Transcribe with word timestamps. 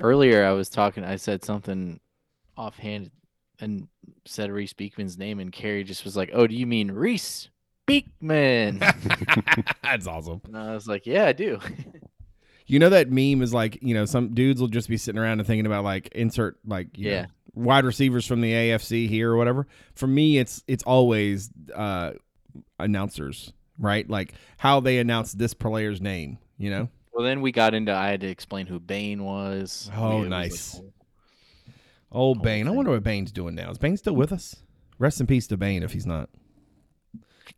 Earlier, 0.00 0.44
I 0.44 0.52
was 0.52 0.68
talking. 0.68 1.04
I 1.04 1.16
said 1.16 1.44
something 1.44 2.00
offhand 2.56 3.10
and 3.60 3.88
said 4.24 4.50
Reece 4.50 4.72
Beekman's 4.72 5.18
name, 5.18 5.40
and 5.40 5.50
Carrie 5.52 5.84
just 5.84 6.04
was 6.04 6.16
like, 6.16 6.30
"Oh, 6.32 6.46
do 6.46 6.54
you 6.54 6.66
mean 6.66 6.90
Reece 6.90 7.48
Beekman?" 7.86 8.78
That's 9.82 10.06
awesome. 10.06 10.40
and 10.44 10.56
I 10.56 10.74
was 10.74 10.86
like, 10.86 11.06
"Yeah, 11.06 11.26
I 11.26 11.32
do." 11.32 11.58
You 12.70 12.78
know 12.78 12.90
that 12.90 13.10
meme 13.10 13.40
is 13.40 13.54
like, 13.54 13.78
you 13.80 13.94
know, 13.94 14.04
some 14.04 14.34
dudes 14.34 14.60
will 14.60 14.68
just 14.68 14.90
be 14.90 14.98
sitting 14.98 15.18
around 15.18 15.38
and 15.40 15.46
thinking 15.46 15.64
about 15.64 15.84
like 15.84 16.08
insert 16.08 16.58
like 16.66 16.98
you 16.98 17.08
Yeah. 17.08 17.22
know, 17.22 17.28
wide 17.54 17.86
receivers 17.86 18.26
from 18.26 18.42
the 18.42 18.52
AFC 18.52 19.08
here 19.08 19.32
or 19.32 19.38
whatever. 19.38 19.66
For 19.94 20.06
me, 20.06 20.36
it's 20.36 20.62
it's 20.68 20.82
always 20.84 21.48
uh 21.74 22.12
announcers, 22.78 23.54
right? 23.78 24.06
Like 24.06 24.34
how 24.58 24.80
they 24.80 24.98
announce 24.98 25.32
this 25.32 25.54
player's 25.54 26.02
name, 26.02 26.36
you 26.58 26.68
know? 26.68 26.90
Well, 27.12 27.24
then 27.24 27.40
we 27.40 27.52
got 27.52 27.74
into. 27.74 27.92
I 27.92 28.08
had 28.08 28.20
to 28.22 28.28
explain 28.28 28.66
who 28.66 28.78
Bane 28.80 29.24
was. 29.24 29.90
Oh, 29.96 30.10
We- 30.10 30.16
it 30.16 30.20
was 30.20 30.28
nice. 30.28 30.74
like, 30.74 30.82
Old 32.10 32.36
Whole 32.38 32.42
Bane. 32.42 32.66
I 32.68 32.70
wonder 32.70 32.90
what 32.90 33.02
Bane's 33.02 33.32
doing 33.32 33.54
now. 33.54 33.70
Is 33.70 33.78
Bane 33.78 33.96
still 33.96 34.14
with 34.16 34.32
us? 34.32 34.56
Rest 34.98 35.20
in 35.20 35.26
peace 35.26 35.46
to 35.48 35.56
Bane 35.56 35.82
if 35.82 35.92
he's 35.92 36.06
not. 36.06 36.30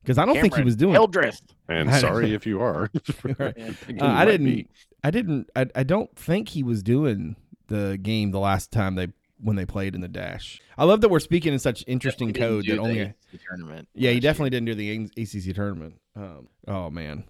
Because 0.03 0.19
I 0.19 0.25
don't 0.25 0.41
think 0.41 0.55
he 0.57 0.63
was 0.63 0.77
doing 0.77 0.93
Hildreth. 0.95 1.41
And 1.69 1.93
sorry 1.95 2.35
if 2.35 2.47
you 2.47 2.61
are. 2.61 2.91
Right. 3.39 3.55
Yeah. 3.57 3.71
Thinking 3.73 4.03
Uh, 4.03 4.07
I 4.07 4.25
didn't. 4.25 4.47
be. 4.47 4.69
I 5.05 5.11
didn't. 5.11 5.51
I, 5.55 5.67
I 5.75 5.83
don't 5.83 6.15
think 6.17 6.49
he 6.51 6.63
was 6.63 6.83
doing 6.83 7.37
the 7.69 7.99
game 8.03 8.31
the 8.33 8.41
last 8.41 8.71
time 8.73 8.95
they 8.97 9.09
when 9.43 9.57
they 9.57 9.65
played 9.67 9.95
in 9.95 10.01
the 10.01 10.09
dash. 10.09 10.61
I 10.77 10.85
love 10.85 11.01
that 11.01 11.09
we're 11.11 11.21
speaking 11.21 11.53
in 11.53 11.59
such 11.59 11.83
interesting 11.87 12.33
code 12.33 12.67
that 12.67 12.79
only. 12.79 13.15
the 13.33 13.39
tournament. 13.49 13.89
Yeah, 13.95 14.11
he 14.11 14.21
definitely 14.21 14.47
year. 14.55 14.61
didn't 14.61 14.67
do 14.67 15.07
the 15.15 15.23
ACC 15.23 15.55
tournament. 15.55 15.95
Um, 16.17 16.49
oh 16.69 16.91
man, 16.91 17.25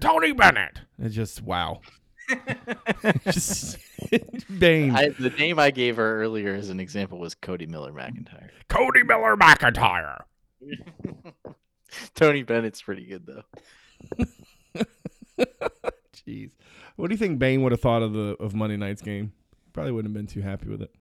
Tony 0.00 0.32
Bennett. 0.32 0.80
It's 0.98 1.14
just 1.14 1.42
wow. 1.42 1.80
just 3.24 3.78
Bane. 4.58 4.92
I, 4.92 5.08
the 5.10 5.30
name 5.30 5.58
I 5.58 5.70
gave 5.70 5.96
her 5.96 6.22
earlier 6.22 6.54
as 6.54 6.70
an 6.70 6.80
example 6.80 7.18
was 7.18 7.34
Cody 7.34 7.66
Miller 7.66 7.92
McIntyre. 7.92 8.50
Cody 8.68 9.02
Miller 9.02 9.36
McIntyre. 9.36 10.22
Tony 12.14 12.42
Bennett's 12.42 12.82
pretty 12.82 13.06
good 13.06 13.26
though. 13.26 13.44
Jeez, 16.26 16.50
what 16.96 17.08
do 17.08 17.14
you 17.14 17.18
think 17.18 17.38
Bane 17.38 17.62
would 17.62 17.72
have 17.72 17.80
thought 17.80 18.02
of 18.02 18.12
the 18.12 18.36
of 18.40 18.54
Monday 18.54 18.76
night's 18.76 19.02
game? 19.02 19.32
Probably 19.72 19.92
wouldn't 19.92 20.14
have 20.14 20.18
been 20.18 20.32
too 20.32 20.40
happy 20.40 20.68
with 20.68 20.82
it. 20.82 20.94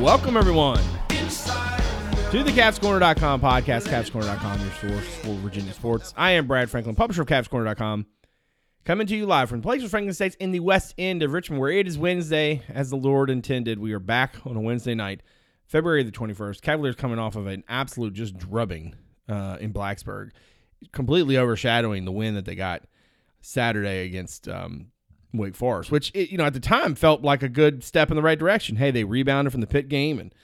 Welcome 0.00 0.38
everyone 0.38 0.78
to 0.78 2.42
the 2.42 2.50
CavsCorner.com 2.52 3.42
podcast, 3.42 3.86
CavsCorner.com, 3.86 4.60
your 4.62 4.70
source 4.70 5.14
for 5.16 5.34
Virginia 5.34 5.74
sports. 5.74 6.14
I 6.16 6.30
am 6.30 6.46
Brad 6.46 6.70
Franklin, 6.70 6.96
publisher 6.96 7.20
of 7.20 7.28
CavsCorner.com, 7.28 8.06
coming 8.86 9.06
to 9.06 9.14
you 9.14 9.26
live 9.26 9.50
from 9.50 9.60
the 9.60 9.62
place 9.62 9.84
of 9.84 9.90
Franklin 9.90 10.14
States 10.14 10.36
in 10.36 10.52
the 10.52 10.60
west 10.60 10.94
end 10.96 11.22
of 11.22 11.34
Richmond, 11.34 11.60
where 11.60 11.70
it 11.70 11.86
is 11.86 11.98
Wednesday, 11.98 12.62
as 12.70 12.88
the 12.88 12.96
Lord 12.96 13.28
intended. 13.28 13.78
We 13.78 13.92
are 13.92 13.98
back 13.98 14.36
on 14.46 14.56
a 14.56 14.60
Wednesday 14.62 14.94
night, 14.94 15.22
February 15.66 16.02
the 16.02 16.12
21st. 16.12 16.62
Cavaliers 16.62 16.96
coming 16.96 17.18
off 17.18 17.36
of 17.36 17.46
an 17.46 17.62
absolute 17.68 18.14
just 18.14 18.38
drubbing 18.38 18.94
uh, 19.28 19.58
in 19.60 19.70
Blacksburg, 19.70 20.30
completely 20.92 21.36
overshadowing 21.36 22.06
the 22.06 22.12
win 22.12 22.36
that 22.36 22.46
they 22.46 22.54
got 22.54 22.84
Saturday 23.42 24.06
against 24.06 24.48
um, 24.48 24.92
Wake 25.32 25.54
Forest, 25.54 25.90
which, 25.90 26.10
it, 26.14 26.30
you 26.30 26.38
know, 26.38 26.44
at 26.44 26.54
the 26.54 26.60
time 26.60 26.94
felt 26.94 27.22
like 27.22 27.42
a 27.42 27.48
good 27.48 27.84
step 27.84 28.10
in 28.10 28.16
the 28.16 28.22
right 28.22 28.38
direction. 28.38 28.76
Hey, 28.76 28.90
they 28.90 29.04
rebounded 29.04 29.52
from 29.52 29.60
the 29.60 29.66
pit 29.66 29.88
game 29.88 30.18
and 30.18 30.34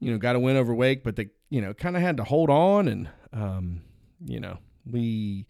you 0.00 0.10
know, 0.10 0.18
got 0.18 0.36
a 0.36 0.40
win 0.40 0.56
over 0.56 0.74
Wake, 0.74 1.02
but 1.02 1.16
they, 1.16 1.28
you 1.50 1.60
know, 1.60 1.72
kind 1.74 1.96
of 1.96 2.02
had 2.02 2.16
to 2.18 2.24
hold 2.24 2.50
on. 2.50 2.88
And, 2.88 3.08
um, 3.32 3.82
you 4.24 4.40
know, 4.40 4.58
we, 4.90 5.46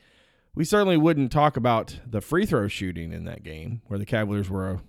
we 0.55 0.65
certainly 0.65 0.97
wouldn't 0.97 1.33
talk 1.33 1.57
about 1.57 1.99
the 2.07 2.21
free 2.21 2.47
throw 2.47 2.69
shooting 2.69 3.13
in 3.13 3.25
that 3.25 3.43
game 3.43 3.83
where 3.87 3.99
the 3.99 4.07
Cavaliers 4.07 4.49
were 4.49 4.71
a, 4.71 4.81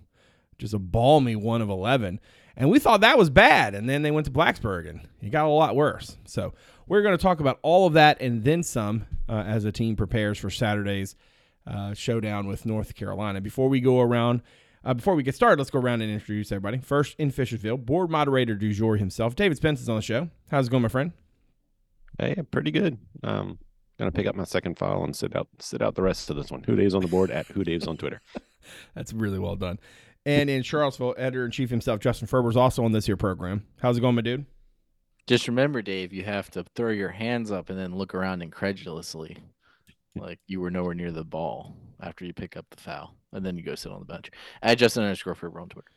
just 0.57 0.74
a 0.74 0.80
balmy 0.80 1.36
one 1.36 1.62
of 1.62 1.69
11. 1.69 2.19
And 2.56 2.69
we 2.72 2.80
thought 2.80 3.02
that 3.02 3.18
was 3.18 3.30
bad. 3.30 3.75
And 3.75 3.90
then 3.90 4.02
they 4.02 4.12
went 4.12 4.25
to 4.25 4.31
Blacksburg 4.31 4.90
and 4.90 5.07
it 5.22 5.30
got 5.30 5.46
a 5.46 5.50
lot 5.50 5.75
worse. 5.75 6.18
So 6.25 6.53
we're 6.88 7.02
going 7.02 7.18
to 7.18 7.22
talk 7.22 7.40
about 7.40 7.59
all 7.62 7.88
of 7.88 7.94
that 7.94 8.22
and 8.22 8.44
then 8.44 8.63
some 8.63 9.06
uh, 9.28 9.44
as 9.46 9.63
the 9.63 9.72
team 9.72 9.96
prepares 9.96 10.38
for 10.38 10.50
Saturday's 10.50 11.16
uh, 11.68 11.94
showdown 11.94 12.48
with 12.48 12.66
North 12.66 12.96
Carolina. 12.96 13.42
Before 13.42 13.70
we 13.70 13.80
go 13.80 14.00
around, 14.00 14.42
uh, 14.84 14.94
before 14.94 15.16
we 15.16 15.24
get 15.24 15.36
started, 15.36 15.60
let's 15.60 15.70
go 15.70 15.80
around 15.80 16.02
and 16.02 16.12
introduce 16.12 16.52
everybody. 16.52 16.78
First, 16.80 17.16
in 17.20 17.32
Fishersville, 17.32 17.84
board 17.84 18.10
moderator 18.10 18.56
du 18.56 18.74
jour 18.74 18.98
himself, 18.98 19.36
David 19.36 19.58
Spence 19.58 19.82
is 19.82 19.90
on 19.90 19.98
the 19.98 20.02
show. 20.02 20.30
How's 20.50 20.68
it 20.68 20.72
going, 20.72 20.84
my 20.84 20.90
friend? 20.90 21.12
Hey, 22.20 22.36
pretty 22.52 22.72
good. 22.72 22.98
Um, 23.24 23.60
gonna 24.00 24.12
pick 24.12 24.28
up 24.28 24.36
my 24.36 24.44
second 24.44 24.78
file 24.78 25.04
and 25.04 25.16
sit 25.16 25.36
out 25.36 25.48
sit 25.60 25.82
out 25.82 25.96
the 25.96 26.02
rest 26.02 26.30
of 26.30 26.36
this 26.36 26.52
one. 26.52 26.62
HooDaves 26.62 26.96
on 26.96 27.02
the 27.02 27.08
board 27.08 27.32
at 27.32 27.48
HooDaves 27.48 27.88
on 27.88 27.98
Twitter. 27.98 28.22
That's 28.96 29.14
really 29.14 29.40
well 29.40 29.56
done. 29.56 29.80
And 30.26 30.50
in 30.50 30.62
Charlottesville, 30.62 31.16
editor 31.18 31.46
in 31.46 31.52
chief 31.52 31.70
himself, 31.70 32.00
Justin 32.00 32.28
Ferber, 32.28 32.50
is 32.50 32.58
also 32.58 32.84
on 32.84 32.92
this 32.92 33.06
here 33.06 33.16
program. 33.16 33.66
How's 33.82 33.98
it 33.98 34.02
going, 34.02 34.16
my 34.16 34.22
dude? 34.22 34.46
Just 35.26 35.48
remember, 35.48 35.82
Dave, 35.82 36.14
you 36.14 36.24
have 36.24 36.50
to 36.52 36.66
throw 36.76 36.92
your 36.92 37.10
hands 37.10 37.52
up 37.52 37.70
and 37.70 37.78
then 37.78 37.96
look 37.96 38.14
around 38.14 38.42
incredulously, 38.42 39.38
like 40.22 40.40
you 40.48 40.60
were 40.60 40.72
nowhere 40.72 40.94
near 40.94 41.12
the 41.12 41.24
ball 41.24 41.76
after 42.02 42.26
you 42.26 42.34
pick 42.34 42.56
up 42.58 42.66
the 42.70 42.82
foul, 42.82 43.16
and 43.34 43.46
then 43.46 43.58
you 43.58 43.64
go 43.64 43.76
sit 43.76 43.92
on 43.92 44.00
the 44.00 44.06
bench. 44.06 44.30
At 44.62 44.78
Justin 44.78 45.04
underscore 45.04 45.36
Ferber 45.36 45.60
on 45.60 45.70
Twitter. 45.70 45.92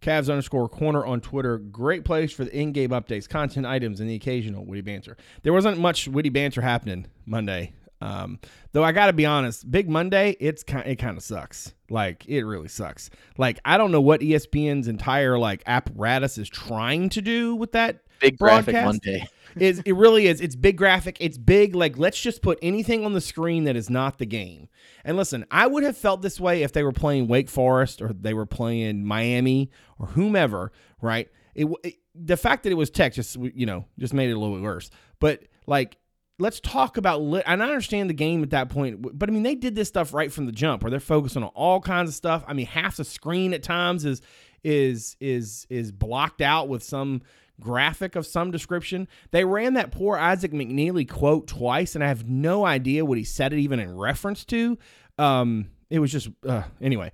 Cavs 0.00 0.28
underscore 0.28 0.68
corner 0.68 1.06
on 1.06 1.20
Twitter. 1.20 1.58
Great 1.58 2.04
place 2.04 2.30
for 2.30 2.44
the 2.44 2.54
in-game 2.54 2.90
updates, 2.90 3.28
content 3.28 3.64
items, 3.64 4.00
and 4.00 4.10
the 4.10 4.14
occasional 4.14 4.64
witty 4.66 4.82
banter. 4.82 5.16
There 5.42 5.54
wasn't 5.54 5.78
much 5.78 6.06
witty 6.06 6.28
banter 6.28 6.60
happening 6.60 7.06
Monday, 7.24 7.72
um, 8.00 8.38
though. 8.72 8.84
I 8.84 8.92
got 8.92 9.06
to 9.06 9.12
be 9.12 9.26
honest, 9.26 9.70
Big 9.70 9.88
Monday, 9.88 10.36
it's 10.40 10.62
kind, 10.62 10.86
it 10.86 10.96
kind 10.96 11.16
of 11.16 11.22
sucks. 11.22 11.74
Like 11.90 12.26
it 12.26 12.44
really 12.44 12.68
sucks. 12.68 13.10
Like 13.38 13.60
I 13.64 13.78
don't 13.78 13.92
know 13.92 14.00
what 14.00 14.20
ESPN's 14.20 14.88
entire 14.88 15.38
like 15.38 15.62
apparatus 15.66 16.38
is 16.38 16.48
trying 16.48 17.08
to 17.10 17.22
do 17.22 17.54
with 17.54 17.72
that 17.72 18.00
Big 18.20 18.38
graphic 18.38 18.74
Broadcast? 18.74 19.04
Monday. 19.04 19.28
is 19.60 19.80
it 19.86 19.94
really 19.94 20.26
is 20.26 20.40
it's 20.40 20.56
big 20.56 20.76
graphic 20.76 21.16
it's 21.20 21.38
big 21.38 21.74
like 21.74 21.96
let's 21.96 22.20
just 22.20 22.42
put 22.42 22.58
anything 22.60 23.04
on 23.04 23.12
the 23.14 23.20
screen 23.20 23.64
that 23.64 23.76
is 23.76 23.88
not 23.88 24.18
the 24.18 24.26
game 24.26 24.68
and 25.04 25.16
listen 25.16 25.46
i 25.50 25.66
would 25.66 25.82
have 25.82 25.96
felt 25.96 26.20
this 26.20 26.38
way 26.38 26.62
if 26.62 26.72
they 26.72 26.82
were 26.82 26.92
playing 26.92 27.26
wake 27.26 27.48
forest 27.48 28.02
or 28.02 28.12
they 28.12 28.34
were 28.34 28.44
playing 28.44 29.04
miami 29.04 29.70
or 29.98 30.08
whomever 30.08 30.72
right 31.00 31.30
it, 31.54 31.66
it 31.84 31.94
the 32.14 32.36
fact 32.36 32.64
that 32.64 32.70
it 32.70 32.76
was 32.76 32.90
tech 32.90 33.14
just 33.14 33.36
you 33.36 33.64
know 33.66 33.84
just 33.98 34.12
made 34.12 34.28
it 34.28 34.34
a 34.34 34.38
little 34.38 34.54
bit 34.54 34.62
worse 34.62 34.90
but 35.20 35.42
like 35.66 35.96
let's 36.38 36.60
talk 36.60 36.96
about 36.96 37.22
li- 37.22 37.42
and 37.46 37.62
i 37.62 37.66
understand 37.66 38.10
the 38.10 38.14
game 38.14 38.42
at 38.42 38.50
that 38.50 38.68
point 38.68 39.18
but 39.18 39.28
i 39.28 39.32
mean 39.32 39.42
they 39.42 39.54
did 39.54 39.74
this 39.74 39.88
stuff 39.88 40.12
right 40.12 40.32
from 40.32 40.46
the 40.46 40.52
jump 40.52 40.82
where 40.82 40.90
they're 40.90 41.00
focusing 41.00 41.42
on 41.42 41.50
all 41.54 41.80
kinds 41.80 42.08
of 42.10 42.14
stuff 42.14 42.44
i 42.46 42.52
mean 42.52 42.66
half 42.66 42.96
the 42.96 43.04
screen 43.04 43.54
at 43.54 43.62
times 43.62 44.04
is 44.04 44.20
is 44.64 45.16
is 45.20 45.66
is 45.70 45.92
blocked 45.92 46.40
out 46.40 46.68
with 46.68 46.82
some 46.82 47.22
graphic 47.60 48.16
of 48.16 48.26
some 48.26 48.50
description. 48.50 49.08
They 49.30 49.44
ran 49.44 49.74
that 49.74 49.90
poor 49.90 50.16
Isaac 50.16 50.52
McNeely 50.52 51.08
quote 51.08 51.46
twice, 51.46 51.94
and 51.94 52.04
I 52.04 52.08
have 52.08 52.28
no 52.28 52.66
idea 52.66 53.04
what 53.04 53.18
he 53.18 53.24
said 53.24 53.52
it 53.52 53.58
even 53.60 53.80
in 53.80 53.96
reference 53.96 54.44
to. 54.46 54.78
Um, 55.18 55.70
it 55.90 55.98
was 55.98 56.12
just 56.12 56.28
uh, 56.46 56.64
anyway. 56.80 57.12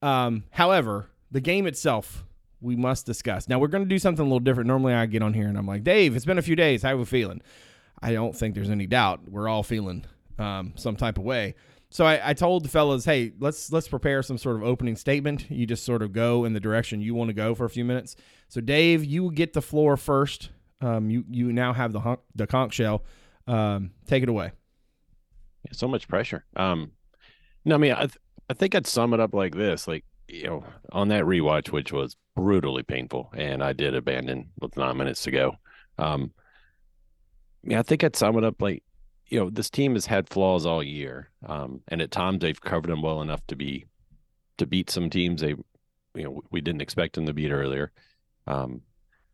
Um, 0.00 0.44
however, 0.50 1.10
the 1.30 1.40
game 1.40 1.66
itself 1.66 2.24
we 2.60 2.76
must 2.76 3.06
discuss. 3.06 3.48
Now 3.48 3.58
we're 3.58 3.68
going 3.68 3.84
to 3.84 3.88
do 3.88 3.98
something 3.98 4.22
a 4.24 4.28
little 4.28 4.40
different. 4.40 4.68
Normally 4.68 4.94
I 4.94 5.06
get 5.06 5.22
on 5.22 5.34
here 5.34 5.48
and 5.48 5.58
I'm 5.58 5.66
like, 5.66 5.82
Dave, 5.82 6.14
it's 6.14 6.24
been 6.24 6.38
a 6.38 6.42
few 6.42 6.54
days. 6.54 6.82
How 6.82 6.96
we 6.96 7.04
feeling? 7.04 7.42
I 8.02 8.12
don't 8.12 8.36
think 8.36 8.54
there's 8.54 8.70
any 8.70 8.86
doubt. 8.86 9.28
We're 9.28 9.48
all 9.48 9.62
feeling 9.62 10.04
um, 10.38 10.72
some 10.76 10.96
type 10.96 11.18
of 11.18 11.24
way. 11.24 11.54
So 11.90 12.06
I, 12.06 12.30
I 12.30 12.32
told 12.32 12.64
the 12.64 12.70
fellas, 12.70 13.04
hey, 13.04 13.32
let's 13.38 13.70
let's 13.70 13.86
prepare 13.86 14.22
some 14.22 14.38
sort 14.38 14.56
of 14.56 14.62
opening 14.62 14.96
statement. 14.96 15.50
You 15.50 15.66
just 15.66 15.84
sort 15.84 16.02
of 16.02 16.12
go 16.12 16.44
in 16.44 16.54
the 16.54 16.60
direction 16.60 17.02
you 17.02 17.14
want 17.14 17.28
to 17.28 17.34
go 17.34 17.54
for 17.54 17.66
a 17.66 17.70
few 17.70 17.84
minutes. 17.84 18.16
So 18.48 18.60
Dave, 18.60 19.04
you 19.04 19.30
get 19.30 19.52
the 19.52 19.62
floor 19.62 19.96
first. 19.96 20.50
Um, 20.80 21.10
you 21.10 21.24
you 21.28 21.52
now 21.52 21.74
have 21.74 21.92
the 21.92 22.00
hunk, 22.00 22.20
the 22.34 22.46
conch 22.46 22.74
shell. 22.74 23.04
Um, 23.46 23.90
take 24.06 24.22
it 24.22 24.28
away. 24.28 24.52
Yeah, 25.64 25.72
so 25.72 25.86
much 25.86 26.08
pressure. 26.08 26.44
Um, 26.56 26.92
no, 27.64 27.74
I 27.74 27.78
mean, 27.78 27.92
I, 27.92 28.06
th- 28.06 28.18
I 28.48 28.54
think 28.54 28.74
I'd 28.74 28.86
sum 28.86 29.12
it 29.12 29.20
up 29.20 29.34
like 29.34 29.54
this: 29.54 29.86
like, 29.86 30.04
you 30.28 30.44
know, 30.44 30.64
on 30.92 31.08
that 31.08 31.24
rewatch, 31.24 31.70
which 31.70 31.92
was 31.92 32.16
brutally 32.34 32.82
painful, 32.82 33.30
and 33.36 33.62
I 33.62 33.74
did 33.74 33.94
abandon 33.94 34.50
with 34.60 34.76
nine 34.76 34.96
minutes 34.96 35.22
to 35.24 35.30
go. 35.30 35.56
Um, 35.98 36.32
Yeah, 37.64 37.78
I 37.78 37.82
think 37.82 38.02
I'd 38.02 38.16
sum 38.16 38.36
it 38.38 38.44
up 38.44 38.60
like, 38.60 38.82
you 39.26 39.38
know, 39.38 39.50
this 39.50 39.70
team 39.70 39.94
has 39.94 40.06
had 40.06 40.28
flaws 40.28 40.66
all 40.66 40.82
year, 40.82 41.30
um, 41.46 41.80
and 41.88 42.02
at 42.02 42.10
times 42.10 42.40
they've 42.40 42.60
covered 42.60 42.90
them 42.90 43.02
well 43.02 43.22
enough 43.22 43.46
to 43.48 43.56
be 43.56 43.86
to 44.58 44.66
beat 44.66 44.90
some 44.90 45.08
teams 45.08 45.40
they, 45.40 45.54
you 46.14 46.24
know, 46.24 46.42
we 46.50 46.60
didn't 46.60 46.82
expect 46.82 47.14
them 47.14 47.26
to 47.26 47.32
beat 47.32 47.50
earlier. 47.50 47.90
Um, 48.46 48.82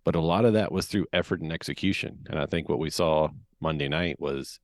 but 0.05 0.15
a 0.15 0.21
lot 0.21 0.45
of 0.45 0.53
that 0.53 0.71
was 0.71 0.87
through 0.87 1.07
effort 1.13 1.41
and 1.41 1.53
execution, 1.53 2.27
and 2.31 2.39
I 2.39 2.47
think 2.47 2.69
what 2.69 2.79
we 2.79 2.91
saw 2.91 3.29
Monday 3.61 3.89
night 3.89 4.21
was 4.21 4.61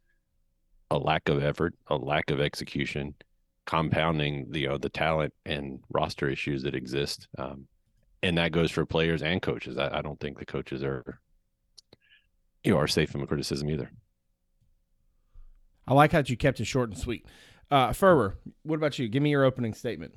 a 0.91 0.99
lack 0.99 1.29
of 1.29 1.43
effort, 1.43 1.75
a 1.89 1.97
lack 1.97 2.31
of 2.31 2.41
execution, 2.41 3.15
compounding 3.67 4.47
the 4.51 4.61
you 4.61 4.69
know 4.69 4.79
the 4.79 4.89
talent 4.89 5.35
and 5.45 5.81
roster 5.89 6.29
issues 6.29 6.63
that 6.63 6.75
exist. 6.75 7.29
Um, 7.39 7.67
and 8.23 8.39
that 8.39 8.53
goes 8.53 8.71
for 8.71 8.87
players 8.87 9.23
and 9.23 9.43
coaches. 9.43 9.77
I, 9.77 9.99
I 9.99 10.03
don't 10.03 10.19
think 10.19 10.39
the 10.39 10.47
coaches 10.47 10.83
are 10.83 11.21
you 12.65 12.77
are 12.77 12.89
safe 12.89 13.11
from 13.11 13.27
criticism 13.27 13.71
either. 13.71 13.91
I 15.87 15.95
like 15.95 16.13
how 16.13 16.23
you 16.25 16.37
kept 16.37 16.61
it 16.61 16.65
short 16.65 16.89
and 16.89 16.99
sweet. 16.99 17.27
Uh, 17.71 17.93
Ferber, 17.93 18.39
what 18.63 18.77
about 18.77 18.99
you? 18.99 19.09
Give 19.09 19.23
me 19.23 19.31
your 19.31 19.45
opening 19.45 19.75
statement. 19.75 20.15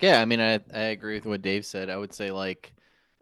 Yeah, 0.00 0.20
I 0.20 0.24
mean, 0.24 0.40
I 0.40 0.60
I 0.72 0.84
agree 0.92 1.14
with 1.14 1.26
what 1.26 1.42
Dave 1.42 1.64
said. 1.64 1.90
I 1.90 1.96
would 1.96 2.12
say 2.12 2.30
like, 2.30 2.72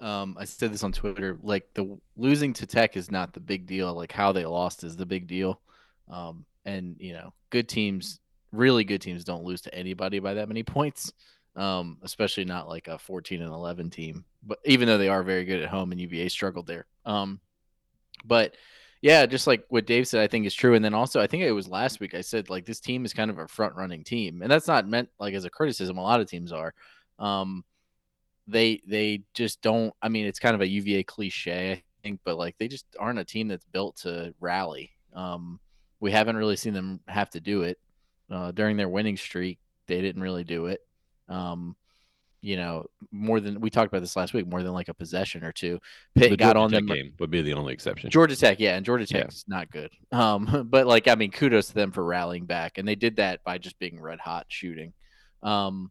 um, 0.00 0.36
I 0.38 0.44
said 0.44 0.72
this 0.72 0.84
on 0.84 0.92
Twitter. 0.92 1.38
Like 1.42 1.68
the 1.74 1.98
losing 2.16 2.52
to 2.54 2.66
Tech 2.66 2.96
is 2.96 3.10
not 3.10 3.32
the 3.32 3.40
big 3.40 3.66
deal. 3.66 3.92
Like 3.94 4.12
how 4.12 4.32
they 4.32 4.46
lost 4.46 4.84
is 4.84 4.96
the 4.96 5.06
big 5.06 5.26
deal. 5.26 5.60
Um, 6.08 6.44
and 6.64 6.96
you 6.98 7.12
know, 7.12 7.32
good 7.50 7.68
teams, 7.68 8.20
really 8.52 8.84
good 8.84 9.00
teams, 9.00 9.24
don't 9.24 9.44
lose 9.44 9.60
to 9.62 9.74
anybody 9.74 10.18
by 10.18 10.34
that 10.34 10.48
many 10.48 10.62
points. 10.62 11.12
Um, 11.54 11.98
especially 12.02 12.46
not 12.46 12.66
like 12.66 12.88
a 12.88 12.98
14 12.98 13.42
and 13.42 13.52
11 13.52 13.90
team. 13.90 14.24
But 14.42 14.58
even 14.64 14.88
though 14.88 14.96
they 14.96 15.10
are 15.10 15.22
very 15.22 15.44
good 15.44 15.62
at 15.62 15.68
home, 15.68 15.92
and 15.92 16.00
UVA 16.00 16.28
struggled 16.28 16.66
there. 16.66 16.86
Um, 17.04 17.40
but 18.24 18.54
yeah, 19.02 19.26
just 19.26 19.46
like 19.46 19.64
what 19.68 19.86
Dave 19.86 20.06
said, 20.06 20.22
I 20.22 20.28
think 20.28 20.46
is 20.46 20.54
true. 20.54 20.74
And 20.74 20.84
then 20.84 20.94
also, 20.94 21.20
I 21.20 21.26
think 21.26 21.42
it 21.42 21.52
was 21.52 21.68
last 21.68 21.98
week 21.98 22.14
I 22.14 22.20
said 22.20 22.48
like 22.48 22.64
this 22.64 22.80
team 22.80 23.04
is 23.04 23.12
kind 23.12 23.30
of 23.30 23.38
a 23.38 23.48
front 23.48 23.74
running 23.74 24.04
team, 24.04 24.42
and 24.42 24.50
that's 24.50 24.68
not 24.68 24.88
meant 24.88 25.08
like 25.18 25.34
as 25.34 25.44
a 25.44 25.50
criticism. 25.50 25.98
A 25.98 26.02
lot 26.02 26.20
of 26.20 26.28
teams 26.28 26.52
are. 26.52 26.72
Um, 27.18 27.64
they 28.46 28.80
they 28.86 29.22
just 29.34 29.60
don't. 29.60 29.92
I 30.00 30.08
mean, 30.08 30.26
it's 30.26 30.38
kind 30.38 30.54
of 30.54 30.60
a 30.60 30.68
UVA 30.68 31.02
cliche, 31.02 31.72
I 31.72 31.82
think, 32.02 32.20
but 32.24 32.38
like 32.38 32.56
they 32.58 32.68
just 32.68 32.86
aren't 32.98 33.18
a 33.18 33.24
team 33.24 33.48
that's 33.48 33.64
built 33.64 33.96
to 33.98 34.34
rally. 34.40 34.92
Um, 35.14 35.58
we 36.00 36.12
haven't 36.12 36.36
really 36.36 36.56
seen 36.56 36.74
them 36.74 37.00
have 37.08 37.30
to 37.30 37.40
do 37.40 37.62
it 37.62 37.78
uh, 38.30 38.52
during 38.52 38.76
their 38.76 38.88
winning 38.88 39.16
streak. 39.16 39.58
They 39.86 40.00
didn't 40.00 40.22
really 40.22 40.44
do 40.44 40.66
it. 40.66 40.80
Um, 41.28 41.76
you 42.42 42.56
know, 42.56 42.84
more 43.12 43.38
than 43.38 43.60
we 43.60 43.70
talked 43.70 43.86
about 43.86 44.00
this 44.00 44.16
last 44.16 44.34
week, 44.34 44.48
more 44.48 44.62
than 44.64 44.72
like 44.72 44.88
a 44.88 44.94
possession 44.94 45.44
or 45.44 45.52
two. 45.52 45.78
Pitt 46.16 46.30
The 46.30 46.36
got 46.36 46.54
Georgia 46.56 46.58
on 46.58 46.70
Tech 46.70 46.78
them. 46.80 46.86
game 46.88 47.12
would 47.20 47.30
be 47.30 47.40
the 47.40 47.54
only 47.54 47.72
exception. 47.72 48.10
Georgia 48.10 48.34
Tech, 48.36 48.58
yeah, 48.58 48.76
and 48.76 48.84
Georgia 48.84 49.06
Yeah. 49.08 49.22
Tech's 49.22 49.44
not 49.48 49.70
good. 49.70 49.90
Um, 50.12 50.68
but 50.70 50.86
like, 50.86 51.08
I 51.08 51.14
mean, 51.14 51.30
kudos 51.30 51.68
to 51.68 51.74
them 51.74 51.90
for 51.90 52.04
rallying 52.04 52.44
back, 52.44 52.76
and 52.76 52.86
they 52.86 52.96
did 52.96 53.16
that 53.16 53.42
by 53.44 53.56
just 53.56 53.78
being 53.78 53.98
red 53.98 54.18
hot 54.20 54.44
shooting. 54.48 54.92
Um, 55.42 55.90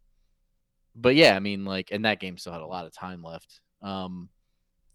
but 0.95 1.15
yeah, 1.15 1.35
I 1.35 1.39
mean, 1.39 1.65
like, 1.65 1.89
and 1.91 2.05
that 2.05 2.19
game 2.19 2.37
still 2.37 2.53
had 2.53 2.61
a 2.61 2.67
lot 2.67 2.85
of 2.85 2.93
time 2.93 3.23
left. 3.23 3.59
Um, 3.81 4.29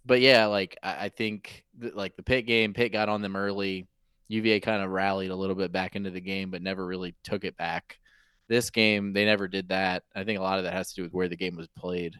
but 0.05 0.21
yeah, 0.21 0.47
like, 0.47 0.77
I, 0.83 1.07
I 1.07 1.09
think 1.09 1.65
that, 1.79 1.97
like 1.97 2.15
the 2.17 2.23
Pitt 2.23 2.47
game, 2.47 2.73
Pitt 2.73 2.93
got 2.93 3.09
on 3.09 3.21
them 3.23 3.35
early. 3.35 3.89
UVA 4.29 4.61
kind 4.61 4.83
of 4.83 4.91
rallied 4.91 5.31
a 5.31 5.37
little 5.37 5.57
bit 5.57 5.73
back 5.73 5.97
into 5.97 6.11
the 6.11 6.21
game, 6.21 6.51
but 6.51 6.63
never 6.63 6.87
really 6.87 7.15
took 7.25 7.45
it 7.45 7.57
back. 7.57 7.99
This 8.49 8.71
game, 8.71 9.13
they 9.13 9.25
never 9.25 9.49
did 9.49 9.69
that. 9.69 10.05
I 10.15 10.25
think 10.25 10.39
a 10.39 10.43
lot 10.43 10.59
of 10.59 10.65
that 10.65 10.73
has 10.73 10.91
to 10.91 10.95
do 10.97 11.03
with 11.03 11.13
where 11.13 11.29
the 11.29 11.37
game 11.37 11.57
was 11.57 11.69
played. 11.77 12.15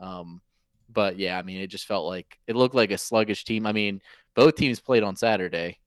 Um, 0.00 0.40
but 0.88 1.18
yeah, 1.18 1.38
I 1.38 1.42
mean, 1.42 1.60
it 1.60 1.68
just 1.68 1.86
felt 1.86 2.06
like 2.06 2.38
it 2.46 2.56
looked 2.56 2.74
like 2.74 2.90
a 2.90 2.98
sluggish 2.98 3.44
team. 3.44 3.66
I 3.66 3.72
mean, 3.72 4.00
both 4.34 4.56
teams 4.56 4.80
played 4.80 5.02
on 5.02 5.16
Saturday, 5.16 5.78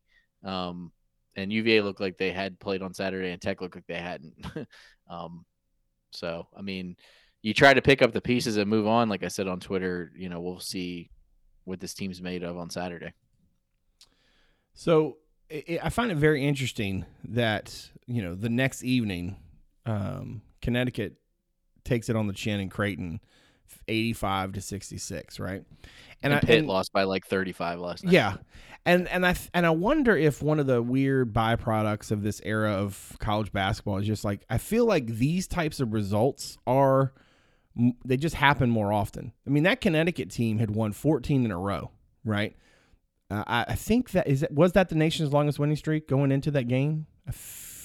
um, 0.43 0.91
and 1.35 1.51
UVA 1.51 1.81
looked 1.81 2.01
like 2.01 2.17
they 2.17 2.31
had 2.31 2.59
played 2.59 2.81
on 2.81 2.93
Saturday, 2.93 3.31
and 3.31 3.41
Tech 3.41 3.61
looked 3.61 3.75
like 3.75 3.87
they 3.87 3.95
hadn't. 3.95 4.33
um, 5.09 5.45
so, 6.11 6.47
I 6.55 6.61
mean, 6.61 6.95
you 7.41 7.53
try 7.53 7.73
to 7.73 7.81
pick 7.81 8.01
up 8.01 8.13
the 8.13 8.21
pieces 8.21 8.57
and 8.57 8.69
move 8.69 8.87
on. 8.87 9.09
Like 9.09 9.23
I 9.23 9.29
said 9.29 9.47
on 9.47 9.59
Twitter, 9.59 10.11
you 10.15 10.29
know, 10.29 10.41
we'll 10.41 10.59
see 10.59 11.09
what 11.63 11.79
this 11.79 11.93
team's 11.93 12.21
made 12.21 12.43
of 12.43 12.57
on 12.57 12.69
Saturday. 12.69 13.13
So 14.73 15.17
i 15.51 15.79
I 15.83 15.89
find 15.89 16.11
it 16.11 16.17
very 16.17 16.45
interesting 16.45 17.05
that 17.25 17.89
you 18.05 18.21
know 18.21 18.35
the 18.35 18.49
next 18.49 18.83
evening, 18.83 19.37
um, 19.85 20.41
Connecticut 20.61 21.15
takes 21.83 22.09
it 22.09 22.15
on 22.15 22.27
the 22.27 22.33
chin 22.33 22.59
in 22.59 22.69
Creighton, 22.69 23.19
eighty-five 23.87 24.53
to 24.53 24.61
sixty-six, 24.61 25.39
right? 25.39 25.63
And, 26.23 26.33
I- 26.33 26.39
Pitt 26.39 26.59
and- 26.59 26.67
lost 26.67 26.93
by 26.93 27.03
like 27.03 27.25
35 27.25 27.79
last 27.79 28.03
night. 28.03 28.13
Yeah, 28.13 28.35
and 28.85 29.07
and 29.07 29.25
I 29.25 29.35
and 29.53 29.65
I 29.65 29.71
wonder 29.71 30.15
if 30.15 30.41
one 30.41 30.59
of 30.59 30.67
the 30.67 30.81
weird 30.81 31.33
byproducts 31.33 32.11
of 32.11 32.21
this 32.23 32.41
era 32.43 32.73
of 32.73 33.15
college 33.19 33.51
basketball 33.51 33.97
is 33.97 34.05
just 34.07 34.23
like 34.23 34.43
I 34.49 34.57
feel 34.59 34.85
like 34.85 35.07
these 35.07 35.47
types 35.47 35.79
of 35.79 35.93
results 35.93 36.57
are 36.67 37.13
they 38.05 38.17
just 38.17 38.35
happen 38.35 38.69
more 38.69 38.91
often. 38.91 39.31
I 39.47 39.49
mean, 39.49 39.63
that 39.63 39.79
Connecticut 39.81 40.29
team 40.29 40.59
had 40.59 40.71
won 40.71 40.91
14 40.91 41.45
in 41.45 41.51
a 41.51 41.57
row, 41.57 41.89
right? 42.25 42.55
Uh, 43.29 43.43
I, 43.47 43.65
I 43.69 43.75
think 43.75 44.11
that 44.11 44.27
is 44.27 44.43
it 44.43 44.51
was 44.51 44.73
that 44.73 44.89
the 44.89 44.95
nation's 44.95 45.31
longest 45.31 45.57
winning 45.57 45.77
streak 45.77 46.07
going 46.07 46.31
into 46.33 46.51
that 46.51 46.67
game. 46.67 47.07
I 47.27 47.31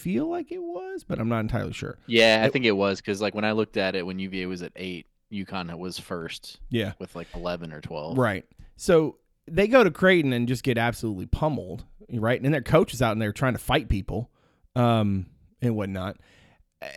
feel 0.07 0.29
like 0.31 0.53
it 0.53 0.63
was, 0.63 1.03
but 1.05 1.19
I'm 1.19 1.29
not 1.29 1.41
entirely 1.41 1.73
sure. 1.73 1.99
Yeah, 2.07 2.41
I 2.43 2.47
It- 2.47 2.53
think 2.53 2.65
it 2.65 2.73
was 2.77 3.01
because 3.01 3.21
like 3.21 3.35
when 3.35 3.45
I 3.45 3.53
looked 3.53 3.77
at 3.77 3.97
it 3.97 4.07
when 4.07 4.19
UVA 4.21 4.47
was 4.47 4.63
at 4.63 4.73
eight, 4.77 5.07
UConn 5.33 5.77
was 5.79 5.99
first 5.99 6.61
Yeah, 6.71 6.93
with 7.01 7.17
like 7.17 7.27
11 7.35 7.73
or 7.73 7.81
12. 7.81 8.17
Right. 8.17 8.45
So 8.77 9.17
they 9.49 9.67
go 9.67 9.83
to 9.83 9.91
Creighton 9.91 10.33
and 10.33 10.47
just 10.47 10.63
get 10.63 10.79
absolutely 10.79 11.27
pummeled, 11.27 11.85
right? 12.13 12.41
And 12.41 12.55
their 12.55 12.61
coach 12.63 12.95
is 12.95 13.03
out 13.03 13.13
in 13.13 13.19
there 13.19 13.33
trying 13.33 13.55
to 13.55 13.59
fight 13.59 13.89
people, 13.89 14.31
um, 14.77 15.27
and 15.61 15.75
whatnot. 15.75 16.19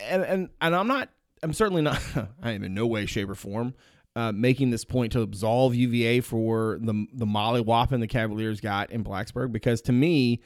And 0.08 0.22
and 0.22 0.48
and 0.60 0.76
I'm 0.76 0.86
not. 0.86 1.08
I'm 1.42 1.52
certainly 1.52 1.82
not. 1.82 2.00
I 2.42 2.52
am 2.52 2.62
in 2.62 2.74
no 2.74 2.86
way, 2.86 3.06
shape, 3.06 3.28
or 3.30 3.34
form 3.34 3.74
uh, 4.14 4.30
making 4.32 4.70
this 4.70 4.84
point 4.84 5.12
to 5.12 5.22
absolve 5.22 5.74
UVA 5.74 6.20
for 6.20 6.78
the 6.82 7.06
the 7.12 7.26
molly 7.26 7.60
whopping 7.62 7.98
the 8.00 8.06
Cavaliers 8.06 8.60
got 8.60 8.90
in 8.92 9.02
Blacksburg 9.02 9.50
because 9.52 9.80
to 9.82 9.92
me, 9.92 10.40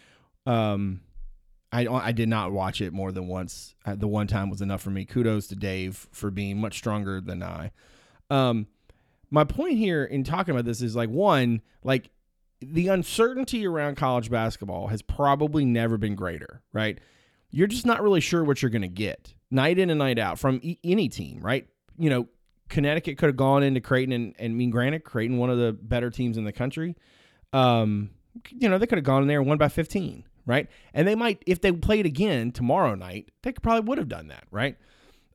um, 0.46 1.00
I 1.74 1.86
I 1.86 2.12
did 2.12 2.28
not 2.28 2.52
watch 2.52 2.80
it 2.80 2.92
more 2.92 3.10
than 3.12 3.26
once. 3.26 3.74
Uh, 3.84 3.96
the 3.96 4.08
one 4.08 4.26
time 4.26 4.48
was 4.48 4.62
enough 4.62 4.82
for 4.82 4.90
me. 4.90 5.04
Kudos 5.04 5.48
to 5.48 5.56
Dave 5.56 6.06
for 6.12 6.30
being 6.30 6.58
much 6.60 6.78
stronger 6.78 7.20
than 7.20 7.42
I. 7.42 7.72
Um, 8.30 8.68
my 9.30 9.44
point 9.44 9.76
here 9.78 10.04
in 10.04 10.22
talking 10.24 10.52
about 10.52 10.64
this 10.64 10.80
is 10.80 10.94
like 10.94 11.10
one, 11.10 11.60
like 11.82 12.10
the 12.60 12.88
uncertainty 12.88 13.66
around 13.66 13.96
college 13.96 14.30
basketball 14.30 14.86
has 14.88 15.02
probably 15.02 15.64
never 15.64 15.98
been 15.98 16.14
greater, 16.14 16.62
right? 16.72 16.98
You're 17.50 17.66
just 17.66 17.86
not 17.86 18.02
really 18.02 18.20
sure 18.20 18.44
what 18.44 18.62
you're 18.62 18.70
going 18.70 18.82
to 18.82 18.88
get 18.88 19.34
night 19.50 19.78
in 19.78 19.90
and 19.90 19.98
night 19.98 20.18
out 20.18 20.38
from 20.38 20.60
e- 20.62 20.78
any 20.84 21.08
team, 21.08 21.40
right? 21.40 21.68
You 21.98 22.10
know, 22.10 22.28
Connecticut 22.68 23.18
could 23.18 23.26
have 23.26 23.36
gone 23.36 23.62
into 23.62 23.80
Creighton 23.80 24.12
and, 24.12 24.34
and 24.38 24.52
I 24.52 24.54
mean, 24.54 24.70
granted, 24.70 25.04
Creighton, 25.04 25.38
one 25.38 25.50
of 25.50 25.58
the 25.58 25.72
better 25.72 26.10
teams 26.10 26.36
in 26.36 26.44
the 26.44 26.52
country. 26.52 26.96
Um, 27.52 28.10
you 28.50 28.68
know, 28.68 28.78
they 28.78 28.86
could 28.86 28.98
have 28.98 29.04
gone 29.04 29.22
in 29.22 29.28
there 29.28 29.38
and 29.38 29.48
won 29.48 29.58
by 29.58 29.68
15, 29.68 30.24
right? 30.46 30.68
And 30.92 31.06
they 31.06 31.14
might, 31.14 31.42
if 31.46 31.60
they 31.60 31.72
played 31.72 32.06
again 32.06 32.52
tomorrow 32.52 32.94
night, 32.94 33.30
they 33.42 33.52
probably 33.52 33.88
would 33.88 33.98
have 33.98 34.08
done 34.08 34.28
that, 34.28 34.44
right? 34.50 34.76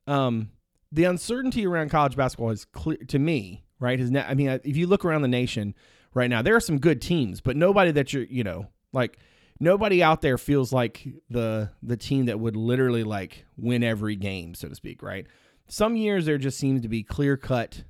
Um, 0.07 0.51
the 0.91 1.03
uncertainty 1.03 1.65
around 1.65 1.89
college 1.89 2.15
basketball 2.15 2.49
is 2.49 2.65
clear 2.65 2.97
to 3.07 3.19
me, 3.19 3.63
right? 3.79 3.99
Now, 3.99 4.25
I 4.27 4.33
mean, 4.33 4.49
if 4.63 4.75
you 4.75 4.87
look 4.87 5.05
around 5.05 5.21
the 5.21 5.27
nation 5.27 5.75
right 6.13 6.29
now, 6.29 6.41
there 6.41 6.55
are 6.55 6.61
some 6.61 6.79
good 6.79 7.01
teams, 7.01 7.41
but 7.41 7.55
nobody 7.55 7.91
that 7.91 8.13
you're, 8.13 8.23
you 8.23 8.43
know, 8.43 8.67
like 8.91 9.17
nobody 9.59 10.01
out 10.01 10.21
there 10.21 10.37
feels 10.37 10.73
like 10.73 11.07
the 11.29 11.69
the 11.83 11.97
team 11.97 12.25
that 12.25 12.39
would 12.39 12.55
literally 12.55 13.03
like 13.03 13.45
win 13.57 13.83
every 13.83 14.15
game, 14.15 14.55
so 14.55 14.67
to 14.67 14.75
speak, 14.75 15.03
right? 15.03 15.27
Some 15.67 15.95
years 15.95 16.25
there 16.25 16.37
just 16.37 16.57
seems 16.57 16.81
to 16.81 16.87
be 16.87 17.03
clear 17.03 17.37
cut, 17.37 17.83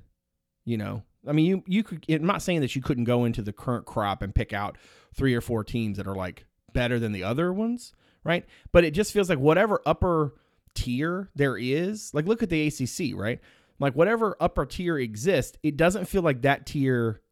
you 0.64 0.76
know. 0.76 1.02
I 1.26 1.32
mean, 1.32 1.46
you 1.46 1.62
you 1.66 1.82
could. 1.82 2.04
I'm 2.08 2.26
not 2.26 2.42
saying 2.42 2.60
that 2.60 2.74
you 2.74 2.82
couldn't 2.82 3.04
go 3.04 3.24
into 3.24 3.42
the 3.42 3.52
current 3.52 3.86
crop 3.86 4.22
and 4.22 4.34
pick 4.34 4.52
out 4.52 4.76
three 5.14 5.34
or 5.34 5.40
four 5.40 5.64
teams 5.64 5.96
that 5.96 6.06
are 6.06 6.14
like 6.14 6.44
better 6.72 6.98
than 6.98 7.12
the 7.12 7.24
other 7.24 7.52
ones, 7.52 7.92
right? 8.24 8.44
But 8.72 8.84
it 8.84 8.92
just 8.92 9.12
feels 9.12 9.28
like 9.28 9.38
whatever 9.38 9.80
upper 9.86 10.34
tier 10.74 11.30
there 11.34 11.56
is, 11.56 12.12
like 12.14 12.26
look 12.26 12.42
at 12.42 12.50
the 12.50 12.66
ACC, 12.66 13.18
right? 13.18 13.40
Like 13.78 13.94
whatever 13.94 14.36
upper 14.40 14.66
tier 14.66 14.98
exists, 14.98 15.58
it 15.62 15.76
doesn't 15.76 16.06
feel 16.06 16.22
like 16.22 16.42
that 16.42 16.66
tier 16.66 17.22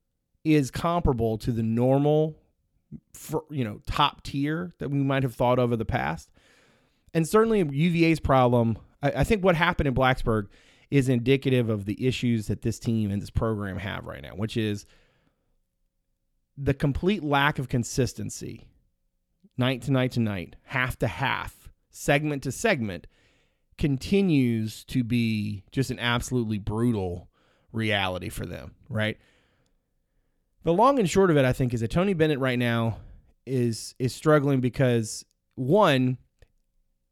is 0.45 0.71
comparable 0.71 1.39
to 1.39 1.53
the 1.53 1.63
normal, 1.63 2.39
for, 3.13 3.45
you 3.51 3.65
know, 3.65 3.81
top 3.87 4.23
tier 4.23 4.73
that 4.79 4.91
we 4.91 4.99
might 4.99 5.23
have 5.23 5.35
thought 5.35 5.59
of 5.59 5.73
in 5.73 5.79
the 5.79 5.85
past. 5.85 6.31
And 7.13 7.29
certainly 7.29 7.61
UVA's 7.61 8.21
problem, 8.21 8.79
I, 9.03 9.13
I 9.17 9.25
think 9.25 9.45
what 9.45 9.57
happened 9.57 9.89
in 9.89 9.95
Blacksburg 9.95 10.47
is 10.91 11.09
indicative 11.09 11.69
of 11.69 11.85
the 11.85 12.07
issues 12.07 12.47
that 12.47 12.63
this 12.63 12.79
team 12.79 13.11
and 13.11 13.21
this 13.21 13.31
program 13.31 13.79
have 13.79 14.07
right 14.07 14.23
now, 14.23 14.31
which 14.31 14.57
is 14.57 14.87
the 16.57 16.75
complete 16.75 17.23
lack 17.23 17.59
of 17.59 17.69
consistency 17.69 18.67
night 19.59 19.83
to 19.83 19.93
night 19.93 20.13
to 20.13 20.21
night, 20.21 20.57
half 20.65 20.99
to 21.01 21.09
half, 21.09 21.69
segment 21.91 22.43
to 22.45 22.53
segment 22.53 23.07
continues 23.77 24.85
to 24.85 25.05
be 25.05 25.65
just 25.71 25.91
an 25.91 25.99
absolutely 25.99 26.59
brutal 26.59 27.29
reality 27.73 28.29
for 28.29 28.45
them, 28.45 28.75
right? 28.89 29.19
The 30.65 30.73
long 30.73 30.99
and 30.99 31.09
short 31.09 31.31
of 31.31 31.37
it, 31.37 31.45
I 31.45 31.53
think, 31.53 31.73
is 31.73 31.81
that 31.81 31.91
Tony 31.91 32.13
Bennett 32.13 32.41
right 32.41 32.59
now 32.59 32.99
is 33.47 33.95
is 33.99 34.15
struggling 34.15 34.61
because 34.61 35.25
one, 35.55 36.19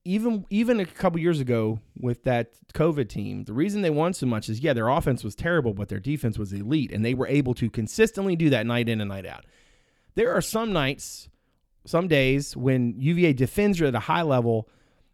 even 0.05 0.45
even 0.51 0.81
a 0.81 0.85
couple 0.85 1.21
years 1.21 1.41
ago 1.41 1.81
with 1.99 2.25
that 2.25 2.53
COVID 2.75 3.09
team, 3.09 3.45
the 3.45 3.53
reason 3.53 3.83
they 3.83 3.91
won 3.91 4.13
so 4.13 4.27
much 4.27 4.49
is 4.49 4.61
yeah, 4.61 4.73
their 4.73 4.89
offense 4.89 5.25
was 5.25 5.35
terrible, 5.35 5.73
but 5.73 5.89
their 5.89 6.01
defense 6.01 6.39
was 6.39 6.53
elite, 6.53 6.93
and 6.93 7.05
they 7.05 7.15
were 7.15 7.29
able 7.29 7.55
to 7.55 7.71
consistently 7.71 8.37
do 8.37 8.51
that 8.51 8.67
night 8.67 8.89
in 8.89 9.01
and 9.01 9.09
night 9.09 9.27
out. 9.27 9.47
There 10.17 10.33
are 10.33 10.43
some 10.43 10.73
nights, 10.73 11.29
some 11.87 12.09
days 12.09 12.57
when 12.57 12.95
UVA 12.99 13.33
defends 13.33 13.81
at 13.81 13.95
a 13.95 14.01
high 14.01 14.23
level, 14.23 14.69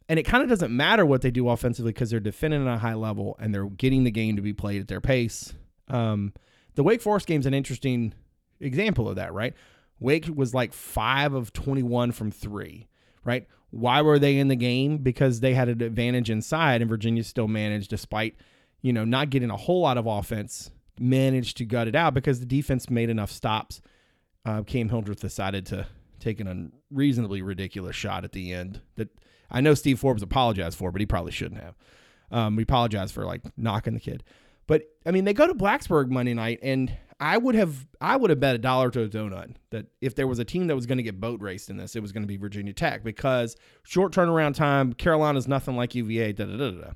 and 0.09 0.19
it 0.19 0.25
kind 0.25 0.43
of 0.43 0.49
doesn't 0.49 0.75
matter 0.75 1.07
what 1.07 1.23
they 1.23 1.31
do 1.31 1.49
offensively 1.49 1.93
because 1.93 2.11
they're 2.11 2.21
defending 2.21 2.67
at 2.67 2.75
a 2.75 2.79
high 2.79 2.95
level 2.95 3.37
and 3.39 3.55
they're 3.55 3.69
getting 3.69 4.05
the 4.05 4.11
game 4.11 4.37
to 4.37 4.43
be 4.43 4.53
played 4.53 4.81
at 4.81 4.89
their 4.89 5.01
pace. 5.01 5.55
Um, 5.89 6.33
the 6.75 6.83
Wake 6.83 7.03
Forest 7.03 7.27
game's 7.27 7.47
an 7.47 7.55
interesting 7.55 8.15
example 8.61 9.09
of 9.09 9.17
that, 9.17 9.33
right? 9.33 9.55
Wake 10.01 10.29
was 10.35 10.55
like 10.55 10.73
five 10.73 11.35
of 11.35 11.53
21 11.53 12.13
from 12.13 12.31
three, 12.31 12.89
right? 13.25 13.47
Why 13.71 14.03
were 14.03 14.19
they 14.19 14.39
in 14.39 14.49
the 14.49 14.57
game? 14.57 14.99
Because 14.99 15.41
they 15.41 15.55
had 15.55 15.69
an 15.69 15.83
advantage 15.83 16.31
inside, 16.31 16.83
and 16.83 16.89
Virginia 16.91 17.25
still 17.25 17.49
managed, 17.49 17.91
despite 17.91 18.37
you 18.83 18.93
know 18.93 19.05
not 19.05 19.31
getting 19.31 19.51
a 19.51 19.57
whole 19.57 19.81
lot 19.81 19.97
of 19.97 20.07
offense, 20.07 20.71
managed 20.99 21.57
to 21.59 21.65
gut 21.65 21.89
it 21.89 21.95
out 21.95 22.13
because 22.13 22.41
the 22.41 22.47
defense 22.47 22.91
made 22.91 23.09
enough 23.09 23.31
stops. 23.31 23.81
Uh, 24.45 24.63
Cam 24.63 24.89
Hildreth 24.89 25.21
decided 25.21 25.65
to 25.67 25.87
take 26.23 26.41
an 26.41 26.73
unreasonably 26.91 27.43
ridiculous 27.43 27.97
shot 27.97 28.25
at 28.25 28.33
the 28.33 28.53
end 28.53 28.81
that 28.97 29.09
I 29.51 29.61
know 29.61 29.75
Steve 29.75 29.99
Forbes 29.99 30.23
apologized 30.23 30.79
for, 30.79 30.91
but 30.93 31.01
he 31.01 31.07
probably 31.07 31.33
shouldn't 31.33 31.61
have. 31.61 31.75
Um, 32.31 32.57
we 32.57 32.63
apologized 32.63 33.13
for 33.15 33.25
like 33.25 33.43
knocking 33.59 33.95
the 33.95 34.01
kid. 34.01 34.25
But 34.67 34.83
I 35.05 35.11
mean, 35.11 35.25
they 35.25 35.35
go 35.35 35.47
to 35.47 35.55
Blacksburg 35.55 36.09
Monday 36.09 36.33
night, 36.35 36.61
and 36.63 36.97
I 37.21 37.37
would 37.37 37.55
have 37.55 37.87
I 38.01 38.17
would 38.17 38.31
have 38.31 38.41
bet 38.41 38.55
a 38.55 38.59
dollar 38.59 38.91
to 38.93 39.03
a 39.03 39.09
donut 39.09 39.55
that 39.71 39.87
if 40.01 40.15
there 40.15 40.27
was 40.27 40.39
a 40.39 40.45
team 40.45 40.69
that 40.69 40.75
was 40.77 40.87
going 40.87 40.99
to 40.99 41.03
get 41.03 41.21
boat 41.21 41.41
raced 41.41 41.69
in 41.69 41.77
this, 41.77 41.97
it 41.97 42.01
was 42.01 42.13
going 42.13 42.23
to 42.23 42.27
be 42.29 42.37
Virginia 42.37 42.73
Tech 42.73 43.03
because 43.05 43.57
short 43.83 44.13
turnaround 44.13 44.55
time. 44.55 44.93
Carolina's 44.93 45.47
nothing 45.49 45.77
like 45.77 45.95
UVA. 45.95 46.33
Da 46.33 46.45
da 46.47 46.57
da 46.57 46.71
da. 46.71 46.91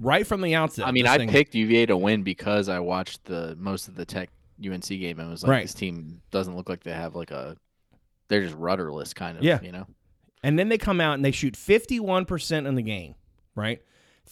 Right 0.00 0.26
from 0.26 0.40
the 0.42 0.54
outset. 0.54 0.86
I 0.86 0.90
mean, 0.92 1.06
I 1.06 1.16
thing- 1.18 1.28
picked 1.28 1.54
UVA 1.54 1.86
to 1.86 1.96
win 1.96 2.22
because 2.22 2.68
I 2.68 2.80
watched 2.80 3.24
the 3.24 3.54
most 3.58 3.88
of 3.88 3.94
the 3.94 4.04
Tech 4.04 4.30
UNC 4.64 4.88
game 4.88 5.20
and 5.20 5.30
was 5.30 5.42
like, 5.42 5.50
Right. 5.50 5.62
this 5.62 5.74
team 5.74 6.20
doesn't 6.30 6.56
look 6.56 6.68
like 6.68 6.82
they 6.82 6.92
have 6.92 7.14
like 7.14 7.30
a. 7.30 7.56
They're 8.28 8.42
just 8.42 8.56
rudderless, 8.56 9.14
kind 9.14 9.38
of. 9.38 9.44
Yeah. 9.44 9.60
You 9.62 9.72
know. 9.72 9.86
And 10.42 10.58
then 10.58 10.68
they 10.68 10.78
come 10.78 11.00
out 11.00 11.14
and 11.14 11.24
they 11.24 11.32
shoot 11.32 11.54
51% 11.54 12.66
in 12.66 12.74
the 12.74 12.82
game, 12.82 13.14
right? 13.54 13.82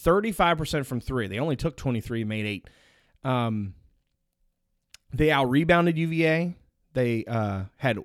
35% 0.03 0.87
from 0.87 1.01
three. 1.01 1.27
They 1.27 1.39
only 1.39 1.57
took 1.57 1.77
23, 1.77 2.25
made 2.25 2.47
eight. 2.47 2.71
Um, 3.23 3.75
they 5.13 5.31
out 5.31 5.49
rebounded 5.51 5.97
UVA. 5.97 6.57
They 6.93 7.25
uh, 7.25 7.65
had 7.77 7.99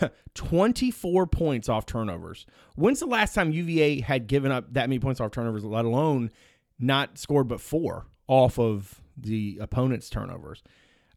24 0.34 1.26
points 1.26 1.68
off 1.68 1.86
turnovers. 1.86 2.46
When's 2.76 3.00
the 3.00 3.06
last 3.06 3.34
time 3.34 3.52
UVA 3.52 4.00
had 4.00 4.26
given 4.26 4.52
up 4.52 4.72
that 4.74 4.88
many 4.88 4.98
points 4.98 5.20
off 5.20 5.30
turnovers, 5.30 5.64
let 5.64 5.84
alone 5.84 6.30
not 6.78 7.18
scored 7.18 7.48
but 7.48 7.60
four 7.60 8.06
off 8.26 8.58
of 8.58 9.00
the 9.16 9.58
opponent's 9.60 10.10
turnovers? 10.10 10.62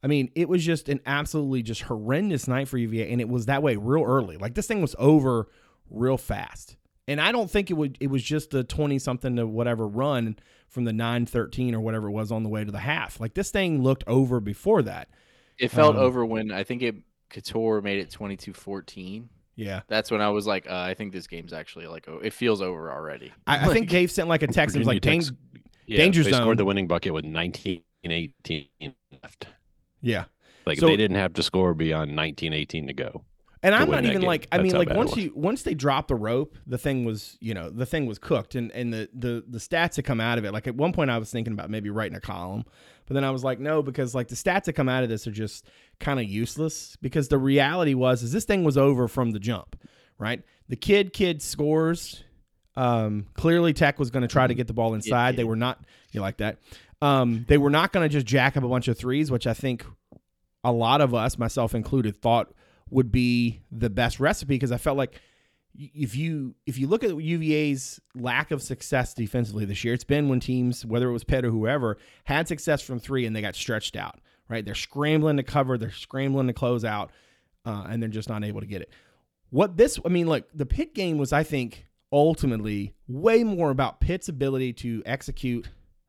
I 0.08 0.10
mean, 0.10 0.32
it 0.36 0.48
was 0.48 0.64
just 0.64 0.88
an 0.88 1.02
absolutely 1.06 1.62
just 1.62 1.82
horrendous 1.82 2.48
night 2.48 2.70
for 2.70 2.78
UVA, 2.78 3.12
and 3.12 3.20
it 3.20 3.28
was 3.28 3.48
that 3.48 3.62
way 3.62 3.76
real 3.76 4.06
early. 4.06 4.38
Like 4.38 4.54
this 4.54 4.66
thing 4.66 4.82
was 4.82 4.96
over 4.98 5.50
real 5.90 6.18
fast. 6.18 6.78
And 7.10 7.20
I 7.20 7.34
don't 7.34 7.52
think 7.52 7.70
it 7.70 7.74
would 7.74 7.98
it 8.00 8.08
was 8.08 8.24
just 8.24 8.54
a 8.54 8.64
20 8.64 9.00
something 9.00 9.36
to 9.36 9.46
whatever 9.46 9.86
run 9.86 10.38
from 10.70 10.86
the 10.86 10.94
9-13 10.94 11.74
or 11.74 11.82
whatever 11.82 12.08
it 12.08 12.12
was 12.12 12.32
on 12.32 12.44
the 12.44 12.50
way 12.50 12.64
to 12.64 12.72
the 12.72 12.80
half. 12.80 13.20
Like 13.20 13.34
this 13.34 13.52
thing 13.52 13.84
looked 13.84 14.06
over 14.08 14.40
before 14.40 14.82
that. 14.84 15.10
It 15.60 15.72
felt 15.72 15.98
Um, 15.98 16.04
over 16.04 16.26
when 16.26 16.52
I 16.52 16.64
think 16.64 16.82
it 16.84 16.96
Cattoor 17.30 17.84
made 17.84 18.00
it 18.00 18.10
22-14. 18.10 19.28
Yeah. 19.58 19.82
That's 19.90 20.10
when 20.10 20.22
I 20.22 20.30
was 20.30 20.48
like, 20.48 20.70
uh, 20.70 20.74
I 20.74 20.94
think 20.94 21.12
this 21.12 21.28
game's 21.28 21.52
actually 21.52 21.88
like, 21.88 22.08
oh, 22.08 22.22
it 22.24 22.32
feels 22.32 22.62
over 22.62 22.94
already. 22.94 23.34
I, 23.46 23.70
I 23.70 23.74
think 23.74 23.90
Dave 23.98 24.10
sent 24.10 24.30
like 24.30 24.42
a 24.44 24.48
text 24.48 24.74
and 24.74 24.80
was 24.80 24.88
like, 24.88 25.04
Virginia 25.04 25.24
Dang, 25.24 25.38
yeah, 25.86 25.98
danger 25.98 26.24
they 26.24 26.32
zone. 26.32 26.44
scored 26.44 26.60
the 26.60 26.66
winning 26.66 26.88
bucket 26.88 27.14
with 27.14 27.26
19 27.26 27.82
18 28.06 28.68
left. 29.22 29.48
Yeah. 30.02 30.26
Like 30.66 30.80
So- 30.80 30.88
they 30.88 30.98
didn't 30.98 31.18
have 31.18 31.34
to 31.34 31.44
score 31.44 31.74
beyond 31.74 32.16
19 32.16 32.54
18 32.54 32.88
to 32.88 32.94
go. 32.94 33.24
And 33.64 33.74
to 33.74 33.82
I'm 33.82 33.90
not 33.90 34.06
even 34.06 34.20
game. 34.20 34.28
like 34.28 34.48
I 34.52 34.58
That's 34.58 34.72
mean 34.72 34.78
like 34.78 34.96
once 34.96 35.18
you 35.18 35.32
once 35.36 35.64
they 35.64 35.74
dropped 35.74 36.10
the 36.10 36.16
rope, 36.16 36.56
the 36.68 36.78
thing 36.78 37.06
was, 37.06 37.38
you 37.42 37.56
know, 37.56 37.72
the 37.72 37.88
thing 37.88 38.06
was 38.06 38.20
cooked 38.20 38.54
and 38.54 38.72
and 38.72 38.94
the 38.94 39.10
the 39.14 39.44
the 39.48 39.58
stats 39.58 39.96
that 39.96 40.04
come 40.04 40.22
out 40.22 40.38
of 40.38 40.46
it. 40.46 40.52
Like 40.54 40.68
at 40.68 40.76
one 40.76 40.94
point 40.94 41.10
I 41.10 41.18
was 41.18 41.32
thinking 41.32 41.54
about 41.54 41.70
maybe 41.72 41.90
writing 41.90 42.16
a 42.16 42.22
column, 42.22 42.66
but 43.08 43.16
then 43.16 43.24
I 43.24 43.32
was 43.32 43.44
like 43.44 43.60
no 43.60 43.82
because 43.82 44.14
like 44.14 44.28
the 44.28 44.36
stats 44.36 44.66
that 44.66 44.74
come 44.74 44.88
out 44.88 45.02
of 45.04 45.10
this 45.10 45.26
are 45.26 45.32
just 45.32 45.66
kind 46.00 46.20
of 46.20 46.28
useless 46.28 46.98
because 47.02 47.30
the 47.30 47.40
reality 47.40 47.96
was 47.96 48.22
is 48.22 48.32
this 48.32 48.46
thing 48.46 48.64
was 48.64 48.78
over 48.78 49.08
from 49.08 49.32
the 49.32 49.40
jump, 49.40 49.76
right? 50.20 50.44
The 50.70 50.76
kid 50.76 51.12
kid 51.12 51.42
scores 51.42 52.24
um 52.76 53.26
clearly 53.34 53.74
Tech 53.74 53.98
was 53.98 54.12
going 54.12 54.22
to 54.22 54.28
try 54.28 54.46
to 54.46 54.54
get 54.54 54.68
the 54.68 54.74
ball 54.74 54.94
inside. 54.94 55.36
They 55.36 55.44
were 55.44 55.56
not 55.56 55.84
you 56.12 56.22
like 56.22 56.38
that. 56.38 56.60
Um 57.02 57.46
they 57.48 57.58
were 57.58 57.70
not 57.70 57.92
going 57.92 58.08
to 58.08 58.12
just 58.12 58.26
jack 58.26 58.58
up 58.58 58.64
a 58.64 58.70
bunch 58.70 58.88
of 58.88 58.98
threes, 58.98 59.32
which 59.32 59.48
I 59.48 59.54
think 59.54 59.86
a 60.64 60.72
lot 60.72 61.02
of 61.02 61.14
us, 61.14 61.38
myself 61.38 61.74
included, 61.76 62.22
thought 62.22 62.54
would 62.90 63.12
be 63.12 63.62
the 63.72 63.90
best 63.90 64.20
recipe 64.20 64.56
because 64.56 64.72
I 64.72 64.78
felt 64.78 64.98
like 64.98 65.22
if 65.78 66.16
you 66.16 66.56
if 66.66 66.78
you 66.78 66.88
look 66.88 67.04
at 67.04 67.16
UVA's 67.16 68.02
lack 68.16 68.52
of 68.52 68.62
success 68.62 69.14
defensively 69.14 69.66
this 69.66 69.84
year, 69.84 69.94
it's 69.94 70.04
been 70.04 70.30
when 70.30 70.40
teams, 70.40 70.86
whether 70.86 71.10
it 71.10 71.14
was 71.14 71.24
Pitt 71.24 71.46
or 71.46 71.52
whoever, 71.52 71.98
had 72.24 72.48
success 72.48 72.82
from 72.82 73.00
three 73.00 73.26
and 73.26 73.36
they 73.36 73.42
got 73.42 73.56
stretched 73.56 73.96
out. 73.96 74.20
Right, 74.50 74.64
they're 74.64 74.76
scrambling 74.76 75.36
to 75.38 75.44
cover, 75.44 75.78
they're 75.78 75.92
scrambling 75.92 76.48
to 76.48 76.54
close 76.54 76.86
out, 76.86 77.12
uh, 77.66 77.86
and 77.90 78.02
they're 78.02 78.10
just 78.10 78.30
not 78.30 78.46
able 78.46 78.62
to 78.62 78.66
get 78.66 78.82
it. 78.82 78.90
What 79.50 79.76
this, 79.76 80.00
I 80.06 80.10
mean, 80.10 80.28
look, 80.28 80.48
the 80.54 80.66
Pitt 80.66 80.96
game 80.96 81.18
was, 81.18 81.34
I 81.34 81.44
think, 81.44 81.86
ultimately 82.14 82.94
way 83.10 83.44
more 83.44 83.72
about 83.72 84.00
Pitt's 84.00 84.30
ability 84.30 84.72
to 84.74 85.04
execute 85.06 85.68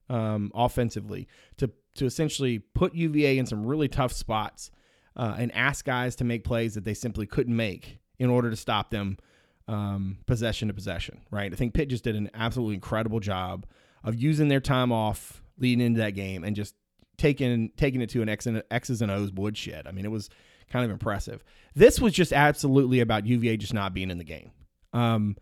um, 0.08 0.50
offensively, 0.54 1.28
to 1.56 1.70
to 1.96 2.06
essentially 2.06 2.58
put 2.58 2.94
UVA 2.94 3.38
in 3.38 3.46
some 3.46 3.66
really 3.66 3.88
tough 3.88 4.12
spots 4.12 4.70
uh, 5.16 5.34
and 5.38 5.54
ask 5.54 5.84
guys 5.84 6.14
to 6.16 6.24
make 6.24 6.44
plays 6.44 6.74
that 6.74 6.84
they 6.84 6.94
simply 6.94 7.26
couldn't 7.26 7.56
make 7.56 7.98
in 8.18 8.30
order 8.30 8.50
to 8.50 8.56
stop 8.56 8.90
them 8.90 9.18
um, 9.66 10.18
possession 10.26 10.68
to 10.68 10.74
possession. 10.74 11.20
Right? 11.30 11.52
I 11.52 11.56
think 11.56 11.74
Pitt 11.74 11.88
just 11.88 12.04
did 12.04 12.16
an 12.16 12.30
absolutely 12.34 12.74
incredible 12.74 13.20
job 13.20 13.66
of 14.04 14.14
using 14.14 14.48
their 14.48 14.60
time 14.60 14.92
off 14.92 15.42
leading 15.58 15.84
into 15.84 16.00
that 16.00 16.14
game 16.14 16.44
and 16.44 16.54
just 16.54 16.74
taking 17.16 17.70
taking 17.76 18.00
it 18.00 18.10
to 18.10 18.22
an 18.22 18.28
X 18.28 18.46
and 18.46 18.62
X's 18.70 19.02
and 19.02 19.10
O's 19.10 19.32
woodshed. 19.32 19.86
I 19.86 19.92
mean, 19.92 20.04
it 20.04 20.10
was 20.10 20.30
kind 20.70 20.84
of 20.84 20.90
impressive. 20.90 21.42
This 21.74 22.00
was 22.00 22.12
just 22.12 22.32
absolutely 22.32 23.00
about 23.00 23.26
UVA 23.26 23.56
just 23.56 23.74
not 23.74 23.94
being 23.94 24.10
in 24.10 24.18
the 24.18 24.24
game. 24.24 24.52
Um, 24.92 25.36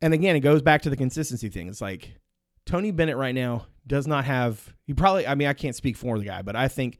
and 0.00 0.12
again, 0.12 0.36
it 0.36 0.40
goes 0.40 0.62
back 0.62 0.82
to 0.82 0.90
the 0.90 0.96
consistency 0.96 1.48
thing. 1.48 1.68
It's 1.68 1.80
like 1.80 2.18
Tony 2.66 2.90
Bennett 2.90 3.16
right 3.16 3.34
now 3.34 3.66
does 3.86 4.06
not 4.06 4.24
have. 4.24 4.74
He 4.86 4.92
probably. 4.92 5.26
I 5.26 5.34
mean, 5.34 5.48
I 5.48 5.54
can't 5.54 5.74
speak 5.74 5.96
for 5.96 6.18
the 6.18 6.24
guy, 6.24 6.42
but 6.42 6.56
I 6.56 6.68
think 6.68 6.98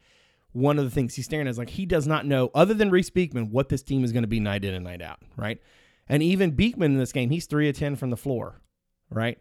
one 0.53 0.79
of 0.79 0.85
the 0.85 0.91
things 0.91 1.15
he's 1.15 1.27
staring 1.27 1.47
at 1.47 1.51
is 1.51 1.59
like 1.59 1.69
he 1.69 1.85
does 1.85 2.07
not 2.07 2.25
know, 2.25 2.51
other 2.55 2.73
than 2.73 2.91
Reece 2.91 3.11
Beekman, 3.11 3.51
what 3.51 3.69
this 3.69 3.83
team 3.83 4.05
is 4.05 4.13
going 4.13 4.23
to 4.23 4.29
be 4.29 4.41
night 4.41 4.65
in 4.65 4.73
and 4.73 4.85
night 4.85 5.03
out, 5.03 5.19
right? 5.37 5.61
And 6.09 6.23
even 6.23 6.53
Beekman 6.53 6.93
in 6.93 6.99
this 6.99 7.13
game, 7.13 7.31
he's 7.31 7.47
three 7.47 7.69
of 7.69 7.77
ten 7.77 7.97
from 7.97 8.11
the 8.11 8.17
floor, 8.17 8.63
right? 9.11 9.39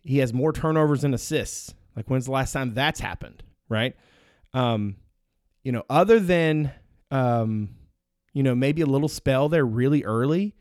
He 0.00 0.18
has 0.18 0.32
more 0.32 0.52
turnovers 0.52 1.02
than 1.02 1.12
assists. 1.12 1.74
Like 1.94 2.08
when's 2.08 2.26
the 2.26 2.32
last 2.32 2.52
time 2.52 2.72
that's 2.72 3.00
happened, 3.00 3.42
right? 3.68 3.94
Um, 4.54 4.96
you 5.64 5.72
know, 5.72 5.82
other 5.90 6.18
than 6.18 6.72
um, 7.10 7.70
you 8.32 8.42
know, 8.42 8.54
maybe 8.54 8.82
a 8.82 8.86
little 8.86 9.08
spell 9.08 9.48
there 9.48 9.64
really 9.64 10.04
early, 10.04 10.54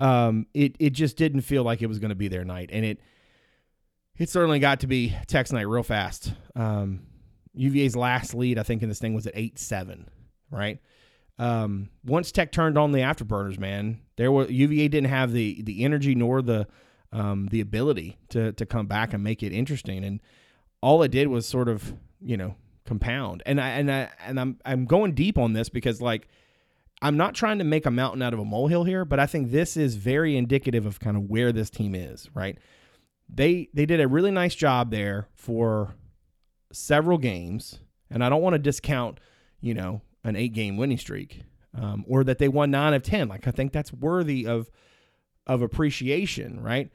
um, 0.00 0.46
it 0.54 0.76
it 0.78 0.90
just 0.90 1.16
didn't 1.16 1.42
feel 1.42 1.62
like 1.62 1.82
it 1.82 1.86
was 1.86 1.98
going 1.98 2.10
to 2.10 2.14
be 2.14 2.28
their 2.28 2.44
night, 2.44 2.70
and 2.72 2.84
it 2.84 3.00
it 4.18 4.28
certainly 4.28 4.58
got 4.58 4.80
to 4.80 4.86
be 4.86 5.14
Tex 5.26 5.52
night 5.52 5.68
real 5.68 5.82
fast. 5.82 6.32
Um, 6.54 7.00
UVA's 7.54 7.96
last 7.96 8.34
lead, 8.34 8.58
I 8.58 8.62
think, 8.62 8.82
in 8.82 8.88
this 8.88 8.98
thing 8.98 9.14
was 9.14 9.26
at 9.26 9.34
eight 9.36 9.58
seven, 9.58 10.08
right? 10.50 10.78
Um, 11.38 11.90
once 12.04 12.30
Tech 12.30 12.52
turned 12.52 12.78
on 12.78 12.92
the 12.92 13.00
afterburners, 13.00 13.58
man, 13.58 14.00
there 14.16 14.30
were 14.30 14.46
UVA 14.46 14.88
didn't 14.88 15.10
have 15.10 15.32
the 15.32 15.62
the 15.62 15.84
energy 15.84 16.14
nor 16.14 16.42
the 16.42 16.66
um, 17.12 17.48
the 17.50 17.60
ability 17.60 18.18
to 18.30 18.52
to 18.52 18.66
come 18.66 18.86
back 18.86 19.12
and 19.12 19.22
make 19.22 19.42
it 19.42 19.52
interesting, 19.52 20.04
and 20.04 20.20
all 20.80 21.02
it 21.02 21.10
did 21.10 21.28
was 21.28 21.46
sort 21.46 21.68
of 21.68 21.94
you 22.20 22.36
know 22.36 22.54
compound. 22.84 23.42
And 23.46 23.60
I 23.60 23.68
and 23.70 23.90
I 23.90 24.10
and 24.24 24.38
I'm 24.38 24.58
I'm 24.64 24.84
going 24.84 25.12
deep 25.14 25.38
on 25.38 25.52
this 25.52 25.68
because 25.68 26.00
like 26.00 26.28
I'm 27.02 27.16
not 27.16 27.34
trying 27.34 27.58
to 27.58 27.64
make 27.64 27.86
a 27.86 27.90
mountain 27.90 28.22
out 28.22 28.32
of 28.32 28.38
a 28.38 28.44
molehill 28.44 28.84
here, 28.84 29.04
but 29.04 29.18
I 29.18 29.26
think 29.26 29.50
this 29.50 29.76
is 29.76 29.96
very 29.96 30.36
indicative 30.36 30.86
of 30.86 31.00
kind 31.00 31.16
of 31.16 31.24
where 31.24 31.52
this 31.52 31.70
team 31.70 31.94
is, 31.94 32.28
right? 32.34 32.58
They 33.28 33.68
they 33.74 33.86
did 33.86 34.00
a 34.00 34.08
really 34.08 34.30
nice 34.30 34.54
job 34.54 34.90
there 34.90 35.28
for 35.34 35.94
several 36.72 37.18
games, 37.18 37.80
and 38.10 38.22
I 38.24 38.28
don't 38.28 38.42
want 38.42 38.54
to 38.54 38.58
discount, 38.58 39.18
you 39.60 39.74
know, 39.74 40.02
an 40.22 40.36
eight 40.36 40.52
game 40.52 40.76
winning 40.76 40.98
streak, 40.98 41.42
um, 41.74 42.04
or 42.06 42.24
that 42.24 42.38
they 42.38 42.48
won 42.48 42.70
nine 42.70 42.94
of 42.94 43.02
ten. 43.02 43.28
Like 43.28 43.46
I 43.46 43.50
think 43.50 43.72
that's 43.72 43.92
worthy 43.92 44.46
of 44.46 44.70
of 45.46 45.62
appreciation, 45.62 46.60
right? 46.60 46.90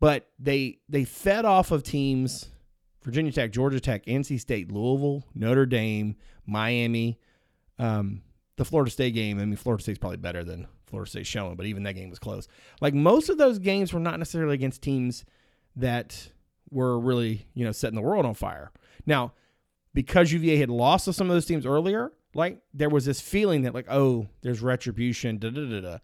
But 0.00 0.28
they 0.38 0.78
they 0.88 1.04
fed 1.04 1.44
off 1.44 1.70
of 1.70 1.82
teams, 1.82 2.50
Virginia 3.02 3.32
Tech, 3.32 3.52
Georgia 3.52 3.80
Tech, 3.80 4.06
NC 4.06 4.40
State, 4.40 4.70
Louisville, 4.72 5.24
Notre 5.34 5.66
Dame, 5.66 6.16
Miami, 6.46 7.18
um, 7.78 8.22
the 8.56 8.64
Florida 8.64 8.90
State 8.90 9.14
game. 9.14 9.38
I 9.38 9.44
mean, 9.44 9.56
Florida 9.56 9.82
State's 9.82 9.98
probably 9.98 10.18
better 10.18 10.44
than 10.44 10.66
Florida 10.86 11.10
State 11.10 11.26
showing, 11.26 11.56
but 11.56 11.66
even 11.66 11.82
that 11.84 11.94
game 11.94 12.10
was 12.10 12.18
close. 12.18 12.48
Like 12.80 12.94
most 12.94 13.28
of 13.28 13.38
those 13.38 13.58
games 13.58 13.92
were 13.92 14.00
not 14.00 14.18
necessarily 14.18 14.54
against 14.54 14.82
teams 14.82 15.24
that 15.76 16.30
were 16.70 16.98
really, 16.98 17.46
you 17.54 17.64
know, 17.64 17.72
setting 17.72 17.96
the 17.96 18.02
world 18.02 18.26
on 18.26 18.34
fire. 18.34 18.70
Now, 19.06 19.32
because 19.92 20.32
UVA 20.32 20.56
had 20.56 20.70
lost 20.70 21.04
to 21.06 21.12
some 21.12 21.28
of 21.28 21.34
those 21.34 21.46
teams 21.46 21.66
earlier, 21.66 22.12
like 22.34 22.58
there 22.72 22.88
was 22.88 23.04
this 23.04 23.20
feeling 23.20 23.62
that 23.62 23.74
like, 23.74 23.86
oh, 23.88 24.28
there's 24.42 24.60
retribution, 24.60 25.38
da 25.38 25.50
da 25.50 25.68
da 25.68 25.80
da. 25.80 25.98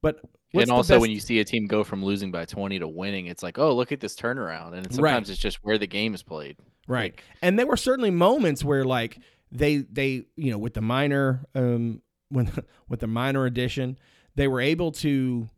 But 0.00 0.20
and 0.54 0.70
also, 0.70 1.00
when 1.00 1.10
you 1.10 1.20
see 1.20 1.40
a 1.40 1.44
team 1.44 1.66
go 1.66 1.82
from 1.82 2.04
losing 2.04 2.30
by 2.30 2.44
20 2.44 2.78
to 2.78 2.88
winning, 2.88 3.26
it's 3.26 3.42
like, 3.42 3.58
oh, 3.58 3.74
look 3.74 3.90
at 3.90 4.00
this 4.00 4.14
turnaround. 4.14 4.74
And 4.74 4.84
sometimes 4.92 5.00
Right. 5.00 5.28
it's 5.28 5.38
just 5.38 5.58
where 5.62 5.78
the 5.78 5.86
game 5.86 6.14
is 6.14 6.22
played. 6.22 6.56
right, 6.86 7.12
Like, 7.12 7.24
and 7.42 7.58
there 7.58 7.66
were 7.66 7.76
certainly 7.76 8.10
moments 8.10 8.64
where 8.64 8.84
like 8.84 9.18
they 9.50 9.78
they 9.78 10.24
you 10.36 10.50
know 10.50 10.58
with 10.58 10.74
the 10.74 10.80
minor 10.80 11.44
um 11.54 12.02
when 12.28 12.50
with 12.88 13.00
the 13.00 13.06
minor 13.06 13.46
addition 13.46 13.98
they 14.36 14.48
were 14.48 14.60
able 14.60 14.90
to 14.90 15.48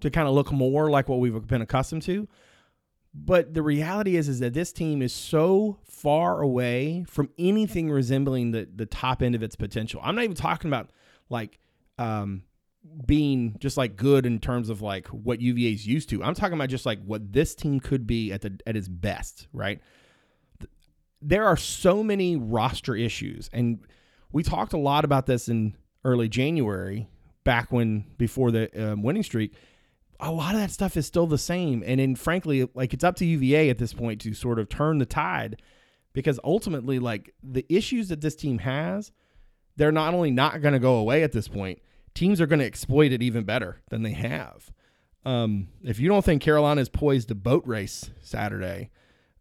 to 0.00 0.10
kind 0.10 0.28
of 0.28 0.34
look 0.34 0.52
more 0.52 0.90
like 0.90 1.08
what 1.08 1.18
we've 1.18 1.46
been 1.46 1.62
accustomed 1.62 2.02
to 2.02 2.28
but 3.14 3.54
the 3.54 3.62
reality 3.62 4.16
is 4.16 4.28
is 4.28 4.40
that 4.40 4.54
this 4.54 4.72
team 4.72 5.02
is 5.02 5.12
so 5.12 5.78
far 5.84 6.40
away 6.40 7.04
from 7.08 7.28
anything 7.38 7.90
resembling 7.90 8.50
the 8.50 8.68
the 8.74 8.86
top 8.86 9.22
end 9.22 9.34
of 9.34 9.42
its 9.42 9.56
potential 9.56 10.00
i'm 10.04 10.14
not 10.14 10.24
even 10.24 10.36
talking 10.36 10.68
about 10.68 10.90
like 11.30 11.58
um 11.98 12.42
being 13.06 13.56
just 13.58 13.76
like 13.76 13.96
good 13.96 14.24
in 14.24 14.38
terms 14.38 14.70
of 14.70 14.80
like 14.80 15.08
what 15.08 15.40
UVA's 15.42 15.86
used 15.86 16.08
to. 16.08 16.22
I'm 16.22 16.34
talking 16.34 16.54
about 16.54 16.70
just 16.70 16.86
like 16.86 17.04
what 17.04 17.32
this 17.32 17.54
team 17.54 17.80
could 17.80 18.06
be 18.06 18.32
at 18.32 18.40
the 18.40 18.58
at 18.66 18.76
its 18.76 18.88
best, 18.88 19.46
right? 19.52 19.80
there 21.20 21.46
are 21.46 21.56
so 21.56 22.02
many 22.02 22.36
roster 22.36 22.94
issues 22.94 23.50
and 23.52 23.80
we 24.32 24.42
talked 24.42 24.72
a 24.72 24.78
lot 24.78 25.04
about 25.04 25.26
this 25.26 25.48
in 25.48 25.74
early 26.04 26.28
january 26.28 27.08
back 27.44 27.72
when 27.72 28.04
before 28.18 28.50
the 28.50 28.92
um, 28.92 29.02
winning 29.02 29.22
streak 29.22 29.52
a 30.20 30.32
lot 30.32 30.54
of 30.54 30.60
that 30.60 30.70
stuff 30.70 30.96
is 30.96 31.06
still 31.06 31.26
the 31.26 31.38
same 31.38 31.82
and 31.86 32.00
then 32.00 32.14
frankly 32.14 32.68
like 32.74 32.92
it's 32.92 33.04
up 33.04 33.16
to 33.16 33.24
uva 33.24 33.68
at 33.68 33.78
this 33.78 33.92
point 33.92 34.20
to 34.20 34.34
sort 34.34 34.58
of 34.58 34.68
turn 34.68 34.98
the 34.98 35.06
tide 35.06 35.60
because 36.12 36.40
ultimately 36.42 36.98
like 36.98 37.34
the 37.42 37.64
issues 37.68 38.08
that 38.08 38.20
this 38.20 38.34
team 38.34 38.58
has 38.58 39.12
they're 39.76 39.92
not 39.92 40.14
only 40.14 40.30
not 40.30 40.60
going 40.60 40.74
to 40.74 40.80
go 40.80 40.96
away 40.96 41.22
at 41.22 41.32
this 41.32 41.46
point 41.46 41.80
teams 42.14 42.40
are 42.40 42.46
going 42.46 42.58
to 42.58 42.64
exploit 42.64 43.12
it 43.12 43.22
even 43.22 43.44
better 43.44 43.80
than 43.90 44.02
they 44.02 44.12
have 44.12 44.72
um, 45.24 45.68
if 45.82 46.00
you 46.00 46.08
don't 46.08 46.24
think 46.24 46.42
carolina 46.42 46.80
is 46.80 46.88
poised 46.88 47.28
to 47.28 47.34
boat 47.34 47.62
race 47.66 48.10
saturday 48.20 48.90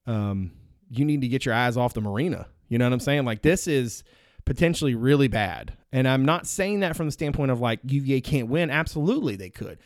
um, 0.05 0.51
you 0.89 1.05
need 1.05 1.22
to 1.22 1.27
get 1.27 1.46
your 1.46 1.53
eyes 1.53 1.77
off 1.77 1.93
the 1.93 2.01
marina. 2.01 2.48
You 2.69 2.77
know 2.77 2.86
what 2.86 2.93
I'm 2.93 3.00
saying? 3.00 3.25
Like 3.25 3.41
this 3.41 3.67
is 3.67 4.03
potentially 4.46 4.96
really 4.96 5.27
bad. 5.27 5.77
And 5.91 6.07
I'm 6.07 6.25
not 6.25 6.48
saying 6.48 6.81
that 6.81 6.96
from 6.96 7.07
the 7.07 7.12
standpoint 7.12 7.51
of 7.51 7.60
like 7.60 7.79
UVA 7.84 8.22
can't 8.22 8.48
win. 8.48 8.69
Absolutely 8.69 9.36
they 9.36 9.50
could. 9.50 9.79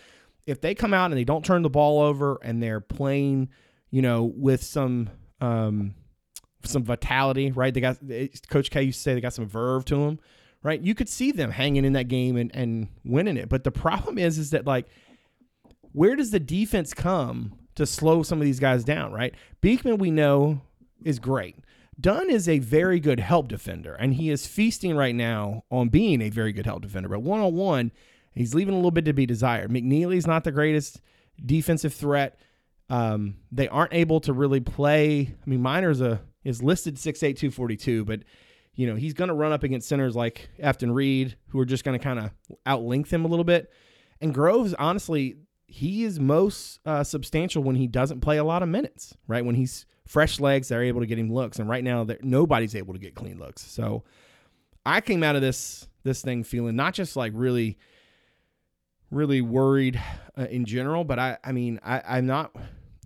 If 0.46 0.62
they 0.62 0.76
come 0.76 0.94
out 0.94 1.12
and 1.12 1.18
they 1.18 1.24
don't 1.24 1.46
turn 1.46 1.62
the 1.62 1.70
ball 1.70 2.02
over 2.02 2.40
and 2.44 2.62
they're 2.62 2.82
playing, 2.82 3.50
you 3.90 4.02
know, 4.02 4.24
with 4.36 4.64
some 4.64 5.10
um 5.40 5.96
some 6.64 6.84
vitality, 6.84 7.52
right? 7.52 7.74
They 7.74 7.82
got 7.82 7.98
Coach 8.50 8.70
K 8.70 8.84
used 8.84 9.00
to 9.00 9.04
say 9.04 9.14
they 9.14 9.22
got 9.22 9.34
some 9.34 9.48
verve 9.48 9.86
to 9.86 9.96
them, 9.96 10.20
right? 10.64 10.80
You 10.82 10.96
could 10.96 11.10
see 11.10 11.32
them 11.32 11.52
hanging 11.52 11.86
in 11.86 11.94
that 11.94 12.08
game 12.08 12.38
and, 12.38 12.56
and 12.56 12.88
winning 13.04 13.38
it. 13.38 13.50
But 13.50 13.64
the 13.64 13.72
problem 13.72 14.18
is 14.18 14.38
is 14.38 14.52
that 14.52 14.66
like 14.66 14.88
where 15.94 16.16
does 16.16 16.32
the 16.32 16.40
defense 16.40 16.94
come 16.94 17.54
to 17.76 17.86
slow 17.86 18.24
some 18.24 18.40
of 18.40 18.46
these 18.46 18.60
guys 18.60 18.84
down, 18.84 19.12
right? 19.12 19.34
Beekman, 19.62 19.98
we 19.98 20.12
know, 20.12 20.62
is 21.04 21.20
great. 21.20 21.58
Dunn 22.00 22.30
is 22.30 22.50
a 22.50 22.60
very 22.60 23.00
good 23.00 23.20
help 23.20 23.48
defender, 23.48 23.94
and 23.94 24.14
he 24.16 24.30
is 24.30 24.48
feasting 24.48 24.96
right 24.96 25.14
now 25.14 25.64
on 25.70 25.90
being 25.90 26.22
a 26.22 26.30
very 26.30 26.52
good 26.52 26.66
help 26.66 26.82
defender. 26.82 27.10
But 27.10 27.22
one 27.22 27.42
on 27.42 27.54
one, 27.54 27.92
he's 28.36 28.54
leaving 28.54 28.74
a 28.74 28.78
little 28.78 28.92
bit 28.92 29.06
to 29.06 29.14
be 29.14 29.26
desired. 29.26 29.72
McNeely's 29.72 30.28
not 30.28 30.44
the 30.44 30.52
greatest 30.52 31.02
defensive 31.46 31.94
threat. 31.94 32.40
Um, 32.90 33.38
they 33.52 33.68
aren't 33.68 33.94
able 33.94 34.20
to 34.22 34.34
really 34.34 34.60
play. 34.60 35.22
I 35.22 35.50
mean, 35.50 35.62
Minor's 35.62 36.02
a 36.02 36.22
is 36.44 36.62
listed 36.64 36.96
6'8", 36.96 37.20
242, 37.38 38.06
but 38.06 38.22
you 38.74 38.88
know 38.88 38.96
he's 38.96 39.14
going 39.14 39.28
to 39.28 39.34
run 39.34 39.52
up 39.52 39.64
against 39.64 39.88
centers 39.88 40.16
like 40.16 40.50
Afton 40.60 40.92
Reed, 40.92 41.38
who 41.50 41.60
are 41.60 41.66
just 41.66 41.84
going 41.84 41.98
to 41.98 42.04
kind 42.04 42.20
of 42.20 42.32
outlength 42.66 43.12
him 43.12 43.26
a 43.26 43.28
little 43.28 43.46
bit. 43.46 43.72
And 44.20 44.34
Groves, 44.34 44.74
honestly, 44.78 45.38
he 45.66 46.04
is 46.04 46.20
most 46.20 46.80
uh, 46.86 47.04
substantial 47.04 47.64
when 47.64 47.76
he 47.76 47.88
doesn't 47.88 48.22
play 48.22 48.38
a 48.38 48.44
lot 48.44 48.62
of 48.62 48.70
minutes, 48.70 49.16
right? 49.28 49.44
When 49.44 49.56
he's 49.56 49.86
fresh 50.06 50.40
legs, 50.40 50.68
they're 50.68 50.84
able 50.84 51.00
to 51.00 51.08
get 51.08 51.18
him 51.18 51.32
looks, 51.32 51.60
and 51.60 51.70
right 51.70 51.84
now 51.84 52.06
nobody's 52.22 52.76
able 52.76 52.94
to 52.94 53.00
get 53.00 53.16
clean 53.16 53.40
looks. 53.40 53.62
So 53.62 54.04
I 54.86 55.02
came 55.02 55.24
out 55.24 55.36
of 55.36 55.42
this 55.42 55.88
this 56.04 56.22
thing 56.22 56.44
feeling 56.44 56.76
not 56.76 56.94
just 56.94 57.16
like 57.16 57.32
really, 57.36 57.78
really 59.12 59.42
worried 59.42 60.02
uh, 60.38 60.48
in 60.50 60.66
general, 60.66 61.04
but 61.04 61.20
I 61.20 61.38
I 61.44 61.52
mean 61.52 61.80
I 61.84 62.02
I'm 62.18 62.26
not. 62.26 62.56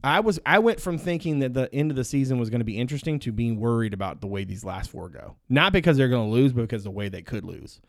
I 0.03 0.19
was 0.19 0.39
I 0.45 0.59
went 0.59 0.79
from 0.79 0.99
thinking 0.99 1.39
that 1.39 1.53
the 1.53 1.73
end 1.73 1.89
of 1.89 1.97
the 1.97 2.03
season 2.03 2.37
was 2.37 2.51
going 2.51 2.59
to 2.59 2.65
be 2.65 2.77
interesting 2.77 3.19
to 3.19 3.31
being 3.31 3.59
worried 3.59 3.93
about 3.93 4.21
the 4.21 4.27
way 4.27 4.43
these 4.43 4.63
last 4.63 4.91
four 4.91 5.09
go. 5.09 5.35
Not 5.49 5.73
because 5.73 5.97
they're 5.97 6.09
going 6.09 6.29
to 6.29 6.33
lose, 6.33 6.53
but 6.53 6.61
because 6.61 6.83
the 6.83 6.91
way 6.91 7.09
they 7.09 7.23
could 7.23 7.43
lose. 7.43 7.81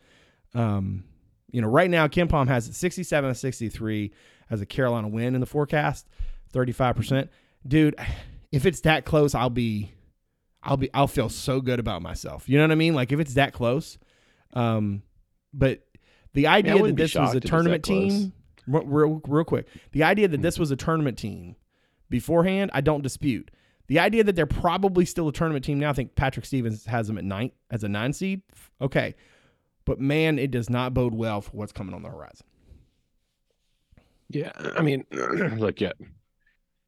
Um, 0.55 1.03
you 1.51 1.61
know, 1.61 1.67
right 1.67 1.89
now 1.89 2.07
KenPom 2.07 2.47
has 2.47 2.67
it 2.67 2.73
67 2.73 3.27
and 3.27 3.37
63 3.37 4.11
as 4.49 4.61
a 4.61 4.65
Carolina 4.65 5.07
win 5.07 5.35
in 5.35 5.41
the 5.41 5.47
forecast, 5.47 6.07
35%. 6.53 7.29
Dude, 7.67 7.95
if 8.51 8.65
it's 8.65 8.81
that 8.81 9.05
close, 9.05 9.35
I'll 9.35 9.49
be 9.49 9.93
I'll 10.63 10.77
be 10.77 10.89
I'll 10.93 11.07
feel 11.07 11.29
so 11.29 11.61
good 11.61 11.79
about 11.79 12.01
myself. 12.01 12.49
You 12.49 12.57
know 12.57 12.63
what 12.63 12.71
I 12.71 12.75
mean? 12.75 12.95
Like 12.95 13.11
if 13.11 13.19
it's 13.19 13.35
that 13.35 13.53
close. 13.53 13.97
Um 14.53 15.03
but 15.53 15.86
the 16.33 16.47
idea 16.47 16.81
that 16.81 16.95
this 16.95 17.15
was 17.15 17.29
a 17.29 17.31
if 17.31 17.35
it's 17.35 17.45
that 17.45 17.49
tournament 17.49 17.83
team 17.83 18.33
real, 18.67 19.21
real, 19.27 19.43
quick. 19.43 19.67
The 19.91 20.03
idea 20.03 20.27
that 20.27 20.41
this 20.41 20.59
was 20.59 20.71
a 20.71 20.75
tournament 20.75 21.17
team 21.17 21.55
beforehand, 22.09 22.71
I 22.73 22.81
don't 22.81 23.01
dispute. 23.01 23.51
The 23.87 23.99
idea 23.99 24.23
that 24.25 24.35
they're 24.35 24.45
probably 24.45 25.05
still 25.05 25.27
a 25.29 25.33
tournament 25.33 25.63
team 25.63 25.79
now, 25.79 25.89
I 25.89 25.93
think 25.93 26.15
Patrick 26.15 26.45
Stevens 26.45 26.85
has 26.85 27.07
them 27.07 27.17
at 27.17 27.23
nine 27.23 27.51
as 27.71 27.83
a 27.83 27.89
nine 27.89 28.13
seed. 28.13 28.41
Okay. 28.81 29.15
But 29.85 30.01
man, 30.01 30.37
it 30.37 30.51
does 30.51 30.69
not 30.69 30.93
bode 30.93 31.13
well 31.13 31.39
for 31.39 31.51
what's 31.51 31.71
coming 31.71 31.95
on 31.95 32.03
the 32.03 32.09
horizon. 32.09 32.45
Yeah, 34.29 34.51
I 34.75 34.81
mean, 34.81 35.05
look, 35.11 35.79
yeah, 35.79 35.93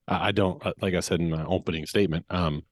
I 0.09 0.27
I 0.27 0.31
don't 0.33 0.63
uh, 0.65 0.73
like 0.81 0.93
I 0.93 0.99
said 0.99 1.21
in 1.21 1.29
my 1.29 1.45
opening 1.45 1.85
statement. 1.85 2.25
Um, 2.29 2.63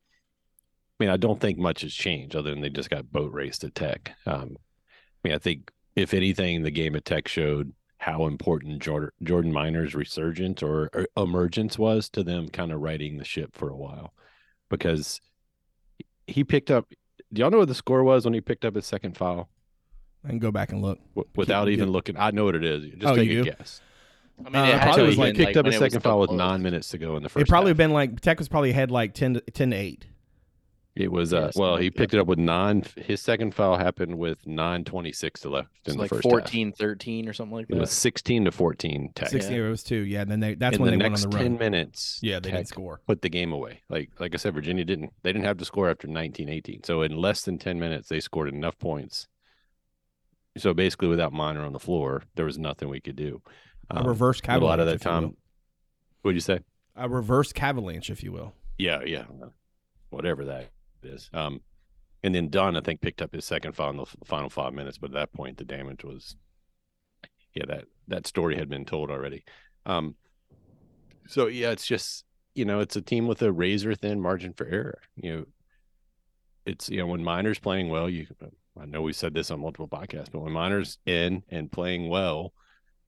I 1.00 1.04
mean, 1.04 1.10
I 1.10 1.16
don't 1.16 1.40
think 1.40 1.58
much 1.58 1.82
has 1.82 1.94
changed 1.94 2.36
other 2.36 2.50
than 2.50 2.60
they 2.60 2.70
just 2.70 2.90
got 2.90 3.10
boat 3.10 3.32
raced 3.32 3.64
at 3.64 3.76
Tech. 3.76 4.12
Um, 4.26 4.58
I 4.60 5.28
mean, 5.28 5.34
I 5.34 5.38
think 5.38 5.72
if 5.98 6.14
anything, 6.14 6.62
the 6.62 6.72
game 6.72 6.96
of 6.96 7.04
Tech 7.04 7.28
showed 7.28 7.74
how 7.98 8.28
important 8.28 8.82
Jordan, 8.82 9.10
Jordan 9.24 9.52
Minor's 9.52 9.96
resurgence 9.96 10.62
or, 10.62 10.90
or 10.94 11.08
emergence 11.18 11.78
was 11.80 12.08
to 12.10 12.24
them, 12.24 12.48
kind 12.50 12.72
of 12.72 12.80
righting 12.82 13.18
the 13.18 13.26
ship 13.26 13.56
for 13.56 13.70
a 13.70 13.76
while, 13.76 14.14
because 14.70 15.20
he 16.28 16.44
picked 16.44 16.70
up. 16.72 16.88
Do 17.34 17.42
y'all 17.42 17.50
know 17.52 17.58
what 17.58 17.68
the 17.68 17.76
score 17.76 18.04
was 18.04 18.24
when 18.26 18.34
he 18.34 18.42
picked 18.42 18.64
up 18.64 18.76
his 18.76 18.86
second 18.86 19.18
foul 19.18 19.50
I 20.24 20.30
can 20.30 20.40
go 20.40 20.52
back 20.52 20.72
and 20.72 20.82
look. 20.82 21.00
w- 21.16 21.28
without 21.36 21.66
Keep- 21.66 21.74
even 21.74 21.86
keep- 21.88 21.94
looking? 21.94 22.18
I 22.18 22.32
know 22.32 22.46
what 22.46 22.56
it 22.56 22.64
is. 22.66 22.86
Just 22.86 23.04
Oh, 23.06 23.16
take 23.16 23.30
you 23.30 23.42
a 23.42 23.44
do? 23.46 23.52
guess. 23.52 23.82
I 24.46 24.50
mean, 24.50 24.56
Uh, 24.56 24.66
it 24.66 24.70
it 24.70 24.72
had 24.74 24.82
probably 24.84 25.02
to 25.04 25.08
was 25.08 25.18
like 25.18 25.36
been, 25.36 25.46
picked 25.46 25.58
up 25.58 25.66
when 25.66 25.74
his 25.74 25.82
it 25.82 25.84
was 25.86 25.92
second 25.94 26.02
still 26.02 26.12
foul 26.12 26.20
with 26.20 26.32
nine 26.32 26.62
minutes 26.62 26.90
to 26.90 26.98
go 27.00 27.18
in 27.18 27.24
the 27.24 27.30
first. 27.30 27.42
It 27.42 27.50
probably 27.50 27.72
half. 27.72 27.78
been 27.78 27.92
like 27.92 28.20
Tech 28.22 28.38
was 28.38 28.48
probably 28.48 28.70
ahead 28.70 28.92
like 28.92 29.14
10 29.16 29.34
to, 29.36 29.42
10 29.42 29.72
to 29.72 29.76
8. 29.76 30.06
It 31.00 31.12
was 31.12 31.32
Yeah, 31.32 31.40
uh 31.40 31.52
well, 31.56 31.78
he 31.78 31.90
that. 31.90 31.96
picked 31.98 32.14
it 32.14 32.20
up 32.20 32.28
with 32.28 32.40
nine. 32.40 32.84
His 32.98 33.22
second 33.22 33.54
foul 33.54 33.78
happened 33.78 34.18
with 34.18 34.46
nine 34.48 34.84
twenty 34.84 35.12
six 35.12 35.42
to 35.42 35.50
left 35.50 35.70
in 35.86 35.92
It's 35.92 35.96
the 35.96 36.02
like 36.02 36.10
first 36.10 36.24
half. 36.24 36.32
14, 36.32 36.72
13 36.74 37.30
or 37.30 37.34
something 37.34 37.56
like 37.56 37.68
that. 37.68 37.76
It 37.78 37.80
was 37.80 37.92
sixteen 37.92 38.46
to 38.46 38.52
fourteen. 38.52 39.12
Tech. 39.16 39.30
16 39.30 39.54
it 39.56 39.70
was 39.70 39.84
2. 39.84 39.96
Yeah, 39.96 40.22
and 40.22 40.32
then 40.32 40.40
they 40.40 40.56
that's 40.56 40.78
in 40.78 40.82
when 40.82 40.92
the 40.92 40.98
they 40.98 41.04
went 41.04 41.12
next 41.14 41.26
on 41.26 41.32
the 41.32 41.38
ten 41.38 41.58
minutes, 41.58 42.20
Yeah, 42.22 42.40
they 42.40 42.52
didn't 42.52 42.68
score. 42.68 43.02
put 43.08 43.22
the 43.22 43.30
game 43.30 43.52
away. 43.52 43.82
Like 43.90 44.10
like 44.20 44.34
I 44.34 44.38
said, 44.38 44.54
Virginia 44.54 44.84
didn't. 44.86 45.14
They 45.24 45.32
didn't 45.32 45.46
have 45.46 45.58
to 45.58 45.66
score 45.66 45.90
after 45.90 46.08
nineteen 46.08 46.50
eighteen. 46.50 46.84
So 46.84 47.02
in 47.02 47.16
less 47.16 47.44
than 47.44 47.58
ten 47.58 47.80
minutes, 47.80 48.10
they 48.10 48.20
scored 48.20 48.54
enough 48.54 48.78
points. 48.80 49.28
So 50.58 50.74
basically, 50.74 51.08
without 51.10 51.34
Minor 51.34 51.64
on 51.64 51.74
the 51.74 51.80
floor, 51.80 52.24
there 52.36 52.46
was 52.46 52.58
nothing 52.58 52.90
we 52.90 53.00
could 53.00 53.16
do. 53.16 53.42
A 53.92 54.00
Um, 54.00 54.08
reverse 54.08 54.42
a 54.48 54.58
lot 54.60 54.80
of 54.80 54.88
that 54.88 54.96
if 54.96 55.02
you 55.06 55.12
time. 55.12 55.38
What'd 56.24 56.36
you 56.36 56.42
say? 56.42 56.60
A 56.96 57.08
reverse 57.08 57.54
Cavalanche, 57.54 58.10
if 58.10 58.24
you 58.24 58.32
will. 58.32 58.54
Yeah, 58.80 59.04
yeah, 59.06 59.26
whatever 60.10 60.46
that 60.46 60.70
is. 61.08 61.30
Um, 61.34 61.62
and 62.24 62.34
then 62.34 62.50
Dunn, 62.50 62.76
I 62.76 62.82
think, 62.82 63.02
picked 63.02 63.22
up 63.22 63.34
his 63.34 63.46
second 63.46 63.74
foul 63.74 63.92
in 63.92 63.98
the 63.98 64.06
final 64.26 64.50
five 64.50 64.74
minutes, 64.74 64.98
but 64.98 65.12
at 65.12 65.16
that 65.16 65.34
point, 65.34 65.58
the 65.58 65.66
damage 65.66 66.04
was, 66.04 66.36
yeah, 67.54 67.66
that 67.68 67.86
that 68.08 68.28
story 68.28 68.56
had 68.56 68.70
been 68.70 68.86
told 68.86 69.10
already. 69.10 69.44
Um, 69.86 70.16
so 71.28 71.48
yeah, 71.48 71.72
it's 71.72 71.86
just 71.86 72.26
you 72.56 72.66
know, 72.66 72.80
it's 72.80 72.96
a 72.96 73.02
team 73.02 73.28
with 73.28 73.42
a 73.44 73.52
razor 73.52 73.94
thin 73.94 74.20
margin 74.20 74.52
for 74.54 74.66
error. 74.66 75.00
You 75.16 75.32
know, 75.32 75.46
it's 76.66 76.90
you 76.90 76.98
know 76.98 77.08
when 77.08 77.24
Minor's 77.24 77.60
playing 77.60 77.90
well, 77.90 78.10
you 78.10 78.26
I 78.80 78.86
know 78.86 79.02
we 79.02 79.14
said 79.14 79.34
this 79.34 79.52
on 79.52 79.62
multiple 79.62 79.88
podcasts, 79.88 80.32
but 80.32 80.40
when 80.42 80.54
Minor's 80.54 80.98
in 81.06 81.44
and 81.50 81.72
playing 81.72 82.10
well, 82.10 82.54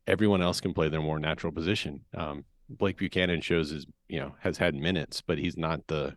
everyone 0.07 0.41
else 0.41 0.61
can 0.61 0.73
play 0.73 0.89
their 0.89 1.01
more 1.01 1.19
natural 1.19 1.51
position. 1.51 2.01
Um, 2.15 2.45
Blake 2.69 2.97
Buchanan 2.97 3.41
shows 3.41 3.71
his, 3.71 3.85
you 4.07 4.19
know, 4.19 4.35
has 4.39 4.57
had 4.57 4.75
minutes, 4.75 5.21
but 5.21 5.37
he's 5.37 5.57
not 5.57 5.87
the 5.87 6.15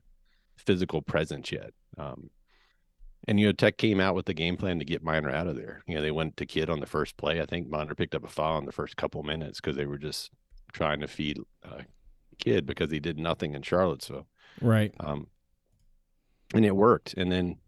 physical 0.66 1.02
presence 1.02 1.52
yet. 1.52 1.72
Um, 1.98 2.30
And 3.28 3.38
you 3.38 3.46
know, 3.46 3.52
Tech 3.52 3.76
came 3.78 4.00
out 4.00 4.14
with 4.14 4.26
the 4.26 4.34
game 4.34 4.56
plan 4.56 4.78
to 4.78 4.84
get 4.84 5.02
Minor 5.04 5.30
out 5.30 5.46
of 5.46 5.56
there. 5.56 5.82
You 5.86 5.94
know, 5.94 6.02
they 6.02 6.10
went 6.10 6.36
to 6.38 6.46
Kidd 6.46 6.68
on 6.70 6.80
the 6.80 6.86
first 6.86 7.16
play. 7.16 7.40
I 7.40 7.46
think 7.46 7.68
Minor 7.68 7.94
picked 7.94 8.14
up 8.14 8.24
a 8.24 8.28
foul 8.28 8.58
in 8.58 8.64
the 8.66 8.72
first 8.72 8.96
couple 8.96 9.22
minutes 9.22 9.60
because 9.60 9.76
they 9.76 9.86
were 9.86 9.98
just 9.98 10.30
trying 10.72 11.00
to 11.00 11.06
feed 11.08 11.38
uh, 11.64 11.82
Kidd 12.38 12.66
because 12.66 12.90
he 12.90 12.98
did 13.00 13.18
nothing 13.18 13.54
in 13.54 13.62
Charlottesville. 13.62 14.26
Right. 14.60 14.92
Um, 15.00 15.28
and 16.54 16.64
it 16.64 16.74
worked. 16.74 17.14
And 17.14 17.30
then 17.30 17.58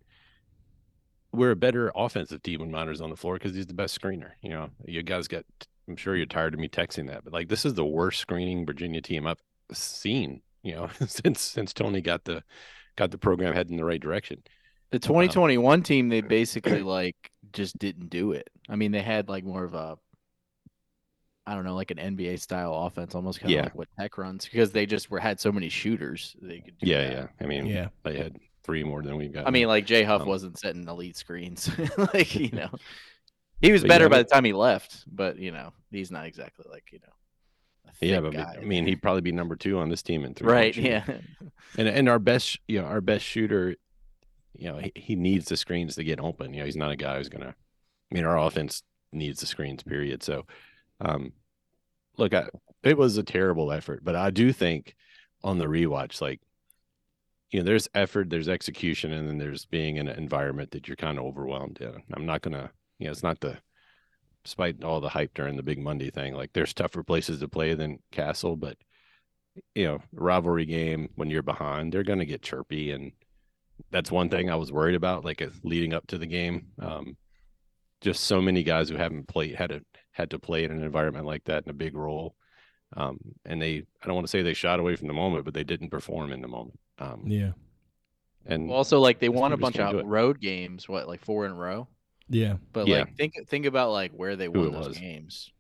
we're 1.32 1.52
a 1.52 1.56
better 1.56 1.90
offensive 1.94 2.42
team 2.42 2.60
when 2.60 2.70
Minor's 2.70 3.00
on 3.00 3.10
the 3.10 3.16
floor 3.16 3.34
because 3.34 3.54
he's 3.54 3.66
the 3.66 3.74
best 3.74 3.98
screener. 4.00 4.30
You 4.42 4.50
know, 4.50 4.70
you 4.86 5.02
guys 5.02 5.28
got. 5.28 5.44
I'm 5.88 5.96
sure 5.96 6.16
you're 6.16 6.24
tired 6.26 6.54
of 6.54 6.60
me 6.60 6.68
texting 6.68 7.08
that, 7.08 7.24
but 7.24 7.32
like 7.32 7.48
this 7.48 7.64
is 7.66 7.74
the 7.74 7.84
worst 7.84 8.18
screening 8.18 8.64
Virginia 8.64 9.02
team 9.02 9.26
I've 9.26 9.42
seen. 9.72 10.40
You 10.62 10.74
know, 10.76 10.88
since 11.06 11.40
since 11.42 11.72
Tony 11.74 12.00
got 12.00 12.24
the 12.24 12.42
got 12.96 13.10
the 13.10 13.18
program 13.18 13.54
heading 13.54 13.72
in 13.72 13.76
the 13.78 13.84
right 13.84 14.00
direction. 14.00 14.42
The 14.90 14.98
2021 14.98 15.82
team, 15.82 16.08
they 16.08 16.20
basically 16.38 16.82
like 16.82 17.16
just 17.52 17.78
didn't 17.78 18.10
do 18.10 18.32
it. 18.32 18.48
I 18.68 18.76
mean, 18.76 18.92
they 18.92 19.02
had 19.02 19.28
like 19.28 19.44
more 19.44 19.64
of 19.64 19.74
a, 19.74 19.98
I 21.46 21.54
don't 21.54 21.64
know, 21.64 21.74
like 21.74 21.90
an 21.90 21.98
NBA 21.98 22.40
style 22.40 22.74
offense, 22.74 23.14
almost 23.14 23.40
kind 23.40 23.52
of 23.52 23.56
Yeah. 23.56 23.62
like 23.64 23.74
what 23.74 23.88
Tech 23.98 24.16
runs, 24.16 24.44
because 24.46 24.72
they 24.72 24.86
just 24.86 25.10
were 25.10 25.18
had 25.20 25.40
so 25.40 25.52
many 25.52 25.68
shooters 25.68 26.34
they 26.40 26.60
could. 26.60 26.78
Do 26.78 26.88
Yeah, 26.90 27.02
that. 27.02 27.12
yeah. 27.12 27.26
I 27.40 27.46
mean, 27.46 27.66
Yeah. 27.66 27.88
they 28.02 28.16
had 28.16 28.36
three 28.62 28.82
more 28.82 29.02
than 29.02 29.16
we've 29.16 29.32
got. 29.32 29.46
I 29.46 29.50
mean, 29.50 29.68
like 29.68 29.84
Jay 29.84 30.04
Huff 30.04 30.22
Um, 30.22 30.28
wasn't 30.28 30.58
setting 30.58 30.88
elite 30.88 31.16
screens, 31.16 31.68
like 32.14 32.34
you 32.34 32.48
know, 32.52 32.70
he 33.60 33.72
was 33.72 33.82
But 33.82 33.88
better 33.88 34.04
yeah, 34.04 34.08
by 34.10 34.18
the 34.18 34.24
time 34.28 34.44
he 34.44 34.52
left, 34.54 35.04
but 35.06 35.38
you 35.38 35.50
know, 35.52 35.72
he's 35.90 36.10
not 36.10 36.24
exactly 36.26 36.64
like 36.70 36.84
you 36.92 37.00
know. 37.00 37.12
Yeah, 38.00 38.20
but 38.20 38.32
guy. 38.32 38.56
I 38.60 38.64
mean, 38.64 38.86
he'd 38.86 39.02
probably 39.02 39.22
be 39.22 39.32
number 39.32 39.56
two 39.56 39.78
on 39.78 39.88
this 39.88 40.02
team 40.02 40.24
in 40.24 40.34
three. 40.34 40.52
right, 40.52 40.76
yeah, 40.76 41.04
and 41.78 41.88
and 41.88 42.08
our 42.08 42.18
best 42.18 42.58
you 42.68 42.80
know 42.80 42.86
our 42.86 43.00
best 43.00 43.24
shooter 43.24 43.76
you 44.56 44.70
know 44.70 44.78
he, 44.78 44.92
he 44.94 45.16
needs 45.16 45.46
the 45.46 45.56
screens 45.56 45.94
to 45.96 46.04
get 46.04 46.20
open 46.20 46.52
you 46.52 46.60
know 46.60 46.66
he's 46.66 46.76
not 46.76 46.90
a 46.90 46.96
guy 46.96 47.18
who's 47.18 47.28
gonna 47.28 47.54
i 48.10 48.14
mean 48.14 48.24
our 48.24 48.38
offense 48.38 48.82
needs 49.12 49.40
the 49.40 49.46
screens 49.46 49.82
period 49.82 50.22
so 50.22 50.44
um 51.00 51.32
look 52.16 52.34
I, 52.34 52.48
it 52.82 52.96
was 52.96 53.16
a 53.16 53.22
terrible 53.22 53.72
effort 53.72 54.04
but 54.04 54.16
i 54.16 54.30
do 54.30 54.52
think 54.52 54.94
on 55.42 55.58
the 55.58 55.66
rewatch 55.66 56.20
like 56.20 56.40
you 57.50 57.60
know 57.60 57.64
there's 57.64 57.88
effort 57.94 58.30
there's 58.30 58.48
execution 58.48 59.12
and 59.12 59.28
then 59.28 59.38
there's 59.38 59.64
being 59.66 59.96
in 59.96 60.08
an 60.08 60.18
environment 60.18 60.70
that 60.72 60.88
you're 60.88 60.96
kind 60.96 61.18
of 61.18 61.24
overwhelmed 61.24 61.78
in 61.80 62.02
i'm 62.14 62.26
not 62.26 62.42
gonna 62.42 62.70
you 62.98 63.06
know 63.06 63.12
it's 63.12 63.22
not 63.22 63.40
the 63.40 63.56
despite 64.44 64.84
all 64.84 65.00
the 65.00 65.08
hype 65.08 65.34
during 65.34 65.56
the 65.56 65.62
big 65.62 65.78
monday 65.78 66.10
thing 66.10 66.34
like 66.34 66.52
there's 66.52 66.74
tougher 66.74 67.02
places 67.02 67.40
to 67.40 67.48
play 67.48 67.74
than 67.74 67.98
Cassell 68.12 68.56
but 68.56 68.76
you 69.74 69.84
know, 69.84 70.00
rivalry 70.12 70.64
game 70.66 71.10
when 71.14 71.30
you're 71.30 71.42
behind, 71.42 71.92
they're 71.92 72.02
going 72.02 72.18
to 72.18 72.26
get 72.26 72.42
chirpy. 72.42 72.90
And 72.90 73.12
that's 73.90 74.10
one 74.10 74.28
thing 74.28 74.50
I 74.50 74.56
was 74.56 74.72
worried 74.72 74.96
about, 74.96 75.24
like 75.24 75.42
uh, 75.42 75.50
leading 75.62 75.94
up 75.94 76.06
to 76.08 76.18
the 76.18 76.26
game. 76.26 76.68
Um, 76.80 77.16
just 78.00 78.24
so 78.24 78.42
many 78.42 78.62
guys 78.62 78.88
who 78.88 78.96
haven't 78.96 79.28
played 79.28 79.54
had 79.54 79.70
to 79.70 79.82
had 80.12 80.30
to 80.30 80.38
play 80.38 80.64
in 80.64 80.70
an 80.70 80.82
environment 80.82 81.26
like 81.26 81.44
that 81.44 81.64
in 81.64 81.70
a 81.70 81.74
big 81.74 81.96
role. 81.96 82.36
Um, 82.96 83.18
and 83.44 83.60
they, 83.60 83.84
I 84.02 84.06
don't 84.06 84.14
want 84.14 84.26
to 84.26 84.30
say 84.30 84.42
they 84.42 84.54
shot 84.54 84.78
away 84.78 84.94
from 84.94 85.08
the 85.08 85.14
moment, 85.14 85.44
but 85.44 85.54
they 85.54 85.64
didn't 85.64 85.90
perform 85.90 86.30
in 86.30 86.40
the 86.40 86.48
moment. 86.48 86.78
Um, 86.98 87.24
Yeah. 87.26 87.52
and 88.46 88.68
Well, 88.68 88.76
also, 88.76 89.00
like 89.00 89.18
they 89.18 89.28
won 89.28 89.52
a 89.52 89.56
bunch 89.56 89.78
of 89.78 90.06
road 90.06 90.40
games, 90.40 90.88
what 90.88 91.08
like 91.08 91.24
four 91.24 91.46
in 91.46 91.52
a 91.52 91.56
row. 91.56 91.88
Yeah. 92.28 92.56
But 92.72 92.86
Yeah. 92.86 93.00
like 93.00 93.16
think 93.16 93.34
think 93.48 93.66
about 93.66 93.90
like 93.92 94.12
where 94.12 94.36
they 94.36 94.46
Who 94.46 94.52
won 94.52 94.72
those 94.72 94.88
was. 94.88 94.98
games. 94.98 95.50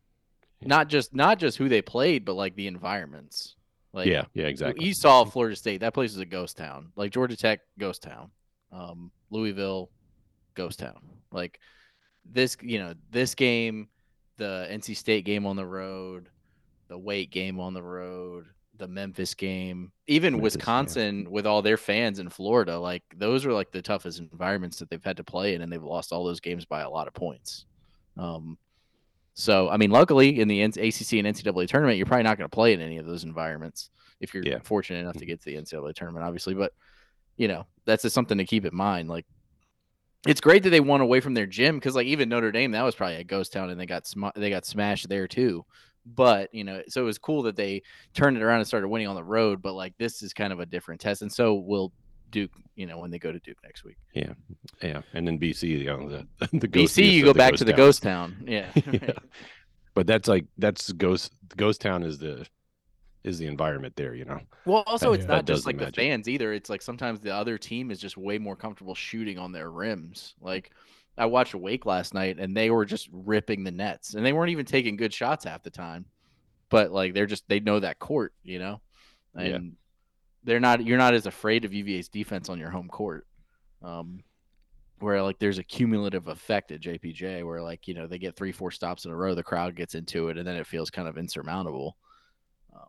Yeah. 0.60 0.68
Not 0.68 0.88
just 0.88 1.14
not 1.14 1.38
just 1.38 1.58
who 1.58 1.68
they 1.68 1.82
played, 1.82 2.24
but 2.24 2.34
like 2.34 2.54
the 2.56 2.66
environments. 2.66 3.56
Like 3.92 4.08
yeah, 4.08 4.24
yeah, 4.34 4.46
exactly. 4.46 4.84
you 4.84 4.92
saw 4.94 5.24
Florida 5.24 5.54
State. 5.54 5.80
That 5.82 5.94
place 5.94 6.10
is 6.12 6.18
a 6.18 6.24
ghost 6.24 6.56
town. 6.56 6.90
Like 6.96 7.12
Georgia 7.12 7.36
Tech, 7.36 7.60
ghost 7.78 8.02
town. 8.02 8.30
Um, 8.72 9.12
Louisville, 9.30 9.88
ghost 10.54 10.80
town. 10.80 10.98
Like 11.30 11.60
this, 12.24 12.56
you 12.60 12.78
know, 12.80 12.94
this 13.10 13.36
game, 13.36 13.88
the 14.36 14.66
NC 14.70 14.96
State 14.96 15.24
game 15.24 15.46
on 15.46 15.54
the 15.54 15.66
road, 15.66 16.28
the 16.88 16.98
Wake 16.98 17.30
game 17.30 17.60
on 17.60 17.72
the 17.72 17.82
road, 17.84 18.46
the 18.78 18.88
Memphis 18.88 19.34
game, 19.34 19.92
even 20.06 20.34
Memphis, 20.34 20.40
yeah. 20.40 20.58
Wisconsin 20.58 21.30
with 21.30 21.46
all 21.46 21.62
their 21.62 21.76
fans 21.76 22.18
in 22.18 22.28
Florida. 22.28 22.78
Like 22.78 23.02
those 23.16 23.46
are 23.46 23.52
like 23.52 23.70
the 23.70 23.82
toughest 23.82 24.18
environments 24.18 24.78
that 24.78 24.90
they've 24.90 25.04
had 25.04 25.16
to 25.18 25.24
play 25.24 25.54
in, 25.54 25.62
and 25.62 25.72
they've 25.72 25.82
lost 25.82 26.12
all 26.12 26.24
those 26.24 26.40
games 26.40 26.64
by 26.64 26.80
a 26.80 26.90
lot 26.90 27.06
of 27.06 27.14
points. 27.14 27.66
Um, 28.16 28.58
so 29.34 29.68
I 29.68 29.76
mean, 29.76 29.90
luckily 29.90 30.40
in 30.40 30.48
the 30.48 30.62
ACC 30.62 30.78
and 30.78 31.26
NCAA 31.26 31.68
tournament, 31.68 31.96
you're 31.98 32.06
probably 32.06 32.24
not 32.24 32.38
going 32.38 32.48
to 32.48 32.54
play 32.54 32.72
in 32.72 32.80
any 32.80 32.98
of 32.98 33.06
those 33.06 33.24
environments 33.24 33.90
if 34.20 34.32
you're 34.32 34.44
Yeah. 34.44 34.58
fortunate 34.62 35.00
enough 35.00 35.16
to 35.16 35.26
get 35.26 35.40
to 35.40 35.46
the 35.46 35.56
NCAA 35.56 35.94
tournament, 35.94 36.24
obviously. 36.24 36.54
But 36.54 36.72
you 37.36 37.48
know, 37.48 37.66
that's 37.84 38.02
just 38.02 38.14
something 38.14 38.38
to 38.38 38.44
keep 38.44 38.64
in 38.64 38.74
mind. 38.74 39.08
Like, 39.08 39.26
it's 40.26 40.40
great 40.40 40.62
that 40.62 40.70
they 40.70 40.80
won 40.80 41.00
away 41.00 41.20
from 41.20 41.34
their 41.34 41.46
gym 41.46 41.76
because, 41.76 41.96
like, 41.96 42.06
even 42.06 42.28
Notre 42.28 42.52
Dame, 42.52 42.70
that 42.70 42.82
was 42.82 42.94
probably 42.94 43.16
a 43.16 43.24
ghost 43.24 43.52
town, 43.52 43.70
and 43.70 43.78
they 43.80 43.86
got 43.86 44.06
sm- 44.06 44.28
they 44.36 44.50
got 44.50 44.64
smashed 44.64 45.08
there 45.08 45.26
too. 45.26 45.64
But 46.06 46.52
you 46.54 46.64
know, 46.64 46.82
so 46.88 47.02
it 47.02 47.04
was 47.04 47.18
cool 47.18 47.42
that 47.44 47.56
they 47.56 47.82
turned 48.12 48.36
it 48.36 48.42
around 48.42 48.58
and 48.58 48.66
started 48.66 48.88
winning 48.88 49.08
on 49.08 49.16
the 49.16 49.24
road. 49.24 49.62
But 49.62 49.74
like, 49.74 49.94
this 49.98 50.22
is 50.22 50.32
kind 50.32 50.52
of 50.52 50.60
a 50.60 50.66
different 50.66 51.00
test, 51.00 51.22
and 51.22 51.32
so 51.32 51.54
will 51.54 51.92
Duke. 52.30 52.50
You 52.76 52.86
know, 52.86 52.98
when 52.98 53.10
they 53.10 53.18
go 53.18 53.30
to 53.32 53.38
Duke 53.38 53.58
next 53.62 53.84
week, 53.84 53.96
yeah, 54.14 54.32
yeah 54.82 55.02
and 55.12 55.26
then 55.26 55.38
BC, 55.38 55.62
you 55.68 55.84
know, 55.86 56.08
the, 56.08 56.48
the 56.58 56.68
BC, 56.68 57.12
you 57.12 57.24
go 57.24 57.32
back 57.32 57.54
to 57.54 57.64
the 57.64 57.72
ghost 57.72 58.02
town. 58.02 58.36
Yeah, 58.46 58.70
Yeah. 58.74 59.12
But 59.94 60.08
that's 60.08 60.26
like 60.28 60.44
that's 60.58 60.90
ghost. 60.92 61.32
Ghost 61.56 61.80
town 61.80 62.02
is 62.02 62.18
the 62.18 62.46
is 63.22 63.38
the 63.38 63.46
environment 63.46 63.94
there. 63.96 64.12
You 64.14 64.24
know. 64.24 64.40
Well, 64.66 64.82
also 64.88 65.12
That- 65.12 65.20
it's 65.20 65.28
not 65.28 65.46
just 65.46 65.62
the 65.62 65.68
like 65.68 65.78
the 65.78 65.84
magic. 65.84 65.96
fans 65.96 66.28
either. 66.28 66.52
It's 66.52 66.68
like 66.68 66.82
sometimes 66.82 67.20
the 67.20 67.32
other 67.32 67.56
team 67.58 67.92
is 67.92 68.00
just 68.00 68.16
way 68.16 68.38
more 68.38 68.56
comfortable 68.56 68.96
shooting 68.96 69.38
on 69.38 69.52
their 69.52 69.70
rims. 69.70 70.34
Like 70.40 70.72
I 71.16 71.26
watched 71.26 71.54
Wake 71.54 71.86
last 71.86 72.12
night 72.14 72.38
and 72.38 72.56
they 72.56 72.70
were 72.70 72.84
just 72.84 73.08
ripping 73.12 73.62
the 73.64 73.70
nets 73.70 74.14
and 74.14 74.24
they 74.26 74.32
weren't 74.32 74.50
even 74.50 74.66
taking 74.66 74.96
good 74.96 75.12
shots 75.14 75.44
half 75.44 75.62
the 75.62 75.70
time. 75.70 76.06
But 76.70 76.90
like 76.90 77.14
they're 77.14 77.26
just 77.26 77.48
they 77.48 77.60
know 77.60 77.78
that 77.80 77.98
court, 77.98 78.34
you 78.42 78.58
know? 78.58 78.80
And 79.34 79.46
Yeah. 79.48 79.58
they're 80.44 80.60
not 80.60 80.84
you're 80.84 80.98
not 80.98 81.14
as 81.14 81.26
afraid 81.26 81.64
of 81.64 81.72
UVA's 81.72 82.08
defense 82.08 82.48
on 82.48 82.58
your 82.58 82.70
home 82.70 82.88
court. 82.88 83.26
Um 83.82 84.24
where 84.98 85.22
like 85.22 85.38
there's 85.38 85.58
a 85.58 85.64
cumulative 85.64 86.28
effect 86.28 86.72
at 86.72 86.80
JPJ 86.80 87.44
where 87.44 87.60
like, 87.62 87.86
you 87.86 87.94
know, 87.94 88.06
they 88.06 88.18
get 88.18 88.34
three, 88.36 88.52
four 88.52 88.70
stops 88.70 89.04
in 89.04 89.10
a 89.10 89.16
row, 89.16 89.34
the 89.34 89.42
crowd 89.42 89.76
gets 89.76 89.94
into 89.94 90.28
it 90.28 90.38
and 90.38 90.46
then 90.46 90.56
it 90.56 90.66
feels 90.66 90.90
kind 90.90 91.06
of 91.06 91.18
insurmountable. 91.18 91.96
Um, 92.74 92.88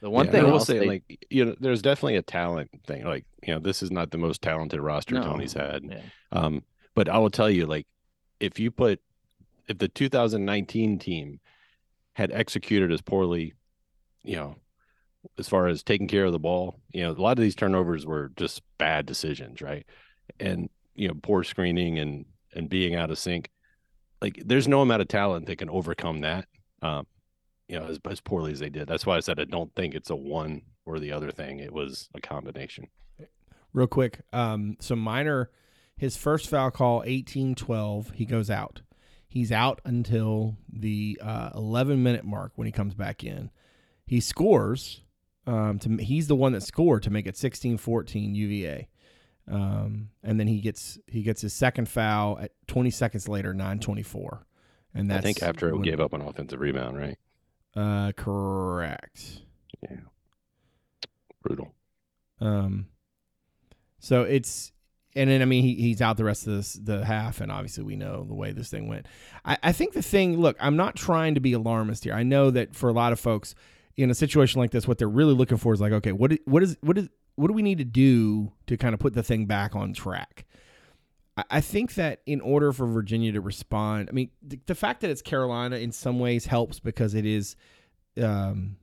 the 0.00 0.10
one 0.10 0.26
Yeah, 0.26 0.32
thing 0.32 0.40
I 0.46 0.50
will 0.52 0.60
say, 0.60 0.78
say- 0.80 0.86
like 0.86 1.26
you 1.30 1.44
know, 1.44 1.56
there's 1.58 1.82
definitely 1.82 2.16
a 2.16 2.22
talent 2.22 2.70
thing. 2.86 3.04
Like 3.04 3.24
you 3.42 3.54
know, 3.54 3.60
this 3.60 3.82
is 3.82 3.90
not 3.90 4.10
the 4.12 4.18
most 4.18 4.42
talented 4.42 4.80
roster 4.80 5.14
No. 5.16 5.22
Tony's 5.24 5.54
had. 5.54 5.84
Yeah. 5.84 6.02
Um, 6.30 6.62
but 6.98 7.08
I 7.08 7.18
will 7.18 7.30
tell 7.30 7.48
you, 7.48 7.64
like, 7.64 7.86
if 8.40 8.58
you 8.58 8.72
put 8.72 9.00
if 9.68 9.78
the 9.78 9.86
2019 9.86 10.98
team 10.98 11.38
had 12.14 12.32
executed 12.32 12.90
as 12.90 13.00
poorly, 13.00 13.54
you 14.24 14.34
know, 14.34 14.56
as 15.38 15.48
far 15.48 15.68
as 15.68 15.84
taking 15.84 16.08
care 16.08 16.24
of 16.24 16.32
the 16.32 16.40
ball, 16.40 16.80
you 16.92 17.04
know, 17.04 17.12
a 17.12 17.22
lot 17.22 17.38
of 17.38 17.42
these 17.42 17.54
turnovers 17.54 18.04
were 18.04 18.32
just 18.36 18.62
bad 18.78 19.06
decisions, 19.06 19.62
right? 19.62 19.86
And 20.40 20.70
you 20.96 21.06
know, 21.06 21.14
poor 21.22 21.44
screening 21.44 22.00
and 22.00 22.24
and 22.52 22.68
being 22.68 22.96
out 22.96 23.12
of 23.12 23.18
sync. 23.20 23.48
Like, 24.20 24.42
there's 24.44 24.66
no 24.66 24.80
amount 24.80 25.02
of 25.02 25.06
talent 25.06 25.46
that 25.46 25.58
can 25.58 25.70
overcome 25.70 26.22
that. 26.22 26.46
Um, 26.82 27.06
you 27.68 27.78
know, 27.78 27.86
as, 27.86 28.00
as 28.10 28.20
poorly 28.20 28.50
as 28.50 28.58
they 28.58 28.70
did. 28.70 28.88
That's 28.88 29.06
why 29.06 29.16
I 29.16 29.20
said 29.20 29.38
I 29.38 29.44
don't 29.44 29.72
think 29.76 29.94
it's 29.94 30.10
a 30.10 30.16
one 30.16 30.62
or 30.84 30.98
the 30.98 31.12
other 31.12 31.30
thing. 31.30 31.60
It 31.60 31.72
was 31.72 32.08
a 32.16 32.20
combination. 32.20 32.88
Real 33.72 33.86
quick. 33.86 34.18
Um, 34.32 34.76
so 34.80 34.96
Minor, 34.96 35.50
his 35.98 36.16
first 36.16 36.48
foul 36.48 36.70
call, 36.70 37.02
eighteen 37.04 37.54
twelve. 37.54 38.12
He 38.14 38.24
goes 38.24 38.48
out. 38.48 38.82
He's 39.28 39.52
out 39.52 39.82
until 39.84 40.56
the 40.72 41.20
uh, 41.22 41.50
11 41.54 42.02
minute 42.02 42.24
mark 42.24 42.52
when 42.54 42.64
he 42.64 42.72
comes 42.72 42.94
back 42.94 43.22
in. 43.22 43.50
He 44.06 44.20
scores. 44.20 45.02
Um, 45.46 45.78
to 45.80 45.96
he's 45.96 46.28
the 46.28 46.34
one 46.36 46.52
that 46.52 46.62
scored 46.62 47.02
to 47.04 47.10
make 47.10 47.26
it 47.26 47.34
16-14 47.34 48.34
UVA. 48.34 48.88
Um, 49.50 50.10
and 50.22 50.38
then 50.40 50.46
he 50.46 50.60
gets 50.60 50.98
he 51.06 51.22
gets 51.22 51.40
his 51.40 51.52
second 51.54 51.88
foul 51.88 52.38
at 52.38 52.52
20 52.66 52.90
seconds 52.90 53.28
later, 53.28 53.52
924. 53.54 54.46
And 54.94 55.10
that's 55.10 55.18
I 55.18 55.22
think 55.22 55.42
after 55.42 55.74
it 55.74 55.82
gave 55.82 56.00
up 56.00 56.12
an 56.12 56.22
offensive 56.22 56.60
rebound, 56.60 56.98
right? 56.98 57.18
Uh, 57.76 58.12
correct. 58.12 59.42
Yeah. 59.82 60.00
Brutal. 61.42 61.72
Um, 62.40 62.86
so 63.98 64.22
it's 64.22 64.72
and 65.18 65.28
then 65.28 65.42
I 65.42 65.44
mean 65.44 65.62
he, 65.64 65.74
he's 65.74 66.00
out 66.00 66.16
the 66.16 66.24
rest 66.24 66.46
of 66.46 66.54
this 66.54 66.72
the 66.74 67.04
half, 67.04 67.40
and 67.40 67.52
obviously 67.52 67.84
we 67.84 67.96
know 67.96 68.24
the 68.24 68.34
way 68.34 68.52
this 68.52 68.70
thing 68.70 68.88
went. 68.88 69.06
I, 69.44 69.58
I 69.62 69.72
think 69.72 69.92
the 69.92 70.02
thing, 70.02 70.38
look, 70.40 70.56
I'm 70.60 70.76
not 70.76 70.96
trying 70.96 71.34
to 71.34 71.40
be 71.40 71.52
alarmist 71.52 72.04
here. 72.04 72.14
I 72.14 72.22
know 72.22 72.50
that 72.50 72.74
for 72.74 72.88
a 72.88 72.92
lot 72.92 73.12
of 73.12 73.20
folks 73.20 73.54
in 73.96 74.10
a 74.10 74.14
situation 74.14 74.60
like 74.60 74.70
this, 74.70 74.86
what 74.88 74.98
they're 74.98 75.08
really 75.08 75.34
looking 75.34 75.58
for 75.58 75.74
is 75.74 75.80
like, 75.80 75.92
okay, 75.92 76.12
what 76.12 76.32
what 76.46 76.62
is 76.62 76.76
what 76.80 76.96
is 76.96 77.08
what 77.34 77.48
do 77.48 77.52
we 77.52 77.62
need 77.62 77.78
to 77.78 77.84
do 77.84 78.52
to 78.66 78.76
kind 78.76 78.94
of 78.94 79.00
put 79.00 79.14
the 79.14 79.22
thing 79.22 79.46
back 79.46 79.76
on 79.76 79.92
track? 79.92 80.44
I- 81.36 81.44
I 81.50 81.60
think 81.60 81.94
that 81.94 82.20
in 82.26 82.40
order 82.40 82.72
for 82.72 82.86
Virginia 82.86 83.30
to 83.32 83.40
respond, 83.40 84.08
I 84.08 84.12
mean, 84.12 84.30
the, 84.42 84.58
the 84.66 84.74
fact 84.74 85.02
that 85.02 85.10
it's 85.10 85.22
Carolina 85.22 85.76
in 85.76 85.92
some 85.92 86.18
ways 86.18 86.46
helps 86.46 86.80
because 86.80 87.14
it 87.14 87.24
is, 87.24 87.54
um, 88.20 88.76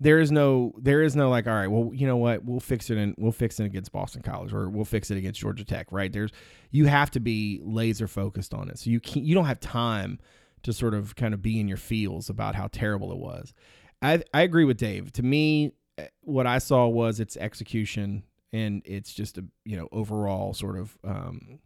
there 0.00 0.20
is 0.20 0.30
no 0.30 0.72
there 0.78 1.02
is 1.02 1.16
no 1.16 1.28
like 1.28 1.46
all 1.46 1.54
right 1.54 1.68
well 1.68 1.90
you 1.92 2.06
know 2.06 2.16
what? 2.16 2.44
We'll 2.44 2.60
fix 2.60 2.90
it 2.90 2.98
and 2.98 3.14
we'll 3.18 3.32
fix 3.32 3.58
it 3.60 3.64
against 3.64 3.92
Boston 3.92 4.22
College 4.22 4.52
or 4.52 4.68
we'll 4.68 4.84
fix 4.84 5.10
it 5.10 5.18
against 5.18 5.40
Georgia 5.40 5.64
Tech 5.64 5.88
right? 5.90 6.12
There's 6.12 6.32
you 6.70 6.86
have 6.86 7.10
to 7.12 7.20
be 7.20 7.60
laser 7.64 8.06
focused 8.06 8.54
on 8.54 8.68
it. 8.68 8.78
So 8.78 8.90
you 8.90 9.00
can't 9.00 9.24
you 9.24 9.34
don't 9.34 9.46
have 9.46 9.60
time 9.60 10.18
to 10.62 10.72
sort 10.72 10.94
of 10.94 11.16
kind 11.16 11.34
of 11.34 11.42
be 11.42 11.60
in 11.60 11.68
your 11.68 11.76
feels 11.76 12.30
about 12.30 12.54
how 12.54 12.68
terrible 12.68 13.12
it 13.12 13.18
was. 13.18 13.52
I 14.00 14.22
I 14.32 14.42
agree 14.42 14.64
with 14.64 14.76
Dave. 14.76 15.12
To 15.14 15.22
me 15.22 15.72
eh, 15.98 16.06
what 16.20 16.46
I 16.46 16.58
saw 16.58 16.86
was 16.86 17.20
its 17.20 17.36
execution 17.36 18.22
and 18.52 18.82
it's 18.84 19.12
just 19.12 19.38
a 19.38 19.44
you 19.64 19.76
know 19.76 19.88
overall 19.92 20.54
sort 20.54 20.78
of 20.78 20.96
um, 21.04 21.58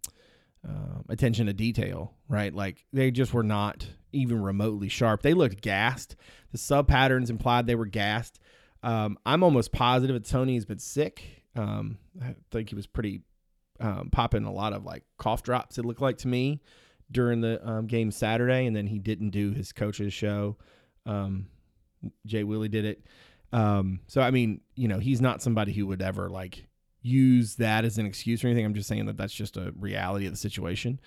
uh, 0.67 1.03
attention 1.09 1.47
to 1.47 1.53
detail, 1.53 2.15
right? 2.29 2.55
Like 2.55 2.85
they 2.93 3.11
just 3.11 3.35
were 3.35 3.43
not 3.43 3.87
even 4.13 4.43
remotely 4.43 4.89
sharp. 4.89 5.23
They 5.23 5.35
looked 5.35 5.61
gassed. 5.61 6.17
The 6.53 6.59
sub 6.59 6.89
patterns 6.89 7.31
implied 7.31 7.67
they 7.67 7.75
were 7.75 7.87
gassed. 7.87 8.39
Um, 8.83 9.19
I'm 9.25 9.43
almost 9.43 9.73
positive 9.73 10.15
that 10.15 10.29
Tony 10.29 10.55
has 10.55 10.65
been 10.65 10.79
sick. 10.79 11.45
Um, 11.57 11.99
I 12.21 12.35
think 12.51 12.71
he 12.71 12.75
was 12.75 12.87
pretty 12.87 13.23
um, 13.81 14.11
popping 14.11 14.45
a 14.45 14.53
lot 14.53 14.73
of 14.73 14.85
like 14.85 15.05
cough 15.19 15.43
drops. 15.43 15.79
It 15.79 15.85
looked 15.85 16.01
like 16.01 16.19
to 16.19 16.29
me 16.29 16.61
during 17.11 17.41
the 17.41 17.67
um, 17.69 17.87
game 17.87 18.11
Saturday, 18.11 18.67
and 18.67 18.75
then 18.75 18.87
he 18.87 18.99
didn't 18.99 19.31
do 19.31 19.53
his 19.53 19.73
coach's 19.73 20.13
show. 20.13 20.57
Um, 21.07 21.47
Jay 22.27 22.45
Willie 22.45 22.69
did 22.69 22.85
it. 22.85 23.07
Um, 23.53 24.01
so 24.07 24.21
I 24.21 24.31
mean, 24.31 24.61
you 24.75 24.89
know, 24.89 24.99
he's 24.99 25.21
not 25.21 25.43
somebody 25.43 25.73
who 25.73 25.87
would 25.87 26.03
ever 26.03 26.29
like 26.29 26.67
use 27.03 27.57
that 27.57 27.85
as 27.85 27.99
an 27.99 28.07
excuse 28.07 28.43
or 28.43 28.49
anything. 28.49 28.65
I'm 28.65 28.75
just 28.75 28.89
saying 28.89 29.07
that 29.07 29.17
that's 29.17 29.35
just 29.35 29.57
a 29.57 29.73
reality 29.79 30.27
of 30.27 30.33
the 30.33 30.39
situation. 30.39 31.01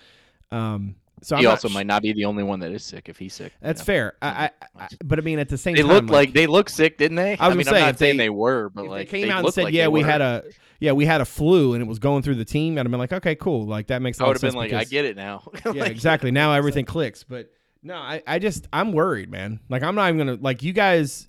Um, 0.50 0.96
so 1.22 1.36
I'm 1.36 1.40
he 1.42 1.46
also 1.46 1.68
sh- 1.68 1.74
might 1.74 1.86
not 1.86 2.02
be 2.02 2.12
the 2.12 2.24
only 2.26 2.42
one 2.42 2.60
that 2.60 2.72
is 2.72 2.84
sick 2.84 3.08
if 3.08 3.18
he's 3.18 3.34
sick. 3.34 3.52
you 3.52 3.58
That's 3.66 3.80
know? 3.80 3.84
fair. 3.84 4.16
I, 4.22 4.28
I, 4.28 4.50
I, 4.84 4.88
but 5.04 5.18
I 5.18 5.22
mean, 5.22 5.38
at 5.38 5.48
the 5.48 5.56
same 5.58 5.74
They 5.74 5.82
time, 5.82 5.90
look 5.90 6.10
like, 6.10 6.32
they 6.32 6.46
look 6.46 6.68
sick, 6.68 6.98
didn't 6.98 7.16
they? 7.16 7.36
I 7.38 7.48
was 7.48 7.56
mean, 7.56 7.64
gonna 7.64 7.78
I'm 7.78 7.86
not 7.86 7.98
saying 7.98 8.16
they- 8.16 8.24
they 8.24 8.30
were, 8.30 8.68
but 8.70 8.86
like 8.86 9.10
they 9.10 9.20
came 9.22 9.30
out 9.30 9.44
and 9.44 9.54
said, 9.54 9.64
like 9.64 9.74
"Yeah, 9.74 9.88
we 9.88 10.00
were. 10.02 10.06
had 10.06 10.20
a 10.20 10.44
yeah, 10.78 10.92
we 10.92 11.06
had 11.06 11.20
a 11.20 11.24
flu 11.24 11.72
and 11.72 11.82
it 11.82 11.86
was 11.86 11.98
going 11.98 12.22
through 12.22 12.34
the 12.36 12.44
team," 12.44 12.74
I'd 12.74 12.84
have 12.84 12.90
been 12.90 13.00
like, 13.00 13.12
"Okay, 13.12 13.34
cool. 13.34 13.66
Like 13.66 13.86
that 13.88 14.02
makes." 14.02 14.20
I 14.20 14.26
would 14.26 14.34
have 14.36 14.42
been 14.42 14.54
like, 14.54 14.72
I 14.72 14.84
get 14.84 15.04
it 15.04 15.16
now. 15.16 15.48
yeah, 15.72 15.84
exactly. 15.84 16.30
Now 16.30 16.52
everything 16.54 16.84
clicks. 16.84 17.22
But 17.24 17.50
no, 17.82 17.94
I, 17.94 18.22
I 18.26 18.38
just 18.38 18.68
I'm 18.72 18.92
worried, 18.92 19.30
man. 19.30 19.60
Like 19.68 19.82
I'm 19.82 19.94
not 19.94 20.08
even 20.12 20.18
gonna 20.26 20.38
like 20.40 20.62
you 20.62 20.72
guys 20.72 21.28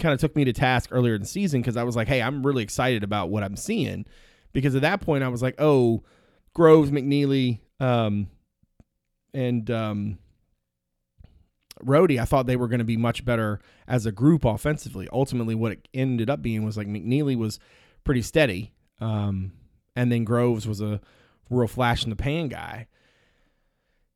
kind 0.00 0.12
of 0.14 0.20
took 0.20 0.34
me 0.36 0.44
to 0.44 0.52
task 0.52 0.90
earlier 0.92 1.14
in 1.14 1.20
the 1.20 1.26
season 1.26 1.60
because 1.60 1.76
I 1.76 1.82
was 1.84 1.96
like, 1.96 2.08
hey, 2.08 2.22
I'm 2.22 2.44
really 2.46 2.62
excited 2.62 3.02
about 3.04 3.30
what 3.30 3.42
I'm 3.42 3.56
seeing. 3.56 4.06
Because 4.52 4.74
at 4.74 4.82
that 4.82 5.00
point 5.00 5.22
I 5.24 5.28
was 5.28 5.42
like, 5.42 5.56
oh, 5.58 6.02
Groves, 6.54 6.90
McNeely, 6.90 7.58
um, 7.80 8.28
and 9.38 9.70
um 9.70 10.18
Rohde, 11.84 12.20
I 12.20 12.24
thought 12.24 12.46
they 12.46 12.56
were 12.56 12.68
going 12.68 12.80
to 12.80 12.84
be 12.84 12.96
much 12.96 13.24
better 13.24 13.60
as 13.86 14.04
a 14.04 14.12
group 14.12 14.44
offensively. 14.44 15.08
Ultimately, 15.12 15.54
what 15.54 15.72
it 15.72 15.88
ended 15.94 16.28
up 16.28 16.42
being 16.42 16.64
was 16.64 16.76
like 16.76 16.88
McNeely 16.88 17.36
was 17.36 17.60
pretty 18.02 18.22
steady, 18.22 18.72
um, 19.00 19.52
and 19.94 20.10
then 20.10 20.24
Groves 20.24 20.66
was 20.66 20.80
a 20.80 21.00
real 21.50 21.68
flash 21.68 22.04
in 22.04 22.10
the 22.10 22.16
pan 22.16 22.48
guy. 22.48 22.88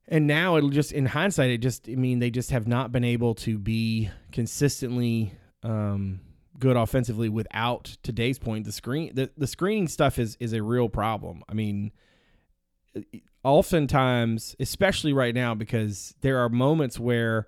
And 0.09 0.27
now 0.27 0.57
it'll 0.57 0.69
just, 0.69 0.91
in 0.91 1.05
hindsight, 1.05 1.51
it 1.51 1.59
just, 1.59 1.87
I 1.87 1.95
mean, 1.95 2.19
they 2.19 2.29
just 2.29 2.51
have 2.51 2.67
not 2.67 2.91
been 2.91 3.05
able 3.05 3.33
to 3.35 3.57
be 3.57 4.09
consistently 4.33 5.33
um, 5.63 6.19
good 6.59 6.75
offensively 6.75 7.29
without 7.29 7.95
today's 8.03 8.37
point. 8.37 8.65
The 8.65 8.73
screen, 8.73 9.15
the, 9.15 9.31
the 9.37 9.47
screening 9.47 9.87
stuff 9.87 10.19
is 10.19 10.35
is 10.41 10.51
a 10.51 10.61
real 10.61 10.89
problem. 10.89 11.43
I 11.47 11.53
mean, 11.53 11.93
oftentimes, 13.43 14.55
especially 14.59 15.13
right 15.13 15.35
now, 15.35 15.53
because 15.53 16.15
there 16.21 16.39
are 16.39 16.49
moments 16.49 16.99
where 16.99 17.47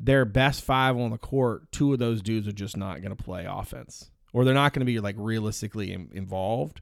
their 0.00 0.24
best 0.24 0.62
five 0.62 0.96
on 0.96 1.10
the 1.10 1.18
court, 1.18 1.70
two 1.72 1.92
of 1.92 1.98
those 1.98 2.22
dudes 2.22 2.46
are 2.46 2.52
just 2.52 2.76
not 2.76 3.02
going 3.02 3.16
to 3.16 3.22
play 3.22 3.46
offense, 3.48 4.10
or 4.32 4.44
they're 4.44 4.54
not 4.54 4.72
going 4.72 4.80
to 4.80 4.86
be 4.86 5.00
like 5.00 5.16
realistically 5.18 5.92
in, 5.92 6.10
involved. 6.12 6.80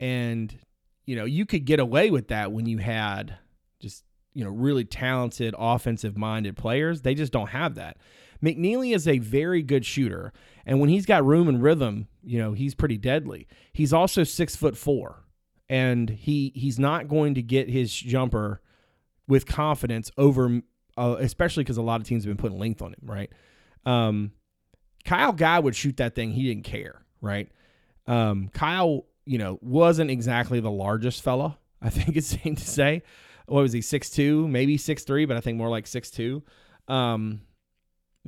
And 0.00 0.56
you 1.04 1.16
know, 1.16 1.24
you 1.24 1.46
could 1.46 1.64
get 1.64 1.80
away 1.80 2.10
with 2.10 2.28
that 2.28 2.52
when 2.52 2.66
you 2.66 2.78
had 2.78 3.38
just 3.80 4.04
you 4.34 4.44
know 4.44 4.50
really 4.50 4.84
talented 4.84 5.54
offensive 5.58 6.16
minded 6.16 6.56
players. 6.56 7.02
They 7.02 7.14
just 7.14 7.32
don't 7.32 7.48
have 7.48 7.74
that. 7.76 7.96
McNeely 8.42 8.94
is 8.94 9.08
a 9.08 9.18
very 9.18 9.62
good 9.62 9.86
shooter, 9.86 10.32
and 10.66 10.80
when 10.80 10.90
he's 10.90 11.06
got 11.06 11.24
room 11.24 11.48
and 11.48 11.62
rhythm, 11.62 12.08
you 12.22 12.38
know 12.38 12.52
he's 12.52 12.74
pretty 12.74 12.98
deadly. 12.98 13.46
He's 13.72 13.92
also 13.92 14.24
six 14.24 14.56
foot 14.56 14.76
four, 14.76 15.24
and 15.68 16.08
he 16.08 16.52
he's 16.54 16.78
not 16.78 17.08
going 17.08 17.34
to 17.34 17.42
get 17.42 17.68
his 17.68 17.92
jumper 17.92 18.60
with 19.28 19.46
confidence 19.46 20.10
over, 20.16 20.62
uh, 20.96 21.16
especially 21.18 21.64
because 21.64 21.76
a 21.76 21.82
lot 21.82 22.00
of 22.00 22.06
teams 22.06 22.24
have 22.24 22.30
been 22.30 22.40
putting 22.40 22.58
length 22.58 22.82
on 22.82 22.92
him. 22.92 23.00
Right? 23.02 23.30
Um, 23.84 24.32
Kyle 25.04 25.32
Guy 25.32 25.58
would 25.58 25.76
shoot 25.76 25.96
that 25.98 26.14
thing. 26.14 26.32
He 26.32 26.44
didn't 26.44 26.64
care. 26.64 27.02
Right? 27.20 27.50
Um, 28.06 28.50
Kyle, 28.52 29.06
you 29.24 29.38
know, 29.38 29.58
wasn't 29.62 30.10
exactly 30.10 30.60
the 30.60 30.70
largest 30.70 31.22
fella. 31.22 31.58
I 31.82 31.90
think 31.90 32.16
it's 32.16 32.28
safe 32.28 32.58
to 32.58 32.64
say. 32.64 33.02
What 33.46 33.62
was 33.62 33.72
he? 33.72 33.80
Six 33.80 34.10
two, 34.10 34.48
maybe 34.48 34.76
six 34.76 35.04
three, 35.04 35.24
but 35.24 35.36
I 35.36 35.40
think 35.40 35.58
more 35.58 35.68
like 35.68 35.86
six 35.86 36.10
two. 36.10 36.42
Um, 36.88 37.42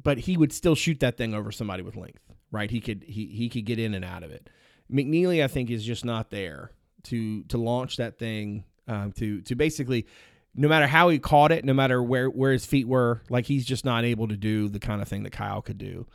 but 0.01 0.19
he 0.19 0.37
would 0.37 0.53
still 0.53 0.75
shoot 0.75 1.01
that 1.01 1.17
thing 1.17 1.35
over 1.35 1.51
somebody 1.51 1.83
with 1.83 1.97
length, 1.97 2.23
right? 2.51 2.71
He 2.71 2.81
could 2.81 3.05
he 3.05 3.27
he 3.27 3.49
could 3.49 3.65
get 3.65 3.79
in 3.79 3.95
and 3.95 4.05
out 4.05 4.23
of 4.23 4.31
it. 4.31 4.49
McNeely, 4.91 5.43
I 5.43 5.49
think, 5.49 5.71
is 5.71 5.85
just 5.85 6.05
not 6.05 6.31
there 6.31 6.73
to 7.09 7.43
to 7.45 7.59
launch 7.59 7.97
that 7.97 8.19
thing 8.19 8.65
um, 8.87 9.13
to 9.13 9.43
to 9.43 9.55
basically. 9.55 10.07
No 10.55 10.67
matter 10.67 10.89
how 10.89 11.09
he 11.09 11.21
caught 11.21 11.53
it, 11.53 11.65
no 11.65 11.75
matter 11.75 12.03
where 12.03 12.29
where 12.29 12.51
his 12.51 12.67
feet 12.67 12.89
were, 12.89 13.23
like 13.29 13.47
he's 13.47 13.65
just 13.65 13.85
not 13.85 14.05
able 14.05 14.27
to 14.27 14.37
do 14.37 14.69
the 14.69 14.81
kind 14.81 15.01
of 15.01 15.07
thing 15.07 15.23
that 15.23 15.31
Kyle 15.31 15.63
could 15.63 15.79
do. 15.79 16.07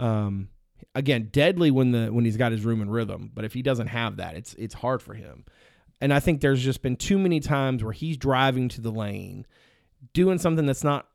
Um, 0.00 0.48
again, 0.94 1.28
deadly 1.30 1.70
when 1.70 1.92
the 1.92 2.12
when 2.12 2.24
he's 2.24 2.36
got 2.36 2.50
his 2.50 2.64
room 2.64 2.80
and 2.80 2.92
rhythm, 2.92 3.30
but 3.32 3.44
if 3.44 3.52
he 3.52 3.62
doesn't 3.62 3.88
have 3.88 4.16
that, 4.16 4.36
it's 4.36 4.54
it's 4.54 4.74
hard 4.74 5.02
for 5.02 5.14
him. 5.14 5.44
And 6.00 6.12
I 6.12 6.20
think 6.20 6.40
there's 6.40 6.62
just 6.62 6.82
been 6.82 6.96
too 6.96 7.18
many 7.18 7.40
times 7.40 7.82
where 7.84 7.92
he's 7.92 8.16
driving 8.16 8.68
to 8.70 8.80
the 8.80 8.90
lane, 8.90 9.46
doing 10.12 10.38
something 10.38 10.66
that's 10.66 10.84
not 10.84 11.06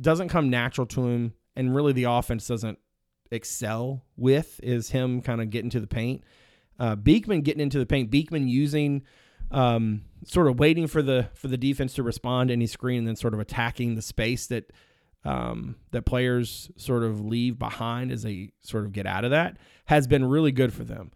doesn't 0.00 0.28
come 0.28 0.50
natural 0.50 0.86
to 0.88 1.06
him, 1.08 1.34
and 1.56 1.74
really 1.74 1.92
the 1.92 2.04
offense 2.04 2.46
doesn't 2.46 2.78
excel 3.30 4.04
with 4.16 4.60
is 4.62 4.90
him 4.90 5.20
kind 5.20 5.40
of 5.40 5.50
getting 5.50 5.70
to 5.70 5.80
the 5.80 5.86
paint. 5.86 6.22
Uh, 6.80 6.96
Beekman 6.96 7.42
getting 7.42 7.60
into 7.60 7.78
the 7.78 7.86
paint, 7.86 8.10
Beekman 8.10 8.48
using 8.48 9.02
um, 9.50 10.02
sort 10.24 10.48
of 10.48 10.58
waiting 10.58 10.86
for 10.86 11.02
the 11.02 11.28
for 11.34 11.46
the 11.46 11.58
defense 11.58 11.94
to 11.94 12.02
respond 12.02 12.48
to 12.48 12.54
any 12.54 12.66
screen, 12.66 12.98
and 13.00 13.08
then 13.08 13.16
sort 13.16 13.34
of 13.34 13.40
attacking 13.40 13.94
the 13.94 14.02
space 14.02 14.46
that 14.46 14.72
um, 15.24 15.76
that 15.90 16.02
players 16.06 16.70
sort 16.76 17.02
of 17.02 17.20
leave 17.20 17.58
behind 17.58 18.10
as 18.10 18.22
they 18.22 18.50
sort 18.62 18.86
of 18.86 18.92
get 18.92 19.06
out 19.06 19.24
of 19.24 19.30
that 19.30 19.58
has 19.84 20.06
been 20.06 20.24
really 20.24 20.52
good 20.52 20.72
for 20.72 20.82
them. 20.84 21.10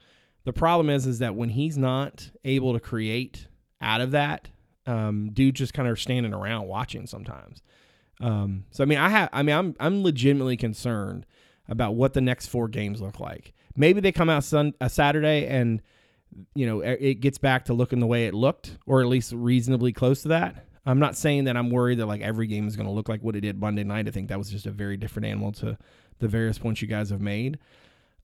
The 0.44 0.52
problem 0.52 0.90
is, 0.90 1.06
is 1.06 1.20
that 1.20 1.34
when 1.34 1.48
he's 1.48 1.78
not 1.78 2.30
able 2.44 2.74
to 2.74 2.80
create 2.80 3.46
out 3.80 4.02
of 4.02 4.10
that, 4.10 4.50
um, 4.86 5.30
dude 5.32 5.54
just 5.54 5.72
kind 5.72 5.88
of 5.88 5.98
standing 5.98 6.34
around 6.34 6.68
watching 6.68 7.06
sometimes. 7.06 7.62
Um, 8.20 8.64
so 8.70 8.82
I 8.82 8.86
mean, 8.86 8.98
I 8.98 9.08
have, 9.08 9.30
I 9.32 9.42
mean, 9.42 9.56
I'm, 9.56 9.74
I'm 9.80 10.02
legitimately 10.02 10.58
concerned 10.58 11.24
about 11.66 11.94
what 11.94 12.12
the 12.12 12.20
next 12.20 12.48
four 12.48 12.68
games 12.68 13.00
look 13.00 13.18
like. 13.18 13.53
Maybe 13.76 14.00
they 14.00 14.12
come 14.12 14.30
out 14.30 14.44
sun 14.44 14.74
a 14.80 14.88
Saturday 14.88 15.46
and 15.46 15.82
you 16.54 16.66
know 16.66 16.80
it 16.80 17.20
gets 17.20 17.38
back 17.38 17.66
to 17.66 17.74
looking 17.74 18.00
the 18.00 18.06
way 18.06 18.26
it 18.26 18.34
looked, 18.34 18.78
or 18.86 19.00
at 19.00 19.08
least 19.08 19.32
reasonably 19.32 19.92
close 19.92 20.22
to 20.22 20.28
that. 20.28 20.66
I'm 20.86 20.98
not 20.98 21.16
saying 21.16 21.44
that 21.44 21.56
I'm 21.56 21.70
worried 21.70 21.98
that 21.98 22.06
like 22.06 22.20
every 22.20 22.46
game 22.46 22.68
is 22.68 22.76
going 22.76 22.86
to 22.86 22.92
look 22.92 23.08
like 23.08 23.22
what 23.22 23.36
it 23.36 23.40
did 23.40 23.58
Monday 23.58 23.84
night. 23.84 24.06
I 24.06 24.10
think 24.10 24.28
that 24.28 24.38
was 24.38 24.50
just 24.50 24.66
a 24.66 24.70
very 24.70 24.96
different 24.96 25.26
animal 25.26 25.52
to 25.52 25.78
the 26.18 26.28
various 26.28 26.58
points 26.58 26.82
you 26.82 26.88
guys 26.88 27.10
have 27.10 27.20
made. 27.20 27.58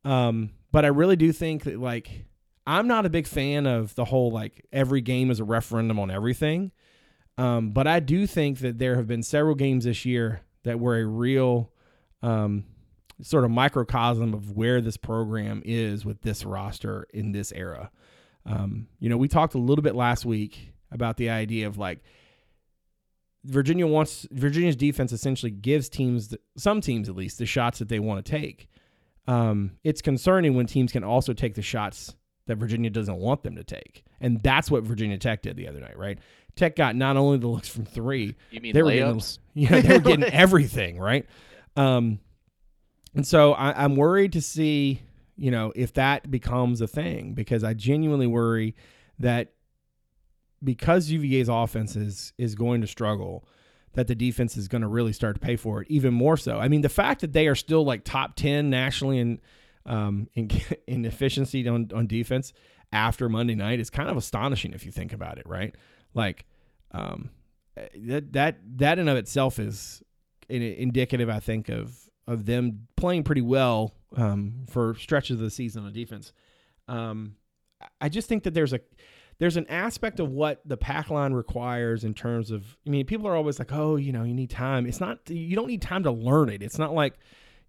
Um, 0.04 0.50
but 0.72 0.84
I 0.84 0.88
really 0.88 1.16
do 1.16 1.32
think 1.32 1.64
that 1.64 1.80
like 1.80 2.26
I'm 2.66 2.86
not 2.86 3.06
a 3.06 3.10
big 3.10 3.26
fan 3.26 3.66
of 3.66 3.94
the 3.94 4.04
whole 4.04 4.30
like 4.30 4.66
every 4.72 5.00
game 5.00 5.30
is 5.30 5.40
a 5.40 5.44
referendum 5.44 5.98
on 5.98 6.10
everything. 6.10 6.72
Um, 7.38 7.70
but 7.70 7.86
I 7.86 8.00
do 8.00 8.26
think 8.26 8.58
that 8.58 8.78
there 8.78 8.96
have 8.96 9.06
been 9.06 9.22
several 9.22 9.54
games 9.54 9.84
this 9.84 10.04
year 10.04 10.42
that 10.64 10.78
were 10.78 10.98
a 10.98 11.06
real 11.06 11.72
um, 12.22 12.64
sort 13.22 13.44
of 13.44 13.50
microcosm 13.50 14.34
of 14.34 14.56
where 14.56 14.80
this 14.80 14.96
program 14.96 15.62
is 15.64 16.04
with 16.04 16.22
this 16.22 16.44
roster 16.44 17.06
in 17.12 17.32
this 17.32 17.52
era. 17.52 17.90
Um, 18.46 18.88
you 18.98 19.08
know, 19.08 19.16
we 19.16 19.28
talked 19.28 19.54
a 19.54 19.58
little 19.58 19.82
bit 19.82 19.94
last 19.94 20.24
week 20.24 20.72
about 20.90 21.16
the 21.16 21.30
idea 21.30 21.66
of 21.66 21.78
like 21.78 22.00
Virginia 23.44 23.86
wants 23.86 24.26
Virginia's 24.30 24.76
defense 24.76 25.12
essentially 25.12 25.50
gives 25.50 25.88
teams 25.88 26.28
the, 26.28 26.40
some 26.56 26.80
teams 26.80 27.08
at 27.08 27.16
least 27.16 27.38
the 27.38 27.46
shots 27.46 27.78
that 27.78 27.88
they 27.88 27.98
want 27.98 28.24
to 28.24 28.30
take. 28.30 28.68
Um, 29.26 29.72
it's 29.84 30.02
concerning 30.02 30.54
when 30.54 30.66
teams 30.66 30.92
can 30.92 31.04
also 31.04 31.32
take 31.32 31.54
the 31.54 31.62
shots 31.62 32.14
that 32.46 32.56
Virginia 32.56 32.90
doesn't 32.90 33.16
want 33.16 33.42
them 33.42 33.56
to 33.56 33.64
take, 33.64 34.04
and 34.20 34.42
that's 34.42 34.70
what 34.70 34.82
Virginia 34.82 35.18
Tech 35.18 35.42
did 35.42 35.56
the 35.56 35.68
other 35.68 35.80
night, 35.80 35.96
right? 35.96 36.18
Tech 36.56 36.74
got 36.74 36.96
not 36.96 37.16
only 37.16 37.38
the 37.38 37.46
looks 37.46 37.68
from 37.68 37.84
three, 37.84 38.34
You 38.50 38.60
mean 38.60 38.74
they 38.74 38.82
were 38.82 38.90
getting, 38.90 39.14
layups? 39.14 39.38
yeah, 39.54 39.80
they 39.80 39.94
were 39.94 40.00
getting 40.00 40.24
everything, 40.32 40.98
right? 40.98 41.26
Um, 41.76 42.18
and 43.14 43.26
so 43.26 43.52
I, 43.54 43.84
I'm 43.84 43.96
worried 43.96 44.32
to 44.32 44.40
see, 44.40 45.02
you 45.36 45.50
know, 45.50 45.72
if 45.74 45.92
that 45.94 46.30
becomes 46.30 46.80
a 46.80 46.86
thing 46.86 47.34
because 47.34 47.64
I 47.64 47.74
genuinely 47.74 48.26
worry 48.26 48.76
that 49.18 49.52
because 50.62 51.10
UVA's 51.10 51.48
offense 51.48 51.96
is 51.96 52.32
is 52.38 52.54
going 52.54 52.80
to 52.82 52.86
struggle, 52.86 53.44
that 53.94 54.06
the 54.06 54.14
defense 54.14 54.56
is 54.56 54.68
going 54.68 54.82
to 54.82 54.88
really 54.88 55.12
start 55.12 55.36
to 55.36 55.40
pay 55.40 55.56
for 55.56 55.82
it 55.82 55.88
even 55.90 56.14
more 56.14 56.36
so. 56.36 56.58
I 56.58 56.68
mean, 56.68 56.82
the 56.82 56.88
fact 56.88 57.22
that 57.22 57.32
they 57.32 57.48
are 57.48 57.54
still 57.54 57.84
like 57.84 58.04
top 58.04 58.36
ten 58.36 58.70
nationally 58.70 59.18
in 59.18 59.40
um, 59.86 60.28
in 60.34 60.50
in 60.86 61.04
efficiency 61.04 61.66
on 61.68 61.90
on 61.94 62.06
defense 62.06 62.52
after 62.92 63.28
Monday 63.28 63.54
night 63.54 63.80
is 63.80 63.90
kind 63.90 64.08
of 64.08 64.16
astonishing 64.16 64.72
if 64.72 64.84
you 64.84 64.92
think 64.92 65.12
about 65.12 65.38
it, 65.38 65.46
right? 65.46 65.74
Like, 66.14 66.44
um, 66.92 67.30
that 67.76 68.32
that 68.32 68.58
that 68.76 68.98
in 68.98 69.08
of 69.08 69.16
itself 69.16 69.58
is 69.58 70.02
indicative, 70.48 71.28
I 71.28 71.40
think, 71.40 71.68
of 71.68 72.09
of 72.30 72.46
them 72.46 72.86
playing 72.96 73.24
pretty 73.24 73.42
well 73.42 73.94
um, 74.16 74.64
for 74.68 74.94
stretches 74.94 75.36
of 75.36 75.40
the 75.40 75.50
season 75.50 75.84
on 75.84 75.92
defense. 75.92 76.32
Um, 76.88 77.36
I- 77.80 77.86
I 78.02 78.08
just 78.08 78.28
think 78.28 78.44
that 78.44 78.54
there's 78.54 78.72
a 78.72 78.80
there's 79.38 79.56
an 79.56 79.66
aspect 79.68 80.20
of 80.20 80.28
what 80.30 80.60
the 80.66 80.76
pack 80.76 81.08
line 81.10 81.32
requires 81.32 82.04
in 82.04 82.12
terms 82.12 82.50
of 82.50 82.76
I 82.86 82.90
mean 82.90 83.06
people 83.06 83.26
are 83.26 83.34
always 83.34 83.58
like 83.58 83.72
oh 83.72 83.96
you 83.96 84.12
know 84.12 84.22
you 84.22 84.34
need 84.34 84.50
time 84.50 84.84
it's 84.86 85.00
not 85.00 85.18
you 85.30 85.56
don't 85.56 85.66
need 85.68 85.80
time 85.80 86.02
to 86.02 86.10
learn 86.10 86.50
it 86.50 86.62
it's 86.62 86.78
not 86.78 86.92
like 86.92 87.14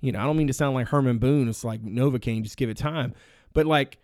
you 0.02 0.12
know 0.12 0.20
I 0.20 0.24
don't 0.24 0.36
mean 0.36 0.48
to 0.48 0.54
sound 0.54 0.76
like 0.76 0.88
Herman 0.90 1.18
Boone 1.20 1.48
it's 1.48 1.64
like 1.64 1.82
Novocaine 1.82 2.44
just 2.44 2.58
give 2.58 2.70
it 2.70 2.76
time 2.76 3.14
but 3.54 3.66
like 3.66 4.00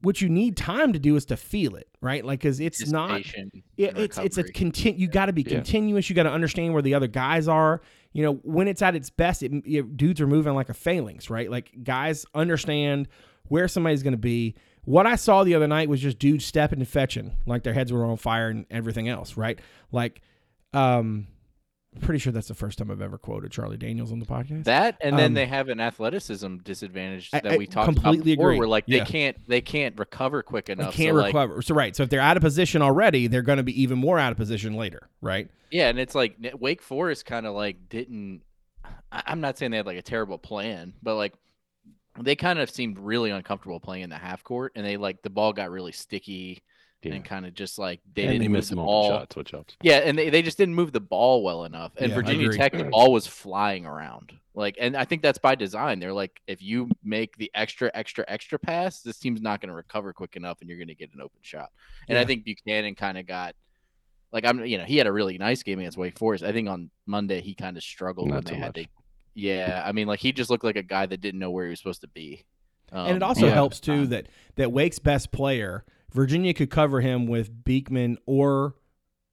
what 0.00 0.22
you 0.22 0.30
need 0.30 0.56
time 0.56 0.94
to 0.94 0.98
do 0.98 1.16
is 1.16 1.26
to 1.26 1.36
feel 1.36 1.76
it 1.76 1.86
right 2.00 2.24
like 2.24 2.40
cuz 2.40 2.60
it's 2.60 2.90
not 2.90 3.10
Anticipation 3.10 3.62
yeah, 3.76 3.88
and 3.88 3.98
it's 3.98 4.16
it's 4.16 4.38
a 4.38 4.42
recovery. 4.42 4.70
continu. 4.70 4.98
You 4.98 5.08
got 5.08 5.26
to 5.26 5.34
be 5.34 5.42
Yeah. 5.42 5.56
continuous. 5.56 6.08
You 6.08 6.16
got 6.16 6.22
to 6.22 6.32
understand 6.32 6.72
where 6.72 6.80
the 6.82 6.94
other 6.94 7.08
guys 7.08 7.46
are. 7.48 7.82
You 8.12 8.24
know, 8.24 8.34
when 8.42 8.68
it's 8.68 8.82
at 8.82 8.94
its 8.96 9.10
best, 9.10 9.42
it, 9.42 9.52
know, 9.82 9.88
dudes 9.88 10.20
are 10.20 10.26
moving 10.26 10.54
like 10.54 10.68
a 10.68 10.74
phalanx, 10.74 11.30
right? 11.30 11.50
Like 11.50 11.84
guys 11.84 12.26
understand 12.34 13.08
where 13.48 13.68
somebody's 13.68 14.02
going 14.02 14.12
to 14.12 14.18
be. 14.18 14.56
What 14.84 15.06
I 15.06 15.16
saw 15.16 15.44
the 15.44 15.54
other 15.54 15.68
night 15.68 15.88
was 15.88 16.00
just 16.00 16.18
dudes 16.18 16.44
stepping 16.44 16.80
and 16.80 16.88
fetching, 16.88 17.36
like 17.46 17.62
their 17.62 17.74
heads 17.74 17.92
were 17.92 18.04
on 18.04 18.16
fire 18.16 18.48
and 18.48 18.66
everything 18.70 19.08
else, 19.08 19.36
right? 19.36 19.60
Like, 19.92 20.22
um, 20.72 21.28
pretty 22.00 22.18
sure 22.20 22.32
that's 22.32 22.48
the 22.48 22.54
first 22.54 22.78
time 22.78 22.90
I've 22.90 23.00
ever 23.02 23.18
quoted 23.18 23.50
Charlie 23.50 23.76
Daniels 23.76 24.12
on 24.12 24.20
the 24.20 24.26
podcast. 24.26 24.64
That 24.64 24.96
and 25.00 25.18
then 25.18 25.26
Um, 25.32 25.34
they 25.34 25.46
have 25.46 25.68
an 25.68 25.80
athleticism 25.80 26.58
disadvantage 26.58 27.30
that 27.32 27.46
I 27.46 27.56
we 27.56 27.66
talked 27.66 27.86
completely 27.86 28.16
about 28.18 28.24
before, 28.24 28.50
agree. 28.50 28.58
where 28.60 28.68
like 28.68 28.84
Yeah. 28.86 29.02
they 29.04 29.10
can't 29.10 29.48
they 29.48 29.60
can't 29.60 29.98
recover 29.98 30.42
quick 30.42 30.68
enough. 30.68 30.94
they 30.96 31.04
can't 31.04 31.16
so, 31.16 31.20
like, 31.20 31.34
recover. 31.34 31.62
So 31.62 31.74
right. 31.74 31.94
So 31.96 32.04
if 32.04 32.08
they're 32.10 32.20
out 32.20 32.36
of 32.36 32.42
position 32.42 32.80
already, 32.82 33.26
they're 33.26 33.42
going 33.42 33.56
to 33.58 33.62
be 33.64 33.82
even 33.82 33.98
more 33.98 34.18
out 34.18 34.30
of 34.30 34.38
position 34.38 34.74
later, 34.74 35.08
right? 35.20 35.48
Yeah, 35.70 35.88
and 35.88 35.98
it's 35.98 36.14
like 36.14 36.36
Wake 36.58 36.82
Forest 36.82 37.26
kind 37.26 37.46
of 37.46 37.54
like 37.54 37.88
didn't. 37.88 38.42
I'm 39.12 39.40
not 39.40 39.58
saying 39.58 39.72
they 39.72 39.76
had 39.78 39.86
like 39.86 39.98
a 39.98 40.02
terrible 40.02 40.38
plan, 40.38 40.94
but 41.02 41.16
like 41.16 41.34
they 42.20 42.36
kind 42.36 42.58
of 42.58 42.70
seemed 42.70 42.98
really 42.98 43.30
uncomfortable 43.30 43.80
playing 43.80 44.04
in 44.04 44.10
the 44.10 44.16
half 44.16 44.44
court, 44.44 44.72
and 44.76 44.84
they 44.86 44.96
like 44.96 45.22
the 45.22 45.30
ball 45.30 45.52
got 45.52 45.70
really 45.70 45.92
sticky 45.92 46.62
Yeah. 47.02 47.14
and 47.14 47.24
kind 47.24 47.46
of 47.46 47.54
just 47.54 47.78
like 47.78 48.00
they 48.14 48.22
and 48.24 48.32
didn't 48.32 48.42
they 48.42 48.48
move 48.48 48.56
missed 48.58 48.68
the 48.68 48.72
some 48.76 48.78
open 48.80 48.86
ball. 48.86 49.08
shots, 49.10 49.36
which 49.36 49.50
helps. 49.52 49.76
Yeah, 49.82 49.98
and 49.98 50.18
they, 50.18 50.28
they 50.30 50.42
just 50.42 50.58
didn't 50.58 50.74
move 50.74 50.92
the 50.92 51.00
ball 51.00 51.42
well 51.42 51.64
enough. 51.64 51.92
And 51.96 52.10
Yeah, 52.10 52.14
Virginia. 52.14 52.52
Tech, 52.52 52.72
the 52.72 52.84
ball 52.84 53.12
was 53.12 53.26
flying 53.26 53.86
around. 53.86 54.32
Like, 54.54 54.76
and 54.80 54.96
I 54.96 55.04
think 55.04 55.22
that's 55.22 55.38
by 55.38 55.54
design. 55.54 56.00
They're 56.00 56.12
like, 56.12 56.40
if 56.46 56.60
you 56.60 56.90
make 57.04 57.36
the 57.38 57.50
extra, 57.54 57.90
extra, 57.94 58.24
extra 58.28 58.58
pass, 58.58 59.00
this 59.00 59.18
team's 59.18 59.40
not 59.40 59.60
going 59.60 59.68
to 59.68 59.74
recover 59.74 60.12
quick 60.12 60.36
enough, 60.36 60.60
and 60.60 60.68
you're 60.68 60.76
going 60.78 60.88
to 60.88 60.94
get 60.94 61.14
an 61.14 61.20
open 61.22 61.38
shot. 61.40 61.70
And 62.08 62.18
I 62.18 62.24
think 62.24 62.44
Buchanan 62.44 62.94
kind 62.96 63.16
of 63.16 63.26
got, 63.26 63.54
like, 64.32 64.44
I'm, 64.44 64.64
you 64.66 64.76
know, 64.76 64.84
he 64.84 64.96
had 64.98 65.06
a 65.06 65.12
really 65.12 65.38
nice 65.38 65.62
game 65.62 65.78
against 65.78 65.96
Wake 65.96 66.18
Forest. 66.18 66.44
I 66.44 66.52
think 66.52 66.68
on 66.68 66.90
Monday 67.06 67.40
he 67.40 67.54
kind 67.54 67.76
of 67.76 67.82
struggled 67.82 68.28
Not 68.28 68.34
when 68.34 68.46
so 68.46 68.50
they 68.54 68.58
had 68.60 68.76
much. 68.76 68.84
to. 68.84 68.90
Yeah, 69.34 69.82
I 69.86 69.92
mean, 69.92 70.06
like 70.08 70.18
he 70.20 70.32
just 70.32 70.50
looked 70.50 70.64
like 70.64 70.76
a 70.76 70.82
guy 70.82 71.06
that 71.06 71.20
didn't 71.20 71.38
know 71.40 71.50
where 71.52 71.64
he 71.64 71.70
was 71.70 71.78
supposed 71.78 72.00
to 72.02 72.08
be. 72.08 72.44
and 72.92 73.16
it 73.16 73.22
Um, 73.22 73.28
also 73.28 73.46
yeah. 73.46 73.52
helps 73.54 73.78
too 73.80 74.06
that 74.08 74.26
that 74.56 74.72
Wake's 74.72 74.98
best 74.98 75.30
player, 75.30 75.84
Virginia 76.12 76.54
could 76.54 76.70
cover 76.70 77.00
him 77.00 77.26
with 77.26 77.64
Beekman 77.64 78.18
or 78.26 78.74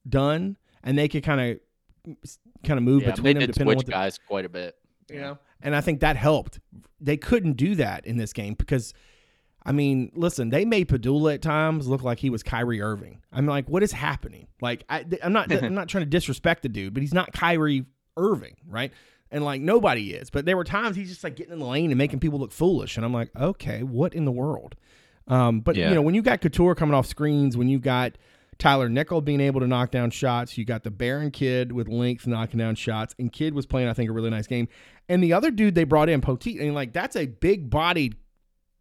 Dunn, 0.08 0.58
and 0.84 0.98
they 0.98 1.08
could 1.08 1.24
kind 1.24 1.42
of 1.42 2.18
kind 2.64 2.78
of 2.78 2.84
move 2.84 3.04
Yeah, 3.04 3.12
between 3.12 3.24
they 3.24 3.34
them 3.34 3.40
did 3.42 3.48
depending 3.54 3.72
on 3.74 3.78
what 3.78 3.86
the, 3.86 3.92
guys 3.92 4.20
quite 4.28 4.46
a 4.46 4.50
bit. 4.50 4.76
you 5.10 5.20
know. 5.20 5.38
And 5.62 5.76
I 5.76 5.82
think 5.82 6.02
that 6.02 6.16
helped. 6.16 6.60
They 7.02 7.18
couldn't 7.18 7.54
do 7.54 7.76
that 7.76 8.06
in 8.06 8.18
this 8.18 8.32
game 8.32 8.54
because, 8.54 8.94
I 9.66 9.72
mean, 9.72 10.12
listen, 10.16 10.50
they 10.50 10.66
made 10.66 10.88
Pedulla 10.88 11.34
at 11.36 11.42
times 11.42 11.88
look 11.88 12.04
like 12.04 12.20
he 12.20 12.30
was 12.30 12.44
Kyrie 12.44 12.82
Irving. 12.82 13.22
I'm 13.32 13.48
like, 13.48 13.68
what 13.68 13.82
is 13.84 13.92
happening? 13.92 14.48
Like, 14.62 14.84
I, 14.88 15.06
I'm 15.24 15.34
not, 15.34 15.52
I'm 15.52 15.74
not 15.74 15.90
trying 15.90 16.04
to 16.04 16.10
disrespect 16.10 16.62
the 16.62 16.70
dude, 16.70 16.94
but 16.94 17.02
he's 17.02 17.14
not 17.14 17.34
Kyrie 17.34 17.86
Irving, 18.16 18.56
right? 18.68 18.94
And 19.32 19.44
like 19.44 19.60
nobody 19.60 20.14
is. 20.14 20.30
But 20.30 20.46
there 20.46 20.56
were 20.56 20.64
times 20.64 20.96
he's 20.96 21.10
just 21.10 21.24
like 21.24 21.36
getting 21.36 21.54
in 21.54 21.60
the 21.60 21.66
lane 21.66 21.92
and 21.92 21.98
making 21.98 22.20
people 22.20 22.40
look 22.40 22.52
foolish, 22.52 22.96
and 22.96 23.06
I'm 23.06 23.14
like, 23.14 23.30
okay, 23.36 23.84
what 23.84 24.14
in 24.14 24.26
the 24.26 24.32
world? 24.32 24.76
Um, 25.28 25.60
but 25.60 25.76
Yeah. 25.76 25.90
you 25.90 25.96
know, 25.96 26.02
when 26.02 26.16
you 26.16 26.22
got 26.22 26.42
Cattoor 26.42 26.76
coming 26.76 26.94
off 26.94 27.06
screens, 27.06 27.58
when 27.58 27.68
you 27.68 27.80
got 27.80 28.18
Tyler 28.60 28.90
Nickel 28.90 29.22
being 29.22 29.42
able 29.42 29.60
to 29.60 29.68
knock 29.68 29.92
down 29.92 30.10
shots, 30.10 30.58
you 30.58 30.66
got 30.66 30.84
the 30.84 30.92
Beran 30.92 31.32
kid 31.32 31.72
with 31.72 31.88
length 31.88 32.26
knocking 32.26 32.58
down 32.58 32.76
shots, 32.76 33.14
and 33.20 33.32
Kidd 33.32 33.54
was 33.54 33.66
playing, 33.66 33.88
I 33.88 33.94
think, 33.94 34.10
a 34.10 34.14
really 34.14 34.30
nice 34.30 34.48
game. 34.48 34.68
And 35.10 35.24
the 35.24 35.34
other 35.34 35.52
dude 35.52 35.76
they 35.76 35.84
brought 35.84 36.10
in, 36.10 36.22
Poteat, 36.22 36.60
and 36.62 36.74
like 36.74 36.94
that's 36.94 37.16
a 37.16 37.28
big 37.28 37.70
bodied, 37.70 38.16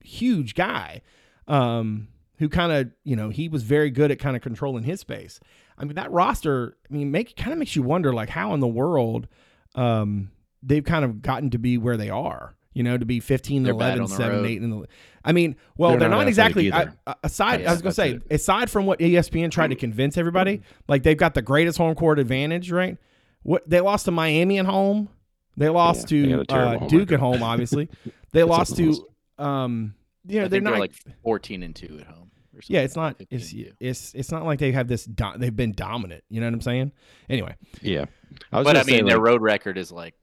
huge 0.00 0.54
guy, 0.54 1.02
um, 1.46 2.08
who 2.38 2.48
kind 2.48 2.72
of 2.72 2.90
you 3.04 3.16
know 3.16 3.28
he 3.28 3.48
was 3.48 3.62
very 3.64 3.90
good 3.90 4.10
at 4.10 4.18
kind 4.18 4.34
of 4.36 4.42
controlling 4.42 4.84
his 4.84 5.00
space. 5.00 5.40
I 5.78 5.84
mean 5.84 5.94
that 5.96 6.10
roster, 6.10 6.76
I 6.90 6.94
mean, 6.94 7.10
make 7.10 7.36
kind 7.36 7.52
of 7.52 7.58
makes 7.58 7.76
you 7.76 7.82
wonder 7.82 8.12
like 8.14 8.30
how 8.30 8.54
in 8.54 8.60
the 8.60 8.66
world, 8.66 9.28
um, 9.74 10.30
they've 10.62 10.84
kind 10.84 11.04
of 11.04 11.20
gotten 11.22 11.50
to 11.50 11.58
be 11.58 11.76
where 11.76 11.96
they 11.98 12.08
are. 12.10 12.55
You 12.76 12.82
know, 12.82 12.98
to 12.98 13.06
be 13.06 13.20
15 13.20 13.62
They're 13.62 13.72
11, 13.72 14.06
7, 14.06 14.36
road. 14.36 14.46
8 14.46 14.62
in 14.62 14.68
the 14.70 14.86
I 15.24 15.32
mean, 15.32 15.56
well, 15.78 15.92
they're, 15.92 16.00
They're 16.00 16.08
not, 16.10 16.18
not 16.18 16.28
exactly 16.28 16.70
I, 16.70 16.88
I- 17.06 17.14
aside 17.24 17.62
Yeah, 17.62 17.70
I 17.70 17.72
was 17.72 17.80
going 17.80 17.90
to 17.90 17.94
say 17.94 18.12
that's 18.18 18.42
aside 18.42 18.70
from 18.70 18.84
what 18.84 18.98
ESPN 18.98 19.50
tried 19.50 19.68
to 19.68 19.76
convince 19.76 20.18
everybody, 20.18 20.60
like 20.86 21.02
they've 21.02 21.16
got 21.16 21.32
the 21.32 21.40
greatest 21.40 21.78
home 21.78 21.94
court 21.94 22.18
advantage, 22.18 22.70
right? 22.70 22.98
What 23.44 23.66
they 23.68 23.80
lost 23.80 24.04
to 24.04 24.10
Miami 24.10 24.58
at 24.58 24.66
home. 24.66 25.08
They 25.56 25.70
lost 25.70 26.10
Yeah, 26.12 26.36
to 26.36 26.40
a 26.40 26.44
terrible 26.44 26.84
uh, 26.84 26.88
Duke 26.88 27.00
record. 27.00 27.14
at 27.14 27.20
home, 27.20 27.42
obviously. 27.42 27.88
They 28.32 28.42
lost 28.42 28.76
to 28.76 28.94
um 29.38 29.94
you 30.28 30.40
know, 30.40 30.44
I 30.44 30.48
they're 30.48 30.60
not 30.60 30.72
they're 30.72 30.80
like 30.80 30.92
14 31.22 31.62
and 31.62 31.74
two 31.74 31.96
at 32.02 32.06
home. 32.08 32.30
Yeah, 32.66 32.80
it's 32.80 32.94
not 32.96 33.16
it's 33.30 33.52
and 33.52 33.72
it's 33.80 34.12
it's 34.14 34.30
not 34.30 34.44
like 34.44 34.58
they 34.58 34.72
have 34.72 34.86
this 34.86 35.06
do- 35.06 35.32
they've 35.38 35.56
been 35.56 35.72
dominant, 35.72 36.24
you 36.28 36.40
know 36.40 36.46
what 36.46 36.52
I'm 36.52 36.60
saying? 36.60 36.92
Anyway, 37.30 37.54
Yeah, 37.80 38.04
I 38.52 38.58
was 38.58 38.64
But 38.64 38.76
I 38.76 38.80
gonna 38.80 38.84
say, 38.84 38.96
mean, 38.96 39.06
their 39.06 39.16
like, 39.16 39.26
road 39.28 39.40
record 39.40 39.78
is 39.78 39.90
like 39.90 40.14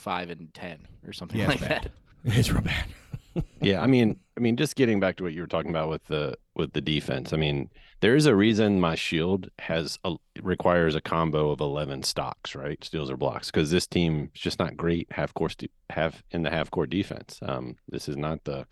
five 0.00 0.30
and 0.30 0.52
ten 0.54 0.78
or 1.06 1.12
something 1.12 1.38
Yeah, 1.38 1.48
like 1.48 1.60
bad. 1.60 1.90
that. 2.24 2.36
it's 2.36 2.50
real 2.50 2.62
bad. 2.62 2.84
yeah, 3.60 3.80
I 3.80 3.86
mean, 3.86 4.18
I 4.36 4.40
mean, 4.40 4.56
just 4.56 4.74
getting 4.74 4.98
back 4.98 5.16
to 5.16 5.22
what 5.22 5.32
you 5.32 5.40
were 5.40 5.46
talking 5.46 5.70
about 5.70 5.88
with 5.88 6.04
the 6.06 6.36
with 6.56 6.72
the 6.72 6.80
defense. 6.80 7.32
I 7.32 7.36
mean, 7.36 7.70
there 8.00 8.16
is 8.16 8.26
a 8.26 8.34
reason 8.34 8.80
my 8.80 8.94
shield 8.96 9.48
has 9.60 9.98
a, 10.04 10.16
requires 10.42 10.94
a 10.96 11.00
combo 11.00 11.50
of 11.50 11.60
eleven 11.60 12.02
stocks, 12.02 12.54
right? 12.56 12.82
Steals 12.82 13.10
or 13.10 13.16
blocks, 13.16 13.50
because 13.50 13.70
this 13.70 13.86
team 13.86 14.30
is 14.34 14.40
just 14.40 14.58
not 14.58 14.76
great 14.76 15.06
half 15.12 15.32
course 15.34 15.54
de- 15.54 15.70
half 15.90 16.22
in 16.32 16.42
the 16.42 16.50
half 16.50 16.70
court 16.70 16.90
defense. 16.90 17.38
Um, 17.42 17.76
this 17.88 18.08
is 18.08 18.16
not 18.16 18.42
the 18.44 18.66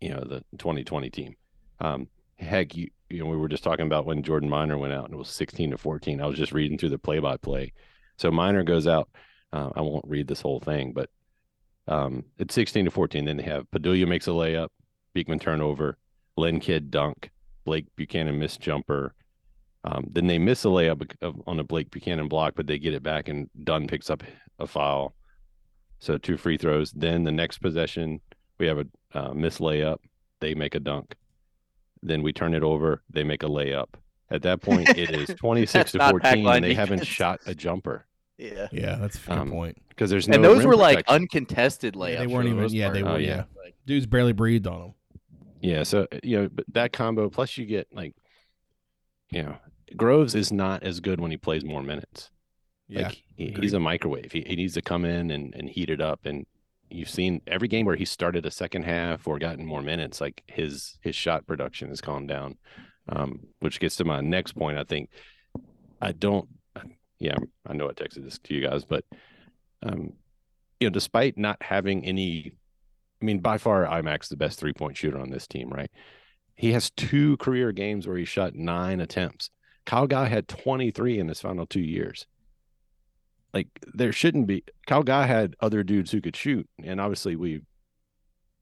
you 0.00 0.10
know 0.10 0.20
the 0.20 0.44
2020 0.58 1.10
team. 1.10 1.34
Um, 1.80 2.08
heck, 2.36 2.76
you 2.76 2.90
you 3.10 3.18
know 3.24 3.26
we 3.30 3.36
were 3.36 3.48
just 3.48 3.64
talking 3.64 3.86
about 3.86 4.06
when 4.06 4.22
Jordan 4.22 4.48
Minor 4.48 4.78
went 4.78 4.92
out 4.92 5.06
and 5.06 5.14
it 5.14 5.18
was 5.18 5.28
16 5.30 5.72
to 5.72 5.78
14. 5.78 6.20
I 6.20 6.26
was 6.26 6.38
just 6.38 6.52
reading 6.52 6.78
through 6.78 6.90
the 6.90 6.98
play 6.98 7.18
by 7.18 7.36
play. 7.38 7.72
So 8.18 8.30
Minor 8.30 8.62
goes 8.62 8.86
out. 8.86 9.08
Uh, 9.54 9.70
I 9.76 9.82
won't 9.82 10.08
read 10.08 10.26
this 10.26 10.40
whole 10.40 10.58
thing, 10.58 10.92
but 10.92 11.08
um, 11.86 12.24
it's 12.38 12.54
16 12.54 12.86
to 12.86 12.90
14. 12.90 13.24
Then 13.24 13.36
they 13.36 13.44
have 13.44 13.70
Pedulla 13.70 14.04
makes 14.08 14.26
a 14.26 14.30
layup, 14.30 14.68
Beekman 15.14 15.38
turnover, 15.38 15.96
Lynn 16.36 16.58
Kidd 16.58 16.90
dunk, 16.90 17.30
Blake 17.64 17.86
Buchanan 17.94 18.36
miss 18.36 18.56
jumper. 18.56 19.14
Um, 19.84 20.08
then 20.10 20.26
they 20.26 20.38
miss 20.38 20.64
a 20.64 20.68
layup 20.68 21.08
on 21.46 21.60
a 21.60 21.64
Blake 21.64 21.92
Buchanan 21.92 22.26
block, 22.26 22.54
but 22.56 22.66
they 22.66 22.80
get 22.80 22.94
it 22.94 23.04
back 23.04 23.28
and 23.28 23.48
Dunn 23.62 23.86
picks 23.86 24.10
up 24.10 24.24
a 24.58 24.66
foul. 24.66 25.14
So 26.00 26.18
two 26.18 26.36
free 26.36 26.56
throws. 26.56 26.90
Then 26.90 27.22
the 27.22 27.30
next 27.30 27.58
possession, 27.58 28.20
we 28.58 28.66
have 28.66 28.78
a 28.78 28.86
uh, 29.16 29.34
miss 29.34 29.58
layup. 29.58 29.98
They 30.40 30.54
make 30.54 30.74
a 30.74 30.80
dunk. 30.80 31.14
Then 32.02 32.22
we 32.22 32.32
turn 32.32 32.54
it 32.54 32.64
over. 32.64 33.02
They 33.08 33.22
make 33.22 33.44
a 33.44 33.48
layup. 33.48 33.90
At 34.30 34.42
that 34.42 34.62
point, 34.62 34.88
it 34.98 35.10
is 35.10 35.28
26 35.38 35.92
to 35.92 36.10
14, 36.10 36.44
and 36.44 36.64
they 36.64 36.74
haven't 36.74 37.06
shot 37.06 37.40
a 37.46 37.54
jumper 37.54 38.04
Yeah. 38.38 38.68
Yeah, 38.72 38.96
that's 38.96 39.16
a 39.16 39.28
good 39.28 39.38
Um, 39.38 39.50
point. 39.50 39.76
because 39.88 40.10
there's 40.10 40.26
no. 40.28 40.34
and 40.34 40.44
those 40.44 40.58
rim 40.58 40.68
were 40.68 40.76
like 40.76 40.98
protection. 41.06 41.14
uncontested 41.22 41.94
layups. 41.94 42.12
Yeah, 42.14 42.20
they 42.20 42.26
weren't 42.26 42.46
even- 42.48 42.60
most 42.60 42.72
yeah, 42.72 42.90
they 42.90 43.02
were, 43.02 43.10
Oh, 43.10 43.16
yeah. 43.16 43.28
yeah. 43.28 43.44
Like, 43.62 43.74
Dudes 43.86 44.06
barely 44.06 44.32
breathed 44.32 44.66
on 44.66 44.80
them. 44.80 44.94
Yeah, 45.60 45.82
so 45.84 46.06
you 46.22 46.42
know, 46.42 46.48
but 46.52 46.64
that 46.72 46.92
combo 46.92 47.30
plus 47.30 47.56
you 47.56 47.64
get 47.64 47.88
like, 47.92 48.14
you 49.30 49.42
know, 49.42 49.56
Groves 49.96 50.34
is 50.34 50.52
not 50.52 50.82
as 50.82 51.00
good 51.00 51.20
when 51.20 51.30
he 51.30 51.36
plays 51.36 51.64
more 51.64 51.82
minutes. 51.82 52.30
Yeah. 52.88 53.08
like 53.08 53.22
he, 53.36 53.54
he's 53.58 53.72
a 53.72 53.80
microwave. 53.80 54.30
He, 54.32 54.42
he 54.46 54.56
needs 54.56 54.74
to 54.74 54.82
come 54.82 55.04
in 55.06 55.30
and, 55.30 55.54
and 55.54 55.68
heat 55.68 55.88
it 55.88 56.00
up. 56.02 56.26
And 56.26 56.44
you've 56.90 57.08
seen 57.08 57.40
every 57.46 57.66
game 57.68 57.86
where 57.86 57.96
he 57.96 58.04
started 58.04 58.44
a 58.44 58.50
second 58.50 58.82
half 58.84 59.26
or 59.26 59.38
gotten 59.38 59.64
more 59.64 59.80
minutes, 59.82 60.20
like 60.20 60.42
his 60.48 60.98
his 61.00 61.14
shot 61.16 61.46
production 61.46 61.88
has 61.88 62.00
calmed 62.00 62.28
down. 62.28 62.56
Um, 63.08 63.40
which 63.60 63.80
gets 63.80 63.96
to 63.96 64.04
my 64.04 64.20
next 64.22 64.52
point. 64.52 64.76
I 64.78 64.84
think 64.84 65.08
I 66.00 66.12
don't. 66.12 66.48
Yeah, 67.18 67.36
I 67.66 67.72
know 67.72 67.88
I 67.88 67.92
texted 67.92 68.24
this 68.24 68.38
to 68.38 68.54
you 68.54 68.66
guys, 68.66 68.84
but 68.84 69.04
um, 69.82 70.12
you 70.80 70.88
know, 70.88 70.92
despite 70.92 71.38
not 71.38 71.62
having 71.62 72.04
any, 72.04 72.56
I 73.22 73.24
mean, 73.24 73.40
by 73.40 73.58
far 73.58 73.84
IMAC 73.84 74.28
the 74.28 74.36
best 74.36 74.58
three 74.58 74.72
point 74.72 74.96
shooter 74.96 75.18
on 75.18 75.30
this 75.30 75.46
team, 75.46 75.70
right? 75.70 75.90
He 76.56 76.72
has 76.72 76.90
two 76.90 77.36
career 77.38 77.72
games 77.72 78.06
where 78.06 78.16
he 78.16 78.24
shot 78.24 78.54
nine 78.54 79.00
attempts. 79.00 79.50
Kyle 79.86 80.06
Guy 80.06 80.28
had 80.28 80.48
23 80.48 81.18
in 81.18 81.28
his 81.28 81.40
final 81.40 81.66
two 81.66 81.80
years. 81.80 82.26
Like 83.52 83.68
there 83.94 84.12
shouldn't 84.12 84.46
be. 84.46 84.64
Kyle 84.86 85.02
Guy 85.02 85.26
had 85.26 85.54
other 85.60 85.82
dudes 85.82 86.10
who 86.10 86.20
could 86.20 86.36
shoot, 86.36 86.68
and 86.82 87.00
obviously 87.00 87.36
we 87.36 87.60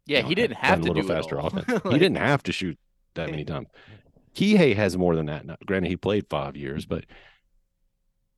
Yeah, 0.07 0.18
you 0.18 0.22
know, 0.22 0.28
he 0.28 0.34
didn't 0.34 0.57
have 0.59 0.80
to 0.80 0.82
a 0.82 0.86
little 0.88 1.03
do 1.03 1.09
it 1.09 1.14
faster 1.14 1.38
offense. 1.38 1.82
he 1.90 1.98
didn't 1.98 2.16
have 2.16 2.42
to 2.44 2.53
shoot 2.53 2.78
that 3.14 3.30
many 3.30 3.44
times. 3.44 3.68
Kihei 4.34 4.74
has 4.74 4.96
more 4.96 5.14
than 5.16 5.26
that. 5.26 5.46
Now, 5.46 5.57
granted, 5.66 5.88
he 5.88 5.96
played 5.96 6.26
five 6.28 6.57
years, 6.57 6.86
but 6.86 7.05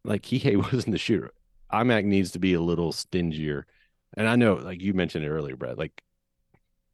like 0.05 0.23
Kihei 0.23 0.57
wasn't 0.73 0.93
the 0.93 0.99
shooter. 0.99 1.31
IMAC 1.73 2.05
needs 2.05 2.31
to 2.33 2.39
be 2.39 2.55
a 2.55 2.61
little 2.61 2.93
stingier. 2.93 3.67
And 4.17 4.29
I 4.29 4.37
know, 4.37 4.55
like 4.55 4.81
you 4.81 4.95
mentioned 4.95 5.25
it 5.25 5.29
earlier, 5.29 5.57
Brad, 5.57 5.79
like 5.79 6.03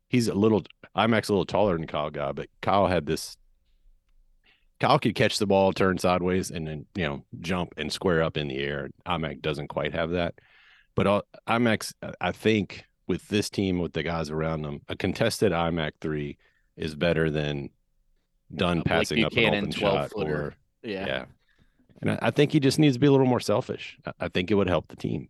he's 0.08 0.28
a 0.28 0.34
little 0.34 0.62
IMAC's 0.96 1.28
a 1.28 1.32
little 1.32 1.44
taller 1.44 1.76
than 1.76 1.86
Kyle 1.86 2.11
Guy, 2.11 2.32
but 2.32 2.48
Kyle 2.62 2.86
had 2.86 3.06
this 3.06 3.36
Kyle 4.80 4.98
could 4.98 5.14
catch 5.14 5.38
the 5.38 5.46
ball, 5.46 5.72
turn 5.74 5.98
sideways, 5.98 6.50
and 6.50 6.66
then 6.66 6.86
you 6.94 7.04
know 7.04 7.24
jump 7.40 7.74
and 7.76 7.92
square 7.92 8.22
up 8.22 8.36
in 8.36 8.48
the 8.48 8.58
air. 8.58 8.88
IMAC 9.06 9.42
doesn't 9.42 9.68
quite 9.68 9.92
have 9.92 10.11
that, 10.12 10.34
but 10.94 11.06
all, 11.06 11.22
IMAC's 11.46 11.92
I 12.20 12.32
think 12.32 12.84
with 13.06 13.28
this 13.28 13.50
team 13.50 13.78
with 13.80 13.92
the 13.92 14.02
guys 14.02 14.30
around 14.30 14.62
them, 14.62 14.80
a 14.88 14.96
contested 14.96 15.52
IMAC 15.52 15.92
three 16.00 16.38
is 16.76 16.94
better 16.94 17.30
than 17.30 17.68
Dunn 18.54 18.78
Uh, 18.78 18.84
passing 18.84 19.24
up 19.24 19.32
an 19.36 19.54
open 19.54 19.70
12 19.70 19.74
shot 19.74 20.11
footer. 20.12 20.34
or 20.34 20.54
Yeah. 20.82 21.06
yeah. 21.06 21.24
And 22.01 22.12
I, 22.12 22.18
I 22.22 22.30
think 22.30 22.53
he 22.53 22.61
just 22.61 22.78
needs 22.78 22.96
to 22.96 23.01
be 23.01 23.07
a 23.07 23.11
little 23.11 23.26
more 23.26 23.40
selfish. 23.40 23.98
I, 24.07 24.12
I 24.20 24.28
think 24.28 24.51
it 24.51 24.55
would 24.55 24.68
help 24.68 24.88
the 24.88 24.96
team. 24.96 25.28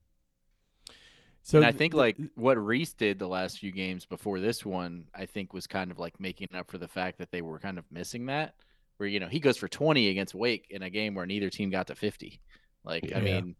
So 1.42 1.58
and 1.58 1.66
I 1.66 1.72
think 1.72 1.94
like 1.94 2.16
what 2.34 2.58
Reece 2.58 2.92
did 2.92 3.18
the 3.18 3.26
last 3.26 3.58
few 3.58 3.72
games 3.72 4.04
before 4.04 4.40
this 4.40 4.64
one, 4.64 5.06
I 5.14 5.26
think 5.26 5.52
was 5.52 5.66
kind 5.66 5.90
of 5.90 5.98
like 5.98 6.20
making 6.20 6.48
up 6.54 6.70
for 6.70 6.78
the 6.78 6.88
fact 6.88 7.18
that 7.18 7.30
they 7.30 7.42
were 7.42 7.58
kind 7.58 7.78
of 7.78 7.84
missing 7.90 8.26
that. 8.26 8.54
Where 8.98 9.08
you 9.08 9.18
know 9.18 9.28
he 9.28 9.40
goes 9.40 9.56
for 9.56 9.66
twenty 9.66 10.10
against 10.10 10.34
Wake 10.34 10.66
in 10.68 10.82
a 10.82 10.90
game 10.90 11.14
where 11.14 11.24
neither 11.24 11.48
team 11.48 11.70
got 11.70 11.86
to 11.86 11.94
fifty. 11.94 12.40
Like 12.84 13.12
I 13.16 13.20
mean, 13.20 13.56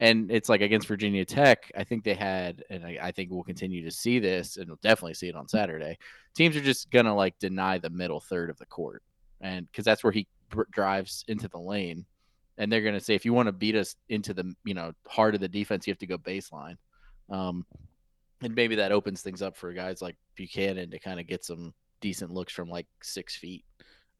and 0.00 0.30
it's 0.30 0.48
like 0.48 0.62
against 0.62 0.88
Virginia 0.88 1.24
Tech, 1.24 1.70
I 1.76 1.84
think 1.84 2.04
they 2.04 2.14
had, 2.14 2.64
and 2.70 2.84
I, 2.84 2.98
I 3.02 3.12
think 3.12 3.30
we'll 3.30 3.42
continue 3.42 3.84
to 3.84 3.90
see 3.90 4.18
this, 4.18 4.56
and 4.56 4.68
we'll 4.68 4.78
definitely 4.82 5.14
see 5.14 5.28
it 5.28 5.36
on 5.36 5.48
Saturday. 5.48 5.98
Teams 6.34 6.56
are 6.56 6.62
just 6.62 6.90
gonna 6.90 7.14
like 7.14 7.38
deny 7.38 7.78
the 7.78 7.90
middle 7.90 8.20
third 8.20 8.48
of 8.48 8.58
the 8.58 8.66
court, 8.66 9.02
and 9.40 9.66
because 9.70 9.84
that's 9.84 10.02
where 10.02 10.12
he 10.12 10.26
dr- 10.50 10.70
drives 10.70 11.24
into 11.28 11.48
the 11.48 11.58
lane, 11.58 12.06
and 12.58 12.70
they're 12.70 12.82
gonna 12.82 13.00
say 13.00 13.14
if 13.14 13.24
you 13.24 13.32
want 13.32 13.46
to 13.46 13.52
beat 13.52 13.76
us 13.76 13.96
into 14.08 14.34
the 14.34 14.52
you 14.64 14.74
know 14.74 14.92
heart 15.06 15.34
of 15.34 15.40
the 15.40 15.48
defense, 15.48 15.86
you 15.86 15.92
have 15.92 15.98
to 15.98 16.06
go 16.06 16.18
baseline. 16.18 16.76
Um, 17.30 17.64
and 18.42 18.54
maybe 18.54 18.76
that 18.76 18.92
opens 18.92 19.22
things 19.22 19.42
up 19.42 19.56
for 19.56 19.72
guys 19.72 20.00
like 20.02 20.16
Buchanan 20.36 20.90
to 20.90 20.98
kind 20.98 21.18
of 21.18 21.26
get 21.26 21.44
some 21.44 21.74
decent 22.00 22.32
looks 22.32 22.52
from 22.52 22.68
like 22.68 22.86
six 23.02 23.36
feet. 23.36 23.64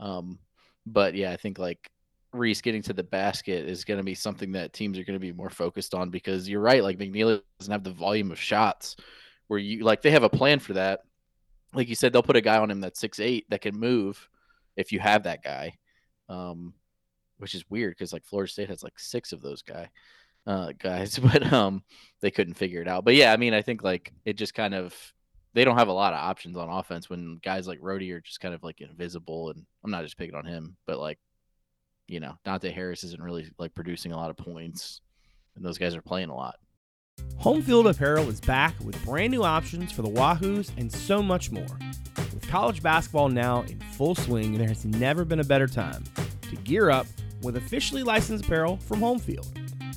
Um, 0.01 0.39
but 0.87 1.15
yeah, 1.15 1.31
I 1.31 1.37
think 1.37 1.59
like 1.59 1.91
Reece 2.33 2.61
getting 2.61 2.83
to 2.83 2.93
the 2.93 3.05
basket 3.05 3.69
is 3.69 3.85
going 3.85 3.99
to 3.99 4.05
be 4.05 4.15
something 4.15 4.53
that 4.53 4.73
teams 4.73 4.99
are 4.99 5.05
going 5.05 5.19
to 5.19 5.21
be 5.21 5.33
more 5.33 5.51
focused 5.51 5.95
on 5.95 6.11
because 6.11 6.49
you're 6.49 6.61
right. 6.61 6.83
Like 6.83 6.99
McKneely 6.99 7.41
doesn't 7.59 7.73
have 7.73 7.85
the 7.85 7.91
volume 7.91 8.31
of 8.31 8.41
shots 8.41 8.97
where 9.47 9.59
you 9.59 9.85
like 9.85 10.03
they 10.03 10.11
have 10.11 10.25
a 10.25 10.29
plan 10.29 10.59
for 10.59 10.75
that. 10.75 11.01
Like 11.75 11.89
you 11.89 11.95
said, 11.95 12.13
they'll 12.13 12.23
put 12.23 12.37
a 12.37 12.41
guy 12.41 12.59
on 12.59 12.71
him 12.71 12.81
that's 12.81 13.01
six 13.01 13.21
eight 13.21 13.47
that 13.51 13.61
can 13.61 13.79
move 13.79 14.29
if 14.77 14.93
you 14.93 15.01
have 15.01 15.25
that 15.25 15.43
guy. 15.43 15.75
Um, 16.29 16.75
which 17.39 17.55
is 17.55 17.65
weird 17.71 17.93
because 17.93 18.13
like 18.13 18.25
Florida 18.25 18.51
State 18.51 18.69
has 18.69 18.83
like 18.83 18.99
six 18.99 19.33
of 19.33 19.43
those 19.43 19.63
guy 19.63 19.89
uh 20.47 20.73
guys, 20.79 21.19
but 21.23 21.53
um 21.53 21.83
they 22.21 22.31
couldn't 22.31 22.55
figure 22.55 22.83
it 22.83 22.89
out. 22.89 23.05
But 23.05 23.15
yeah, 23.15 23.33
I 23.33 23.37
mean, 23.37 23.55
I 23.55 23.63
think 23.63 23.83
like 23.83 24.13
it 24.25 24.35
just 24.35 24.55
kind 24.55 24.75
of 24.75 24.95
they 25.55 25.65
don't 25.65 25.79
have 25.79 25.89
a 25.89 25.93
lot 25.93 26.13
of 26.13 26.21
options 26.21 26.57
on 26.57 26.69
offense 26.69 27.09
when 27.09 27.41
guys 27.43 27.67
like 27.67 27.81
Rohde 27.81 28.13
are 28.13 28.21
just 28.21 28.41
kind 28.41 28.55
of 28.55 28.63
like 28.63 28.81
invisible. 28.81 29.51
And 29.51 29.65
I'm 29.83 29.91
not 29.91 30.05
just 30.05 30.19
picking 30.19 30.35
on 30.35 30.45
him, 30.45 30.77
but 30.87 30.99
like 30.99 31.19
you 32.07 32.21
know, 32.21 32.35
Dante 32.45 32.73
Harris 32.73 33.05
isn't 33.05 33.23
really 33.23 33.51
like 33.59 33.75
producing 33.75 34.13
a 34.13 34.17
lot 34.17 34.31
of 34.31 34.37
points, 34.37 35.03
and 35.55 35.65
those 35.65 35.79
guys 35.79 35.95
are 35.95 36.03
playing 36.03 36.31
a 36.31 36.35
lot. 36.35 36.57
Homefield 37.41 37.91
Apparel 37.91 38.29
is 38.29 38.41
back 38.41 38.75
with 38.83 39.03
brand 39.05 39.31
new 39.31 39.45
options 39.45 39.93
for 39.93 40.03
the 40.03 40.09
Wahoos 40.09 40.71
and 40.77 40.91
so 40.91 41.23
much 41.23 41.51
more. 41.51 41.79
With 42.17 42.49
college 42.49 42.83
basketball 42.83 43.29
now 43.29 43.63
in 43.63 43.81
full 43.93 44.15
swing, 44.15 44.57
there 44.57 44.69
has 44.69 44.85
never 44.85 45.25
been 45.25 45.41
a 45.41 45.45
better 45.45 45.67
time 45.67 46.05
to 46.43 46.57
gear 46.57 46.91
up 46.91 47.07
with 47.43 47.57
officially 47.57 48.03
licensed 48.03 48.45
apparel 48.45 48.77
from 48.77 49.01
Homefield. 49.01 49.47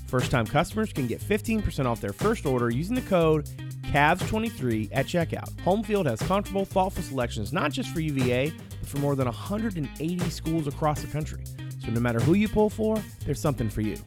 First 0.08 0.32
time 0.32 0.46
customers 0.46 0.92
can 0.92 1.08
get 1.08 1.22
15% 1.22 1.86
off 1.86 2.02
their 2.02 2.14
first 2.14 2.46
order 2.46 2.70
using 2.70 2.96
the 2.96 3.02
code 3.02 3.50
CAVS23 3.84 4.90
at 4.92 5.06
checkout. 5.06 5.52
Homefield 5.64 6.06
has 6.06 6.22
comfortable, 6.22 6.66
thoughtful 6.66 7.04
selections 7.04 7.52
not 7.52 7.72
just 7.72 7.90
for 7.90 8.00
UVA, 8.00 8.54
but 8.80 8.90
for 8.90 8.98
more 9.00 9.16
than 9.16 9.26
180 9.26 10.30
schools 10.30 10.68
across 10.68 11.02
the 11.02 11.08
country. 11.08 11.44
So 11.84 11.92
no 11.92 12.00
matter 12.00 12.20
who 12.20 12.34
you 12.34 12.48
pull 12.48 12.70
for, 12.70 13.02
there's 13.26 13.40
something 13.40 13.70
for 13.70 13.82
you. 13.82 13.98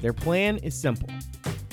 Their 0.00 0.12
plan 0.12 0.58
is 0.58 0.74
simple 0.74 1.08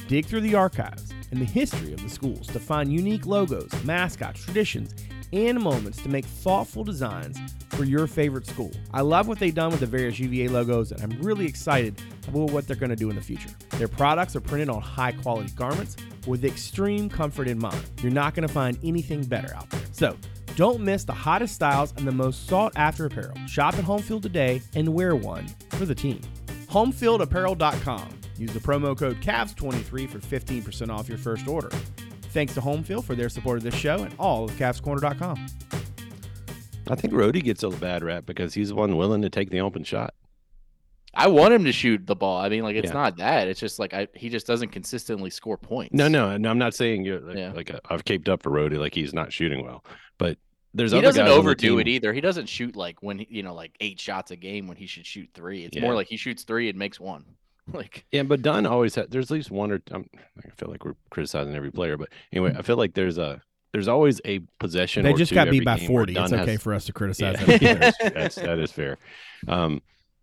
dig 0.08 0.26
through 0.26 0.42
the 0.42 0.56
archives 0.56 1.12
and 1.32 1.42
the 1.42 1.46
history 1.46 1.94
of 1.94 2.04
the 2.04 2.10
schools 2.10 2.48
to 2.48 2.60
find 2.60 2.92
unique 2.92 3.26
logos, 3.26 3.72
mascots, 3.84 4.44
traditions, 4.44 4.94
and 5.32 5.60
moments 5.60 6.02
to 6.04 6.10
make 6.10 6.26
thoughtful 6.26 6.84
designs 6.84 7.40
for 7.74 7.84
your 7.84 8.08
favorite 8.08 8.48
school. 8.48 8.72
I 8.94 9.02
love 9.02 9.28
what 9.28 9.40
they've 9.40 9.54
done 9.54 9.72
with 9.72 9.80
the 9.80 9.86
various 9.86 10.20
UVA 10.20 10.48
logos, 10.48 10.92
and 10.92 11.02
I'm 11.02 11.22
really 11.22 11.46
excited 11.46 12.02
about 12.28 12.52
what 12.52 12.68
they're 12.68 12.76
going 12.76 12.90
to 12.90 12.96
do 12.96 13.10
in 13.10 13.16
the 13.16 13.22
future. 13.22 13.50
Their 13.72 13.88
products 13.88 14.36
are 14.36 14.42
printed 14.42 14.70
on 14.70 14.82
high 14.82 15.12
quality 15.12 15.52
garments 15.56 15.98
with 16.28 16.46
extreme 16.46 17.10
comfort 17.10 17.48
in 17.48 17.60
mind. 17.60 17.84
You're 18.02 18.12
not 18.12 18.36
going 18.36 18.48
to 18.48 18.54
find 18.54 18.78
anything 18.84 19.24
better 19.24 19.54
out 19.56 19.70
there. 19.70 19.82
So, 19.92 20.18
don't 20.56 20.82
miss 20.82 21.04
the 21.04 21.14
hottest 21.14 21.56
styles 21.56 21.94
and 21.98 22.08
the 22.08 22.12
most 22.12 22.48
sought 22.48 22.74
after 22.76 23.06
apparel. 23.06 23.36
Shop 23.48 23.74
at 23.74 23.84
Homefield 23.84 24.22
today 24.22 24.62
and 24.76 24.94
wear 24.94 25.16
one 25.16 25.48
for 25.72 25.86
the 25.86 25.96
team. 25.96 26.22
HomefieldApparel.com. 26.68 28.10
Use 28.38 28.54
the 28.54 28.60
promo 28.60 28.98
code 28.98 29.20
CAVS23 29.22 30.10
for 30.10 30.20
15% 30.20 30.90
off 30.90 31.10
your 31.10 31.18
first 31.18 31.48
order. 31.48 31.70
Thanks 32.34 32.54
to 32.56 32.62
Homefield 32.62 33.04
for 33.04 33.16
their 33.16 33.30
support 33.30 33.58
of 33.58 33.64
this 33.64 33.76
show 33.76 34.04
and 34.04 34.14
all 34.18 34.46
of 34.46 34.52
CavsCorner.com. 34.52 35.48
I 36.90 36.96
think 36.96 37.14
Rohde 37.14 37.44
gets 37.44 37.64
a 37.64 37.70
bad 37.70 38.04
rap 38.04 38.26
because 38.26 38.54
he's 38.54 38.70
the 38.70 38.76
one 38.76 38.98
willing 38.98 39.22
to 39.22 39.30
take 39.30 39.50
the 39.50 39.62
open 39.62 39.84
shot. 39.84 40.14
I 41.16 41.28
want 41.28 41.54
him 41.54 41.64
to 41.66 41.72
shoot 41.72 42.08
the 42.08 42.16
ball. 42.16 42.42
I 42.42 42.50
mean, 42.50 42.64
like 42.64 42.76
it's 42.76 42.88
Yeah. 42.88 42.94
not 42.94 43.18
that. 43.18 43.48
It's 43.48 43.60
just 43.60 43.78
like 43.80 43.94
I 43.94 44.08
he 44.16 44.30
just 44.30 44.48
doesn't 44.48 44.70
consistently 44.70 45.30
score 45.30 45.58
points. 45.58 45.94
No, 45.94 46.08
no, 46.08 46.36
no. 46.38 46.50
I'm 46.50 46.58
not 46.58 46.74
saying 46.74 47.06
you're 47.06 47.20
like, 47.20 47.38
Yeah. 47.38 47.52
like 47.54 47.74
uh, 47.74 47.80
I've 47.90 48.04
caped 48.04 48.28
up 48.30 48.42
for 48.42 48.50
Rohde 48.52 48.78
like 48.78 48.96
he's 48.96 49.14
not 49.14 49.32
shooting 49.32 49.64
well, 49.64 49.86
but 50.18 50.38
there's 50.74 50.92
other 50.92 51.02
he 51.02 51.06
doesn't 51.06 51.26
guys 51.26 51.30
on 51.32 51.36
the 51.36 51.40
overdo 51.40 51.78
it 51.78 51.88
either. 51.88 52.14
He 52.14 52.22
doesn't 52.22 52.50
shoot 52.50 52.76
like 52.76 53.04
when 53.04 53.20
he, 53.20 53.28
you 53.30 53.44
know 53.44 53.54
like 53.54 53.76
eight 53.80 54.00
shots 54.00 54.32
a 54.32 54.36
game 54.36 54.68
when 54.68 54.76
he 54.76 54.88
should 54.88 55.06
shoot 55.06 55.30
three. 55.36 55.64
It's 55.66 55.76
Yeah. 55.76 55.84
more 55.84 55.94
like 55.94 56.08
he 56.08 56.18
shoots 56.18 56.44
three 56.44 56.68
and 56.70 56.78
makes 56.80 57.00
one. 57.00 57.24
Like 57.72 58.06
Yeah, 58.12 58.24
but 58.24 58.42
Dunn 58.42 58.66
always 58.66 58.96
had. 58.96 59.10
There's 59.12 59.32
at 59.32 59.36
least 59.36 59.50
one 59.52 59.72
or 59.72 59.82
um, 59.92 60.06
I 60.38 60.50
feel 60.58 60.70
like 60.70 60.84
we're 60.84 60.96
criticizing 61.12 61.56
every 61.56 61.72
player, 61.72 61.96
but 61.96 62.10
anyway, 62.34 62.54
I 62.58 62.62
feel 62.64 62.76
like 62.76 62.94
there's 62.96 63.18
a 63.20 63.42
there's 63.74 63.88
always 63.88 64.22
a 64.26 64.40
possession. 64.60 65.04
They 65.04 65.12
or 65.14 65.18
just 65.18 65.30
two 65.30 65.36
got 65.36 65.50
beat 65.50 65.66
by 65.66 65.78
40. 65.78 66.16
It's 66.16 66.32
okay 66.32 66.52
has- 66.52 66.62
for 66.62 66.74
us 66.74 66.86
to 66.86 66.94
criticize 66.94 67.36
Yeah, 67.48 67.58
them. 67.58 67.80
that's, 67.80 67.98
that's 67.98 68.36
that 68.36 68.60
is 68.60 68.72
fair. 68.72 68.98
Um, 69.48 69.82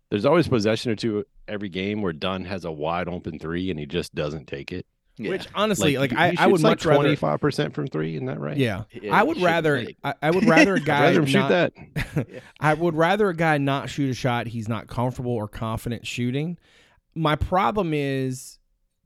there's 0.09 0.25
always 0.25 0.47
possession 0.47 0.91
or 0.91 0.95
two 0.95 1.25
every 1.47 1.69
game 1.69 2.01
where 2.01 2.13
Dunn 2.13 2.45
has 2.45 2.65
a 2.65 2.71
wide 2.71 3.07
open 3.07 3.39
three 3.39 3.69
and 3.69 3.79
he 3.79 3.85
just 3.85 4.13
doesn't 4.15 4.47
take 4.47 4.71
it. 4.71 4.85
yeah. 5.17 5.29
Which 5.31 5.47
honestly, 5.55 5.97
like, 5.97 6.11
he- 6.11 6.17
I, 6.17 6.35
I 6.37 6.47
would 6.47 6.61
like 6.61 6.71
much 6.71 6.85
rather. 6.85 7.03
25 7.03 7.39
percent 7.41 7.73
from 7.75 7.87
three. 7.87 8.15
Isn't 8.15 8.25
that 8.27 8.39
right? 8.39 8.57
Yeah, 8.57 8.83
Yeah, 8.91 9.13
I 9.15 9.23
would 9.23 9.37
rather. 9.41 9.85
I, 10.03 10.13
I 10.21 10.31
would 10.31 10.45
rather 10.45 10.73
a 10.75 10.79
I'd 10.79 10.85
guy. 10.85 11.01
rather 11.03 11.19
him 11.19 11.25
shoot 11.27 11.39
not- 11.39 11.49
that. 11.49 12.27
I 12.59 12.73
would 12.73 12.95
rather 12.95 13.29
a 13.29 13.35
guy 13.35 13.57
not 13.57 13.89
shoot 13.89 14.09
a 14.09 14.13
shot 14.13 14.47
he's 14.47 14.67
not 14.69 14.87
comfortable 14.87 15.31
or 15.33 15.47
confident 15.47 16.07
shooting. 16.07 16.57
My 17.15 17.35
problem 17.35 17.93
is 17.93 18.57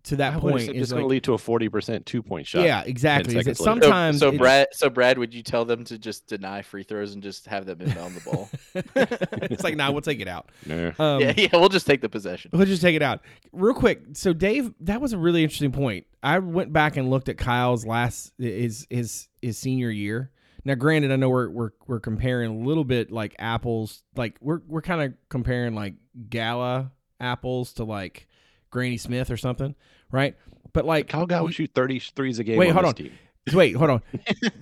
to 0.05 0.15
that 0.17 0.35
I 0.35 0.39
point 0.39 0.55
accept 0.55 0.75
is 0.75 0.81
it's 0.83 0.91
going 0.91 1.03
to 1.03 1.07
lead 1.07 1.23
to 1.23 1.33
a 1.33 1.37
40 1.37 1.69
percent 1.69 2.05
two 2.05 2.21
point 2.21 2.47
shot. 2.47 2.63
yeah, 2.63 2.83
exactly. 2.85 3.35
Is 3.37 3.45
that 3.45 3.55
seconds 3.57 3.59
later. 3.59 3.81
So- 3.81 3.89
sometimes 3.89 4.19
so, 4.19 4.31
Brad, 4.31 4.67
so 4.71 4.89
Brad, 4.89 5.17
would 5.17 5.33
you 5.33 5.43
tell 5.43 5.65
them 5.65 5.83
to 5.85 5.97
just 5.97 6.27
deny 6.27 6.61
free 6.61 6.83
throws 6.83 7.13
and 7.13 7.23
just 7.23 7.45
have 7.47 7.65
them 7.65 7.81
inbound 7.81 8.15
the 8.15 8.21
ball? 8.21 8.49
it's 8.95 9.63
like, 9.63 9.75
nah, 9.75 9.91
we'll 9.91 10.01
take 10.01 10.19
it 10.19 10.27
out. 10.27 10.49
Nah. 10.67 10.91
Um, 10.97 11.21
yeah, 11.21 11.33
yeah, 11.37 11.49
we'll 11.53 11.69
just 11.69 11.85
take 11.85 12.01
the 12.01 12.09
possession. 12.09 12.49
Let's 12.53 12.69
just 12.69 12.81
take 12.81 12.95
it 12.95 13.01
out 13.03 13.21
real 13.51 13.73
quick. 13.75 14.01
So, 14.13 14.33
Dave, 14.33 14.73
that 14.81 14.99
was 14.99 15.13
a 15.13 15.17
really 15.17 15.43
interesting 15.43 15.71
point. 15.71 16.07
I 16.23 16.39
went 16.39 16.73
back 16.73 16.97
and 16.97 17.09
looked 17.11 17.29
at 17.29 17.37
Kyle's 17.37 17.85
last 17.85 18.33
his 18.39 18.87
his 18.89 19.27
his 19.41 19.57
senior 19.59 19.91
year. 19.91 20.31
Now, 20.63 20.73
granted, 20.73 21.11
I 21.11 21.17
know 21.17 21.29
we're 21.29 21.49
we're 21.49 21.69
we're 21.85 21.99
comparing 21.99 22.49
a 22.49 22.65
little 22.65 22.83
bit 22.83 23.11
like 23.11 23.35
apples, 23.37 24.01
like 24.15 24.37
we're 24.41 24.61
we're 24.67 24.81
kind 24.81 25.03
of 25.03 25.13
comparing 25.29 25.75
like 25.75 25.93
Gala 26.29 26.91
apples 27.19 27.73
to 27.73 27.83
like 27.83 28.27
Granny 28.71 28.97
Smith 28.97 29.29
or 29.29 29.37
something, 29.37 29.75
right? 30.11 30.35
But 30.73 30.85
like, 30.85 31.07
Kyle 31.07 31.25
Guy 31.25 31.41
would 31.41 31.53
shoot 31.53 31.73
33s 31.73 32.39
a 32.39 32.43
game. 32.43 32.57
Wait, 32.57 32.69
on 32.69 32.73
hold 32.73 32.85
this 32.85 32.89
on. 32.89 32.95
Team. 32.95 33.11
wait, 33.53 33.75
hold 33.75 33.89
on. 33.89 34.01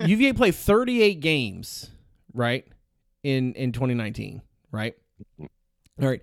UVA 0.06 0.32
played 0.32 0.54
38 0.54 1.20
games, 1.20 1.90
right? 2.32 2.66
In 3.22 3.54
in 3.54 3.72
2019, 3.72 4.42
right? 4.70 4.94
All 5.40 5.48
right. 5.98 6.22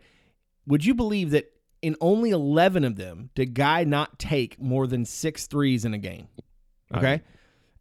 Would 0.67 0.85
you 0.85 0.93
believe 0.93 1.31
that 1.31 1.51
in 1.81 1.95
only 1.99 2.29
11 2.29 2.83
of 2.83 2.95
them 2.95 3.31
did 3.35 3.53
Guy 3.53 3.83
not 3.83 4.19
take 4.19 4.59
more 4.61 4.85
than 4.85 5.05
six 5.05 5.47
threes 5.47 5.83
in 5.85 5.93
a 5.93 5.97
game? 5.97 6.27
Okay. 6.93 7.21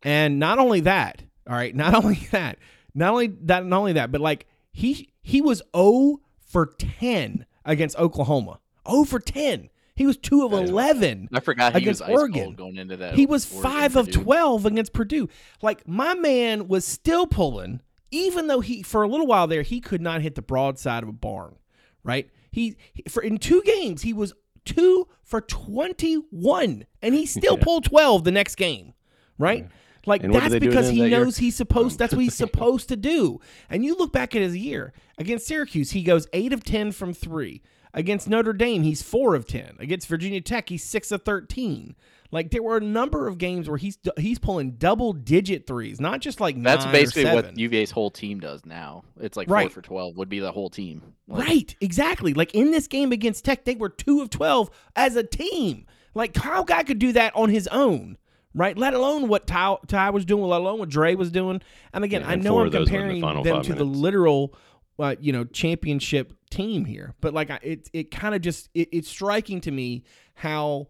And 0.02 0.38
not 0.38 0.58
only 0.58 0.80
that, 0.80 1.22
all 1.48 1.54
right, 1.54 1.74
not 1.74 1.94
only 2.04 2.26
that, 2.32 2.58
not 2.94 3.12
only 3.12 3.26
that, 3.26 3.66
not 3.66 3.78
only 3.78 3.92
that, 3.94 4.10
but 4.10 4.20
like 4.20 4.46
he 4.72 5.10
he 5.22 5.40
was 5.40 5.62
0 5.76 6.20
for 6.40 6.66
10 6.78 7.44
against 7.64 7.98
Oklahoma. 7.98 8.60
0 8.88 9.04
for 9.04 9.20
10. 9.20 9.68
He 10.00 10.06
was 10.06 10.16
two 10.16 10.46
of 10.46 10.54
eleven. 10.54 11.28
I 11.30 11.40
forgot 11.40 11.74
he 11.74 11.82
Against 11.82 12.00
was 12.00 12.08
ice 12.08 12.16
Oregon. 12.16 12.54
going 12.54 12.76
into 12.76 12.96
that. 12.96 13.16
He 13.16 13.26
was 13.26 13.52
Oregon 13.52 13.70
five 13.70 13.96
of 13.96 14.06
Purdue. 14.06 14.22
twelve 14.22 14.64
against 14.64 14.94
Purdue. 14.94 15.28
Like 15.60 15.86
my 15.86 16.14
man 16.14 16.68
was 16.68 16.86
still 16.86 17.26
pulling, 17.26 17.82
even 18.10 18.46
though 18.46 18.60
he 18.60 18.82
for 18.82 19.02
a 19.02 19.08
little 19.08 19.26
while 19.26 19.46
there 19.46 19.60
he 19.60 19.78
could 19.78 20.00
not 20.00 20.22
hit 20.22 20.36
the 20.36 20.40
broadside 20.42 21.02
of 21.02 21.10
a 21.10 21.12
barn. 21.12 21.56
Right? 22.02 22.30
He, 22.50 22.78
for 23.10 23.22
in 23.22 23.36
two 23.36 23.60
games 23.62 24.00
he 24.00 24.14
was 24.14 24.32
two 24.64 25.06
for 25.22 25.42
twenty 25.42 26.14
one, 26.30 26.86
and 27.02 27.14
he 27.14 27.26
still 27.38 27.58
Yeah. 27.58 27.64
pulled 27.64 27.84
twelve 27.84 28.24
the 28.24 28.32
next 28.32 28.54
game. 28.54 28.94
Right? 29.36 29.68
Like 30.06 30.22
And 30.24 30.34
that's 30.34 30.54
because 30.58 30.88
he 30.88 31.00
that 31.02 31.08
year? 31.10 31.24
knows 31.24 31.36
he's 31.36 31.56
supposed. 31.56 31.98
That's 31.98 32.14
what 32.14 32.22
he's 32.22 32.32
supposed 32.46 32.88
to 32.88 32.96
do. 32.96 33.38
And 33.68 33.84
you 33.84 33.96
look 33.96 34.14
back 34.14 34.34
at 34.34 34.40
his 34.40 34.56
year 34.56 34.94
against 35.18 35.46
Syracuse, 35.46 35.90
he 35.90 36.02
goes 36.02 36.26
eight 36.32 36.54
of 36.54 36.64
ten 36.64 36.90
from 36.90 37.12
three. 37.12 37.60
Against 37.92 38.28
Notre 38.28 38.52
Dame, 38.52 38.82
he's 38.82 39.02
four 39.02 39.34
of 39.34 39.46
ten. 39.46 39.76
Against 39.80 40.06
Virginia 40.06 40.40
Tech, 40.40 40.68
he's 40.68 40.84
six 40.84 41.10
of 41.10 41.22
thirteen. 41.22 41.96
Like 42.32 42.52
there 42.52 42.62
were 42.62 42.76
a 42.76 42.80
number 42.80 43.26
of 43.26 43.38
games 43.38 43.68
where 43.68 43.76
he's 43.78 43.98
he's 44.16 44.38
pulling 44.38 44.72
double 44.72 45.12
digit 45.12 45.66
threes, 45.66 46.00
not 46.00 46.20
just 46.20 46.40
like 46.40 46.62
That's 46.62 46.86
basically 46.86 47.28
or 47.28 47.34
what. 47.34 47.58
UVA's 47.58 47.90
whole 47.90 48.10
team 48.10 48.38
does 48.38 48.64
now. 48.64 49.02
It's 49.20 49.36
like 49.36 49.50
Right. 49.50 49.64
four 49.72 49.82
for 49.82 49.86
twelve 49.86 50.16
would 50.16 50.28
be 50.28 50.38
the 50.38 50.52
whole 50.52 50.70
team. 50.70 51.02
Like, 51.26 51.48
Right, 51.48 51.76
exactly. 51.80 52.32
Like 52.32 52.54
in 52.54 52.70
this 52.70 52.86
game 52.86 53.10
against 53.10 53.44
Tech, 53.44 53.64
they 53.64 53.74
were 53.74 53.88
two 53.88 54.20
of 54.20 54.30
twelve 54.30 54.70
as 54.94 55.16
a 55.16 55.24
team. 55.24 55.86
Like 56.14 56.32
Kyle 56.32 56.62
Guy 56.64 56.84
could 56.84 57.00
do 57.00 57.12
that 57.14 57.34
on 57.34 57.48
his 57.50 57.66
own, 57.68 58.16
right? 58.54 58.78
Let 58.78 58.94
alone 58.94 59.26
what 59.26 59.48
Ty, 59.48 59.78
Ty 59.88 60.10
was 60.10 60.24
doing, 60.24 60.44
let 60.44 60.60
alone 60.60 60.78
what 60.78 60.88
Dre 60.88 61.16
was 61.16 61.32
doing. 61.32 61.60
And 61.92 62.04
again, 62.04 62.20
Yeah, 62.20 62.30
I 62.30 62.34
know 62.36 62.60
I'm 62.60 62.66
of 62.66 62.72
those 62.72 62.88
were 62.92 63.00
in 63.00 63.08
the 63.08 63.20
comparing 63.20 63.42
them 63.42 63.56
five 63.56 63.66
to 63.66 63.74
the 63.74 63.84
literal, 63.84 64.54
uh, 65.00 65.16
you 65.20 65.32
know, 65.32 65.44
championship 65.44 66.32
team 66.50 66.84
here, 66.84 67.14
but 67.20 67.32
like 67.32 67.50
it, 67.62 67.88
it 67.92 68.10
kind 68.10 68.34
of 68.34 68.40
just 68.40 68.68
it, 68.74 68.88
it's 68.92 69.08
striking 69.08 69.60
to 69.62 69.70
me 69.70 70.04
how 70.34 70.88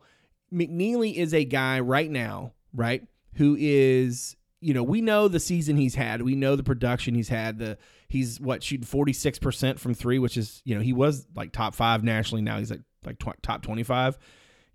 McKneely 0.52 1.14
is 1.14 1.34
a 1.34 1.44
guy 1.44 1.80
right 1.80 2.10
now, 2.10 2.52
right, 2.74 3.06
who 3.34 3.56
is 3.58 4.36
you 4.60 4.74
know 4.74 4.82
we 4.82 5.00
know 5.00 5.28
the 5.28 5.40
season 5.40 5.76
he's 5.76 5.94
had, 5.94 6.22
we 6.22 6.34
know 6.34 6.56
the 6.56 6.62
production 6.62 7.14
he's 7.14 7.28
had. 7.28 7.58
The 7.58 7.78
he's 8.08 8.40
what 8.40 8.62
shooting 8.62 8.86
forty 8.86 9.12
six 9.12 9.38
percent 9.38 9.78
from 9.78 9.94
three, 9.94 10.18
which 10.18 10.36
is 10.36 10.62
you 10.64 10.74
know 10.74 10.80
he 10.80 10.92
was 10.92 11.26
like 11.34 11.52
top 11.52 11.74
five 11.74 12.02
nationally. 12.02 12.42
Now 12.42 12.58
he's 12.58 12.70
like 12.70 12.82
like 13.04 13.18
tw- 13.18 13.42
top 13.42 13.62
twenty 13.62 13.82
five. 13.82 14.18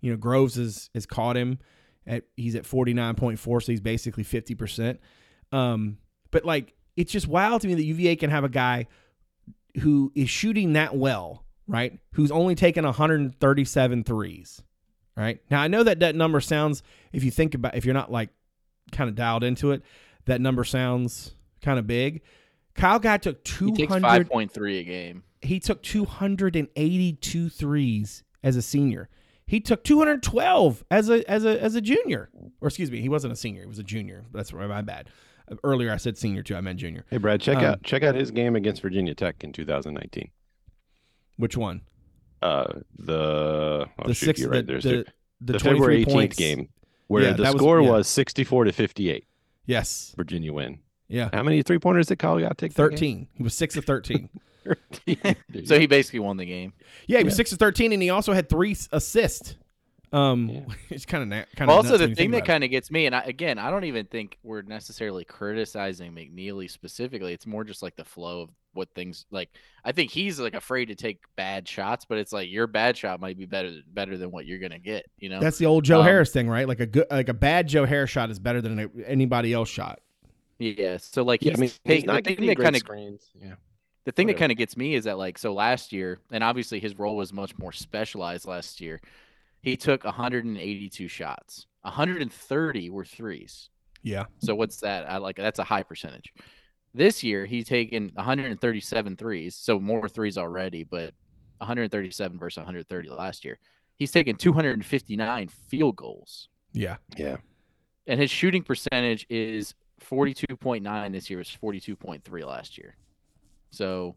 You 0.00 0.10
know 0.10 0.16
Groves 0.16 0.56
has 0.56 0.90
has 0.94 1.06
caught 1.06 1.36
him 1.36 1.58
at 2.06 2.24
he's 2.36 2.54
at 2.54 2.66
forty 2.66 2.94
nine 2.94 3.14
point 3.14 3.38
four, 3.38 3.60
so 3.60 3.72
he's 3.72 3.80
basically 3.80 4.24
fifty 4.24 4.54
percent. 4.54 5.00
Um, 5.52 5.98
but 6.30 6.44
like 6.44 6.74
it's 6.96 7.12
just 7.12 7.28
wild 7.28 7.62
to 7.62 7.68
me 7.68 7.74
that 7.74 7.84
UVA 7.84 8.16
can 8.16 8.30
have 8.30 8.44
a 8.44 8.48
guy 8.48 8.86
who 9.80 10.12
is 10.14 10.30
shooting 10.30 10.74
that 10.74 10.96
well, 10.96 11.44
right? 11.66 11.98
Who's 12.12 12.30
only 12.30 12.54
taken 12.54 12.84
137 12.84 14.04
threes, 14.04 14.62
right? 15.16 15.40
Now 15.50 15.60
I 15.60 15.68
know 15.68 15.82
that 15.82 16.00
that 16.00 16.14
number 16.14 16.40
sounds, 16.40 16.82
if 17.12 17.24
you 17.24 17.30
think 17.30 17.54
about, 17.54 17.74
if 17.76 17.84
you're 17.84 17.94
not 17.94 18.10
like 18.10 18.30
kind 18.92 19.08
of 19.10 19.16
dialed 19.16 19.44
into 19.44 19.72
it, 19.72 19.82
that 20.26 20.40
number 20.40 20.64
sounds 20.64 21.34
kind 21.62 21.78
of 21.78 21.86
big. 21.86 22.22
Kyle 22.74 22.98
Guy 22.98 23.16
took 23.18 23.46
He 23.46 23.70
200. 23.72 24.02
five 24.02 24.28
point 24.28 24.52
three 24.52 24.78
a 24.78 24.84
game. 24.84 25.22
He 25.40 25.60
took 25.60 25.82
282 25.82 27.48
threes 27.48 28.22
as 28.42 28.56
a 28.56 28.62
senior. 28.62 29.08
He 29.46 29.60
took 29.60 29.84
212 29.84 30.84
as 30.90 31.08
a 31.08 31.28
as 31.30 31.44
a 31.44 31.62
as 31.62 31.74
a 31.74 31.80
junior. 31.80 32.28
Or 32.60 32.68
excuse 32.68 32.90
me, 32.90 33.00
he 33.00 33.08
wasn't 33.08 33.32
a 33.32 33.36
senior. 33.36 33.62
He 33.62 33.66
was 33.68 33.78
a 33.78 33.84
junior. 33.84 34.24
That's 34.32 34.52
my 34.52 34.82
bad. 34.82 35.08
Earlier 35.62 35.92
I 35.92 35.96
said 35.96 36.18
senior 36.18 36.42
too. 36.42 36.56
I 36.56 36.60
meant 36.60 36.78
junior. 36.80 37.04
Hey 37.10 37.18
Brad, 37.18 37.40
check 37.40 37.58
Um, 37.58 37.64
out 37.64 37.82
check 37.82 38.02
out 38.02 38.14
his 38.14 38.30
game 38.30 38.56
against 38.56 38.82
Virginia 38.82 39.14
Tech 39.14 39.42
in 39.44 39.52
2019. 39.52 40.30
Which 41.36 41.56
one? 41.56 41.82
Uh, 42.42 42.80
the 42.98 43.86
oh, 43.98 44.06
the 44.06 44.14
shoot, 44.14 44.26
six 44.26 44.40
you're 44.40 44.50
the. 44.50 44.62
There's 44.62 44.84
the, 44.84 45.04
the, 45.40 45.52
the, 45.54 45.58
February 45.58 46.04
18th 46.04 46.12
points. 46.12 46.36
game 46.36 46.68
where 47.08 47.22
Yeah, 47.22 47.32
the 47.32 47.42
that 47.44 47.52
was- 47.54 47.60
score 47.60 47.80
yeah. 47.80 47.90
was 47.90 48.08
64 48.08 48.64
to 48.64 48.72
58. 48.72 49.26
Yes. 49.66 50.12
Virginia 50.16 50.52
win. 50.52 50.80
Yeah. 51.08 51.28
How 51.32 51.42
many 51.42 51.62
three 51.62 51.78
pointers 51.78 52.06
did 52.08 52.18
Kyle 52.18 52.38
Guy 52.38 52.48
take? 52.56 52.74
that 52.74 52.90
game? 52.90 52.90
13. 52.90 53.28
He 53.34 53.42
was 53.42 53.54
6 53.54 53.76
of 53.76 53.84
13. 53.84 54.28
13. 55.06 55.36
So 55.64 55.78
he 55.78 55.86
basically 55.86 56.18
won 56.20 56.36
the 56.36 56.46
game. 56.46 56.72
Yeah, 57.06 57.18
he 57.18 57.24
was 57.24 57.36
6 57.36 57.52
of 57.52 57.58
13 57.58 57.92
and 57.92 58.02
he 58.02 58.10
also 58.10 58.32
had 58.32 58.48
three 58.48 58.76
assists. 58.92 59.56
Um 60.12 60.48
Yeah. 60.48 60.60
it's 60.90 61.04
kind 61.06 61.22
of 61.22 61.28
na- 61.28 61.44
kind 61.56 61.70
of 61.70 61.76
also, 61.76 61.96
the 61.96 62.14
thing 62.14 62.30
that 62.32 62.44
kind 62.44 62.62
of 62.64 62.70
gets 62.70 62.90
me, 62.90 63.06
and 63.06 63.14
I, 63.14 63.22
again, 63.22 63.58
I 63.58 63.70
don't 63.70 63.84
even 63.84 64.06
think 64.06 64.38
we're 64.42 64.62
necessarily 64.62 65.24
criticizing 65.24 66.12
McKneely 66.12 66.70
specifically. 66.70 67.32
It's 67.32 67.46
more 67.46 67.64
just 67.64 67.82
like 67.82 67.96
the 67.96 68.04
flow 68.04 68.42
of 68.42 68.50
what 68.72 68.88
things 68.94 69.26
like. 69.30 69.48
I 69.84 69.92
think 69.92 70.10
he's 70.10 70.38
like 70.38 70.54
afraid 70.54 70.86
to 70.86 70.94
take 70.94 71.20
bad 71.34 71.66
shots, 71.66 72.04
but 72.04 72.18
it's 72.18 72.32
like 72.32 72.48
your 72.50 72.66
bad 72.66 72.96
shot 72.96 73.20
might 73.20 73.36
be 73.38 73.46
better 73.46 73.72
better 73.88 74.16
than 74.16 74.30
what 74.30 74.46
you're 74.46 74.58
gonna 74.58 74.78
get. 74.78 75.06
You 75.18 75.28
know, 75.30 75.40
That's 75.40 75.58
the 75.58 75.66
old 75.66 75.84
Joe 75.84 76.00
Um, 76.00 76.06
Harris 76.06 76.30
thing, 76.30 76.48
right? 76.48 76.68
Like 76.68 76.80
a 76.80 76.86
good 76.86 77.06
like 77.10 77.28
a 77.28 77.34
bad 77.34 77.66
Joe 77.68 77.84
Harris 77.84 78.10
shot 78.10 78.30
is 78.30 78.38
better 78.38 78.60
than 78.60 78.78
a, 78.78 78.88
anybody 79.06 79.52
else 79.52 79.68
shot. 79.68 80.00
yeah. 80.58 80.98
So 80.98 81.22
like, 81.24 81.42
Yeah, 81.42 81.52
he's 81.52 81.58
I 81.58 81.60
mean, 81.60 81.70
take- 81.84 81.96
he's 81.96 82.04
the 82.04 82.22
thing 82.36 82.46
that 82.46 82.58
kind 82.58 82.76
of 82.76 82.80
screens. 82.80 83.30
Yeah. 83.34 83.54
the 84.04 84.12
thing 84.12 84.26
that 84.28 84.36
kind 84.36 84.52
of 84.52 84.58
gets 84.58 84.76
me 84.76 84.94
is 84.94 85.04
that 85.04 85.18
like 85.18 85.36
so 85.38 85.52
last 85.52 85.92
year, 85.92 86.20
and 86.30 86.44
obviously 86.44 86.78
his 86.78 86.96
role 86.98 87.16
was 87.16 87.32
much 87.32 87.56
more 87.58 87.72
specialized 87.72 88.46
last 88.46 88.80
year. 88.80 89.00
He 89.66 89.76
took 89.76 90.04
182 90.04 91.08
shots. 91.08 91.66
130 91.82 92.88
were 92.90 93.04
threes. 93.04 93.68
Yeah. 94.04 94.26
So 94.38 94.54
what's 94.54 94.76
that? 94.82 95.10
I 95.10 95.16
like 95.16 95.34
that's 95.34 95.58
a 95.58 95.64
high 95.64 95.82
percentage. 95.82 96.32
This 96.94 97.24
year 97.24 97.46
he's 97.46 97.66
taken 97.66 98.12
137 98.14 99.16
threes, 99.16 99.56
so 99.56 99.80
more 99.80 100.08
threes 100.08 100.38
already, 100.38 100.84
but 100.84 101.14
137 101.58 102.38
versus 102.38 102.58
130 102.58 103.08
last 103.10 103.44
year. 103.44 103.58
He's 103.98 104.12
taken 104.12 104.36
259 104.36 105.48
field 105.48 105.96
goals, 105.96 106.48
Yeah. 106.72 106.98
Yeah. 107.16 107.38
and 108.06 108.20
his 108.20 108.30
shooting 108.30 108.62
percentage 108.62 109.26
is 109.28 109.74
42.9 110.00 111.12
this 111.12 111.28
year. 111.28 111.38
Was 111.40 111.48
42.3 111.50 112.46
last 112.46 112.78
year. 112.78 112.94
So 113.70 114.14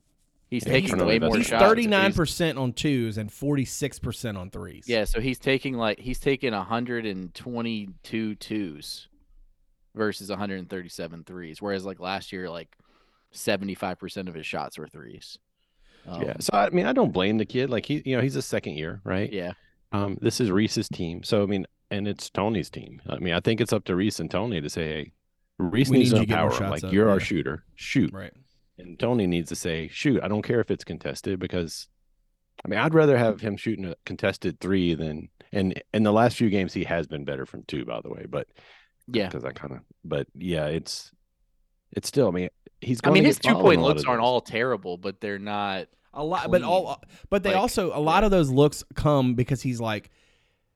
he's 0.50 0.66
Yeah, 0.66 0.72
taking 0.74 0.90
turnover 0.92 1.08
way 1.08 1.20
doesn't 1.20 1.30
more 1.30 1.38
He's 1.38 1.48
shot. 1.48 1.60
shots. 1.60 1.70
thirty 1.70 1.88
nine 1.88 2.02
but 2.02 2.06
he's- 2.08 2.16
percent 2.18 2.58
on 2.58 2.74
twos 2.74 3.18
and 3.18 3.32
forty 3.32 3.66
six 3.66 4.00
percent 4.00 4.38
on 4.38 4.50
threes. 4.50 4.86
Yeah, 4.88 5.06
so 5.06 5.20
he's 5.22 5.40
taking 5.40 5.76
like 5.76 6.00
he's 6.00 6.20
taking 6.20 6.54
122 6.54 8.36
twos 8.36 9.08
versus 9.96 10.30
137 10.30 11.24
threes, 11.24 11.62
whereas 11.62 11.86
like 11.86 12.00
last 12.00 12.32
year, 12.32 12.50
like 12.50 12.76
75% 13.34 14.28
of 14.28 14.34
his 14.34 14.46
shots 14.46 14.78
were 14.78 14.88
threes. 14.88 15.38
Um, 16.08 16.22
yeah. 16.22 16.34
So 16.40 16.52
I 16.54 16.70
mean, 16.70 16.86
I 16.86 16.94
don't 16.94 17.12
blame 17.12 17.38
the 17.38 17.46
kid. 17.46 17.70
Like 17.70 17.86
he, 17.86 18.02
you 18.06 18.16
know, 18.16 18.22
he's 18.22 18.36
a 18.36 18.42
second 18.42 18.74
year, 18.76 19.02
right? 19.04 19.32
yeah, 19.32 19.54
Um, 19.92 20.18
this 20.22 20.40
is 20.40 20.50
Reece's 20.52 20.88
team. 20.90 21.24
So 21.24 21.44
I 21.44 21.46
mean, 21.46 21.66
and 21.92 22.08
it's 22.08 22.30
Tony's 22.30 22.70
team. 22.70 23.02
I 23.10 23.18
mean, 23.20 23.34
I 23.34 23.40
think 23.40 23.60
it's 23.62 23.74
up 23.74 23.84
to 23.86 23.96
Reece 23.96 24.20
and 24.20 24.30
Tony 24.32 24.62
to 24.62 24.70
say, 24.70 24.84
hey, 24.88 25.12
Reece 25.58 25.90
We 25.90 26.00
needs 26.00 26.14
need 26.14 26.18
to 26.18 26.22
you 26.22 26.28
to 26.28 26.34
empower 26.34 26.64
him. 26.64 26.70
Like 26.70 26.84
up, 26.84 26.94
you're 26.94 27.10
our 27.10 27.18
yeah. 27.20 27.24
shooter. 27.26 27.64
Shoot. 27.76 28.14
Right. 28.14 28.32
And 28.80 28.98
Tony 28.98 29.28
needs 29.28 29.50
to 29.50 29.56
say, 29.56 29.90
shoot, 29.92 30.24
I 30.24 30.28
don't 30.28 30.42
care 30.42 30.60
if 30.62 30.72
it's 30.72 30.84
contested 30.84 31.40
because 31.40 31.88
I 32.64 32.68
mean, 32.68 32.80
I'd 32.80 32.94
rather 32.94 33.18
have 33.18 33.40
him 33.42 33.56
shooting 33.58 33.86
a 33.86 33.96
contested 34.06 34.60
three 34.60 34.94
than 34.94 35.30
and 35.52 35.82
in 35.94 36.04
the 36.04 36.12
last 36.14 36.38
few 36.38 36.50
games 36.50 36.74
he 36.74 36.84
has 36.86 37.08
been 37.08 37.26
better 37.26 37.46
from 37.46 37.64
two, 37.68 37.86
by 37.86 38.02
the 38.02 38.10
way. 38.10 38.26
But 38.28 38.48
yeah. 39.08 39.28
because 39.28 39.46
I 39.46 39.52
kind 39.52 39.74
of 39.74 39.80
but 40.04 40.28
yeah, 40.36 40.66
it's 40.68 41.12
it's 41.92 42.08
still 42.08 42.28
I 42.28 42.32
mean 42.32 42.50
he's 42.82 43.00
I 43.04 43.12
mean, 43.12 43.26
his 43.26 43.40
two 43.40 43.52
fouled 43.52 43.64
point 43.64 43.74
in 43.76 43.80
a 43.82 43.84
lot 43.84 43.96
looks 43.96 44.08
aren't 44.08 44.22
all 44.22 44.42
terrible, 44.42 44.98
but 44.98 45.22
they're 45.22 45.40
not. 45.40 45.88
A 46.12 46.24
lot, 46.24 46.50
but 46.50 46.64
all, 46.64 46.86
clean. 46.96 47.18
but 47.30 47.44
they 47.44 47.52
Like, 47.52 47.60
also 47.60 47.96
a 47.96 48.02
lot 48.02 48.24
of 48.24 48.32
those 48.32 48.50
looks 48.50 48.84
come 48.96 49.36
because 49.36 49.62
he's 49.62 49.80
like, 49.80 50.10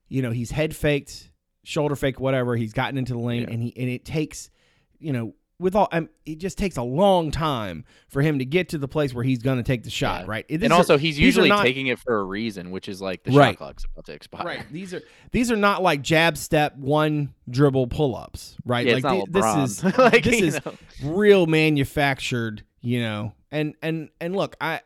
you 0.08 0.22
know, 0.22 0.30
he's 0.30 0.52
head 0.52 0.76
faked, 0.76 1.32
shoulder 1.64 1.96
fake, 1.96 2.20
whatever. 2.20 2.56
He's 2.56 2.72
gotten 2.72 3.00
into 3.00 3.14
the 3.14 3.20
lane, 3.20 3.42
Yeah. 3.42 3.50
and 3.50 3.64
he 3.64 3.74
and 3.76 3.90
it 3.90 4.06
takes, 4.06 4.52
you 5.00 5.12
know, 5.12 5.34
with 5.64 5.76
all, 5.76 5.88
um, 5.92 6.10
it 6.26 6.38
just 6.38 6.58
takes 6.58 6.78
a 6.78 6.84
long 6.84 7.32
time 7.32 7.86
for 8.10 8.22
him 8.22 8.38
to 8.40 8.46
get 8.46 8.70
to 8.70 8.78
the 8.78 8.88
place 8.88 9.14
where 9.14 9.24
he's 9.24 9.40
going 9.42 9.58
to 9.58 9.64
take 9.64 9.84
the 9.84 9.90
shot, 9.90 10.22
Yeah. 10.22 10.30
right? 10.30 10.48
These 10.48 10.62
And 10.62 10.74
are- 10.74 10.76
also, 10.76 10.98
he's 10.98 11.18
usually 11.18 11.50
not- 11.50 11.64
taking 11.64 11.88
it 11.88 11.98
for 12.00 12.20
a 12.20 12.24
reason, 12.24 12.70
which 12.72 12.88
is 12.90 13.02
like 13.02 13.24
the 13.24 13.32
Right. 13.32 13.52
shot 13.54 13.58
clock's 13.58 13.86
about 13.86 14.06
to 14.06 14.14
expire. 14.14 14.46
right. 14.46 14.66
These 14.72 14.94
are 14.94 15.02
these 15.32 15.52
are 15.52 15.56
not 15.56 15.82
like 15.82 16.02
jab 16.04 16.38
step 16.38 16.78
one 16.78 17.34
dribble 17.50 17.88
pull 17.88 18.16
ups, 18.16 18.56
right? 18.66 18.86
Yeah, 18.86 18.94
like 18.94 18.98
it's 18.98 19.32
not 19.34 19.56
thi- 19.56 19.64
this 19.64 19.78
is 19.80 19.84
like, 19.98 20.24
this 20.24 20.42
is 20.42 20.66
know. 20.66 20.74
real 21.04 21.48
manufactured, 21.48 22.64
you 22.82 23.00
know. 23.02 23.34
And 23.52 23.76
and 23.82 24.10
and 24.20 24.36
look, 24.36 24.56
I 24.62 24.82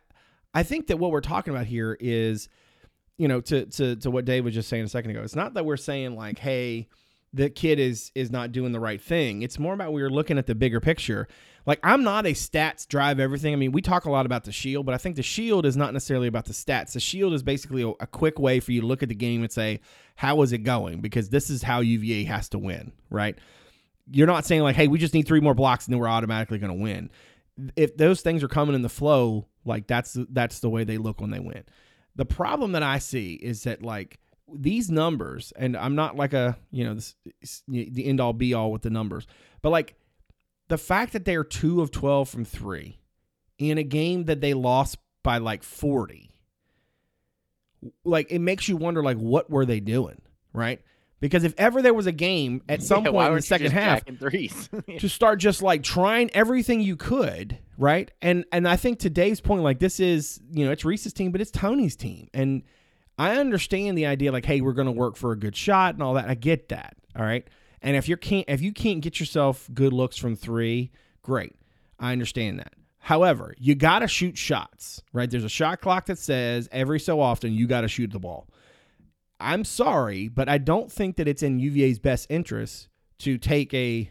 I 0.53 0.63
think 0.63 0.87
that 0.87 0.97
what 0.97 1.11
we're 1.11 1.21
talking 1.21 1.53
about 1.53 1.65
here 1.67 1.97
is, 1.99 2.49
you 3.17 3.27
know, 3.27 3.41
to 3.41 3.65
to 3.65 3.95
to 3.97 4.11
what 4.11 4.25
Dave 4.25 4.43
was 4.45 4.53
just 4.53 4.69
saying 4.69 4.83
a 4.83 4.87
second 4.89 5.11
ago. 5.11 5.21
It's 5.23 5.35
not 5.35 5.53
that 5.55 5.65
we're 5.65 5.77
saying 5.77 6.15
like, 6.15 6.39
hey, 6.39 6.87
the 7.37 7.49
kid 7.49 7.79
is 7.79 8.11
is 8.15 8.31
not 8.31 8.51
doing 8.51 8.71
the 8.71 8.79
right 8.79 9.01
thing. 9.01 9.43
It's 9.43 9.59
more 9.59 9.73
about 9.73 9.93
we 9.93 10.01
are 10.01 10.09
looking 10.09 10.37
at 10.37 10.47
the 10.47 10.55
bigger 10.55 10.79
picture. 10.79 11.27
Like 11.65 11.79
I'm 11.83 12.03
not 12.03 12.25
a 12.25 12.31
stats 12.31 12.87
drive 12.87 13.19
everything. 13.19 13.53
I 13.53 13.57
mean, 13.57 13.71
we 13.71 13.81
talk 13.81 14.05
a 14.05 14.11
lot 14.11 14.25
about 14.25 14.43
the 14.43 14.51
shield, 14.51 14.85
but 14.85 14.95
I 14.95 14.97
think 14.97 15.15
the 15.15 15.23
shield 15.23 15.65
is 15.65 15.77
not 15.77 15.93
necessarily 15.93 16.27
about 16.27 16.45
the 16.45 16.53
stats. 16.53 16.93
The 16.93 16.99
shield 16.99 17.33
is 17.33 17.43
basically 17.43 17.83
a, 17.83 17.89
a 17.99 18.07
quick 18.07 18.39
way 18.39 18.59
for 18.59 18.71
you 18.71 18.81
to 18.81 18.87
look 18.87 19.03
at 19.03 19.09
the 19.09 19.15
game 19.15 19.43
and 19.43 19.51
say, 19.51 19.81
how 20.15 20.41
is 20.41 20.51
it 20.51 20.59
going? 20.59 20.99
Because 20.99 21.29
this 21.29 21.49
is 21.49 21.61
how 21.61 21.81
UVA 21.81 22.23
has 22.23 22.49
to 22.49 22.57
win, 22.57 22.91
right? 23.11 23.37
You're 24.09 24.27
not 24.27 24.45
saying 24.45 24.63
like, 24.63 24.75
hey, 24.75 24.87
we 24.87 24.97
just 24.97 25.13
need 25.13 25.27
three 25.27 25.41
more 25.41 25.53
blocks 25.53 25.85
and 25.85 25.93
then 25.93 25.99
we're 25.99 26.07
automatically 26.07 26.57
going 26.57 26.75
to 26.75 26.81
win. 26.81 27.11
If 27.75 27.97
those 27.97 28.21
things 28.21 28.43
are 28.43 28.47
coming 28.47 28.73
in 28.73 28.81
the 28.81 28.89
flow, 28.89 29.47
like 29.63 29.85
that's 29.85 30.17
that's 30.29 30.59
the 30.59 30.69
way 30.69 30.83
they 30.83 30.97
look 30.97 31.21
when 31.21 31.29
they 31.29 31.39
win. 31.39 31.63
The 32.15 32.25
problem 32.25 32.71
that 32.71 32.83
I 32.83 32.97
see 32.97 33.33
is 33.33 33.63
that 33.63 33.83
like 33.83 34.19
these 34.53 34.89
numbers, 34.89 35.51
and 35.55 35.75
I'm 35.75 35.95
not 35.95 36.15
like 36.15 36.33
a 36.33 36.57
you 36.71 36.83
know 36.83 36.93
this, 36.93 37.15
the 37.67 38.05
end 38.05 38.19
all 38.21 38.33
be 38.33 38.53
all 38.53 38.71
with 38.71 38.81
the 38.81 38.89
numbers, 38.89 39.27
but 39.61 39.69
like 39.69 39.95
the 40.69 40.77
fact 40.77 41.13
that 41.13 41.25
they're 41.25 41.43
two 41.43 41.81
of 41.81 41.91
twelve 41.91 42.29
from 42.29 42.45
three 42.45 42.99
in 43.57 43.77
a 43.77 43.83
game 43.83 44.25
that 44.25 44.41
they 44.41 44.53
lost 44.53 44.97
by 45.23 45.37
like 45.37 45.63
forty, 45.63 46.31
like 48.03 48.31
it 48.31 48.39
makes 48.39 48.67
you 48.67 48.77
wonder 48.77 49.03
like 49.03 49.17
what 49.17 49.49
were 49.49 49.65
they 49.65 49.79
doing, 49.79 50.21
right? 50.53 50.81
Because 51.19 51.43
if 51.43 51.53
ever 51.57 51.81
there 51.81 51.95
was 51.95 52.05
a 52.05 52.11
game 52.11 52.61
at 52.69 52.81
some 52.83 53.03
Yeah, 53.05 53.11
point 53.11 53.29
in 53.29 53.35
the 53.35 53.41
second 53.41 53.71
half 53.71 54.03
to 54.99 55.09
start 55.09 55.39
just 55.39 55.61
like 55.61 55.83
trying 55.83 56.29
everything 56.33 56.79
you 56.81 56.95
could, 56.95 57.57
right? 57.77 58.11
And 58.21 58.45
and 58.51 58.67
I 58.67 58.75
think 58.75 58.99
to 58.99 59.09
Dave's 59.09 59.41
point, 59.41 59.63
like 59.63 59.79
this 59.79 59.99
is 59.99 60.39
you 60.51 60.65
know 60.65 60.71
it's 60.71 60.85
Reece's 60.85 61.13
team, 61.13 61.31
but 61.31 61.41
it's 61.41 61.51
Tony's 61.51 61.95
team, 61.95 62.29
and 62.33 62.63
I 63.17 63.37
understand 63.37 63.97
the 63.97 64.05
idea 64.05 64.31
like, 64.31 64.45
hey, 64.45 64.61
we're 64.61 64.73
going 64.73 64.87
to 64.87 64.91
work 64.91 65.15
for 65.15 65.31
a 65.31 65.37
good 65.37 65.55
shot 65.55 65.95
and 65.95 66.03
all 66.03 66.13
that. 66.13 66.29
I 66.29 66.35
get 66.35 66.69
that, 66.69 66.97
all 67.15 67.25
right. 67.25 67.47
And 67.81 67.95
if 67.95 68.09
you 68.09 68.17
can't 68.17 68.45
if 68.47 68.61
you 68.61 68.71
can't 68.71 69.01
get 69.01 69.19
yourself 69.19 69.69
good 69.73 69.93
looks 69.93 70.17
from 70.17 70.35
three, 70.35 70.91
great, 71.21 71.55
I 71.99 72.11
understand 72.11 72.59
that. 72.59 72.73
However, 72.99 73.55
you 73.57 73.75
got 73.75 73.99
to 73.99 74.07
shoot 74.07 74.37
shots, 74.37 75.01
right? 75.13 75.29
There's 75.29 75.43
a 75.43 75.49
shot 75.49 75.81
clock 75.81 76.07
that 76.07 76.19
says 76.19 76.67
every 76.71 76.99
so 76.99 77.21
often 77.21 77.53
you 77.53 77.65
got 77.67 77.81
to 77.81 77.87
shoot 77.87 78.11
the 78.11 78.19
ball. 78.19 78.49
I'm 79.39 79.63
sorry, 79.63 80.27
but 80.27 80.49
I 80.49 80.57
don't 80.57 80.91
think 80.91 81.15
that 81.17 81.27
it's 81.27 81.43
in 81.43 81.59
UVA's 81.59 81.99
best 81.99 82.27
interest 82.29 82.89
to 83.19 83.37
take 83.37 83.73
a, 83.73 84.09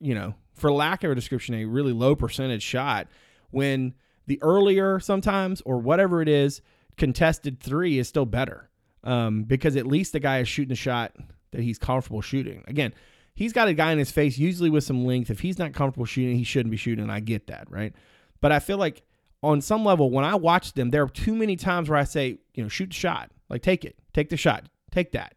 you 0.00 0.14
know, 0.14 0.34
for 0.54 0.70
lack 0.70 1.02
of 1.02 1.10
a 1.10 1.14
description, 1.14 1.54
a 1.54 1.64
really 1.64 1.92
low 1.92 2.14
percentage 2.14 2.62
shot 2.62 3.08
when 3.50 3.94
the 4.26 4.38
earlier 4.42 5.00
sometimes 5.00 5.60
or 5.62 5.78
whatever 5.78 6.22
it 6.22 6.28
is, 6.28 6.60
contested 6.96 7.60
three 7.60 7.98
is 7.98 8.08
still 8.08 8.26
better. 8.26 8.70
Um, 9.04 9.44
because 9.44 9.76
at 9.76 9.86
least 9.86 10.12
the 10.12 10.20
guy 10.20 10.40
is 10.40 10.48
shooting 10.48 10.72
a 10.72 10.76
shot 10.76 11.14
that 11.52 11.60
he's 11.60 11.78
comfortable 11.78 12.22
shooting. 12.22 12.64
Again, 12.66 12.92
he's 13.34 13.52
got 13.52 13.68
a 13.68 13.74
guy 13.74 13.92
in 13.92 13.98
his 13.98 14.10
face, 14.10 14.36
usually 14.36 14.70
with 14.70 14.82
some 14.82 15.04
length. 15.04 15.30
If 15.30 15.40
he's 15.40 15.58
not 15.58 15.72
comfortable 15.72 16.06
shooting, 16.06 16.36
he 16.36 16.44
shouldn't 16.44 16.72
be 16.72 16.76
shooting. 16.76 17.08
I 17.08 17.20
get 17.20 17.46
that, 17.46 17.70
right? 17.70 17.92
But 18.40 18.50
I 18.50 18.58
feel 18.58 18.78
like 18.78 19.02
on 19.42 19.60
some 19.60 19.84
level, 19.84 20.10
when 20.10 20.24
I 20.24 20.34
watch 20.34 20.72
them, 20.72 20.90
there 20.90 21.02
are 21.02 21.08
too 21.08 21.34
many 21.34 21.54
times 21.54 21.88
where 21.88 21.98
I 21.98 22.04
say, 22.04 22.38
you 22.54 22.62
know, 22.62 22.68
shoot 22.68 22.88
the 22.88 22.94
shot, 22.94 23.30
like 23.48 23.62
take 23.62 23.84
it, 23.84 23.96
take 24.12 24.28
the 24.28 24.36
shot, 24.36 24.64
take 24.90 25.12
that, 25.12 25.34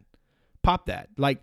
pop 0.62 0.86
that. 0.86 1.10
Like 1.16 1.42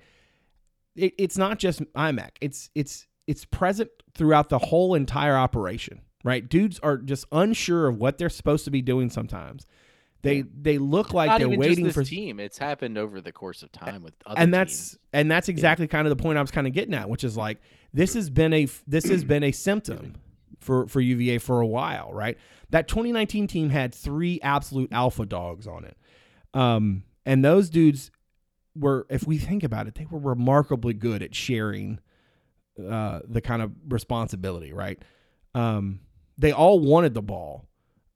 it, 0.95 1.13
it's 1.17 1.37
not 1.37 1.59
just 1.59 1.81
IMAC. 1.93 2.31
It's 2.41 2.69
it's 2.75 3.07
it's 3.25 3.45
present 3.45 3.89
throughout 4.15 4.49
the 4.49 4.57
whole 4.57 4.95
entire 4.95 5.37
operation, 5.37 6.01
right? 6.23 6.47
Dudes 6.47 6.79
are 6.81 6.97
just 6.97 7.25
unsure 7.31 7.87
of 7.87 7.97
what 7.97 8.17
they're 8.17 8.29
supposed 8.29 8.65
to 8.65 8.71
be 8.71 8.81
doing 8.81 9.09
sometimes. 9.09 9.65
They 10.27 10.41
they 10.41 10.77
look 10.77 11.13
like 11.13 11.39
they're 11.39 11.49
waiting 11.49 11.85
just 11.85 11.95
for 11.95 12.03
team. 12.03 12.39
It's 12.39 12.57
happened 12.57 12.97
over 12.97 13.21
the 13.21 13.31
course 13.31 13.63
of 13.63 13.71
time 13.71 14.03
with 14.03 14.13
other 14.25 14.39
and 14.39 14.53
that's 14.53 14.91
teams. 14.91 14.99
and 15.13 15.31
that's 15.31 15.49
exactly 15.49 15.87
kind 15.87 16.07
of 16.07 16.15
the 16.15 16.21
point 16.21 16.37
I 16.37 16.41
was 16.41 16.51
kind 16.51 16.67
of 16.67 16.73
getting 16.73 16.93
at, 16.93 17.09
which 17.09 17.23
is 17.23 17.37
like 17.37 17.59
this 17.93 18.13
has 18.13 18.29
been 18.29 18.53
a 18.53 18.67
this 18.85 19.05
has 19.05 19.23
been 19.23 19.43
a 19.43 19.51
symptom 19.51 20.15
for 20.59 20.87
for 20.87 21.01
UVA 21.01 21.37
for 21.39 21.61
a 21.61 21.67
while, 21.67 22.13
right? 22.13 22.37
That 22.69 22.87
2019 22.87 23.47
team 23.47 23.69
had 23.69 23.93
three 23.95 24.39
absolute 24.41 24.91
alpha 24.91 25.25
dogs 25.25 25.67
on 25.67 25.85
it, 25.85 25.97
um, 26.53 27.03
and 27.25 27.43
those 27.43 27.69
dudes 27.69 28.11
were, 28.79 29.05
if 29.09 29.25
we 29.25 29.37
think 29.37 29.63
about 29.63 29.87
it, 29.87 29.95
they 29.95 30.05
were 30.05 30.19
remarkably 30.19 30.93
good 30.93 31.21
at 31.21 31.33
sharing 31.35 31.99
uh, 32.89 33.21
the 33.27 33.41
kind 33.41 33.61
of 33.61 33.71
responsibility, 33.87 34.73
right? 34.73 35.01
Um, 35.55 36.01
they 36.37 36.51
all 36.51 36.79
wanted 36.79 37.13
the 37.13 37.21
ball. 37.21 37.66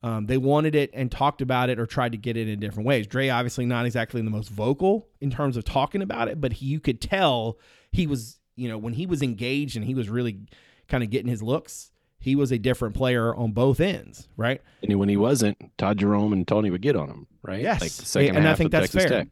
Um, 0.03 0.25
they 0.25 0.37
wanted 0.37 0.73
it 0.73 0.89
and 0.93 1.11
talked 1.11 1.41
about 1.41 1.69
it 1.69 1.79
or 1.79 1.85
tried 1.85 2.13
to 2.13 2.17
get 2.17 2.35
it 2.35 2.47
in 2.47 2.59
different 2.59 2.87
ways. 2.87 3.05
Dre 3.05 3.29
obviously 3.29 3.65
not 3.65 3.85
exactly 3.85 4.21
the 4.21 4.31
most 4.31 4.49
vocal 4.49 5.07
in 5.19 5.29
terms 5.29 5.57
of 5.57 5.63
talking 5.63 6.01
about 6.01 6.27
it, 6.27 6.41
but 6.41 6.53
he, 6.53 6.65
you 6.65 6.79
could 6.79 6.99
tell 6.99 7.59
he 7.91 8.07
was, 8.07 8.39
you 8.55 8.67
know, 8.67 8.79
when 8.79 8.93
he 8.93 9.05
was 9.05 9.21
engaged 9.21 9.75
and 9.75 9.85
he 9.85 9.93
was 9.93 10.09
really 10.09 10.39
kind 10.87 11.03
of 11.03 11.11
getting 11.11 11.29
his 11.29 11.43
looks, 11.43 11.91
he 12.17 12.35
was 12.35 12.51
a 12.51 12.57
different 12.57 12.95
player 12.95 13.35
on 13.35 13.51
both 13.51 13.79
ends, 13.79 14.27
right? 14.37 14.61
And 14.81 14.99
when 14.99 15.09
he 15.09 15.17
wasn't, 15.17 15.57
Ty 15.77 15.95
Jerome 15.95 16.33
and 16.33 16.47
Tony 16.47 16.71
would 16.71 16.81
get 16.81 16.95
on 16.95 17.07
him, 17.07 17.27
right? 17.43 17.61
Yes. 17.61 17.81
Like 17.81 17.91
the 17.91 18.05
second 18.05 18.37
And 18.37 18.47
I 18.47 18.55
think 18.55 18.67
of 18.67 18.71
that's 18.71 18.91
Texas 18.91 19.03
fair. 19.09 19.19
Tech. 19.23 19.27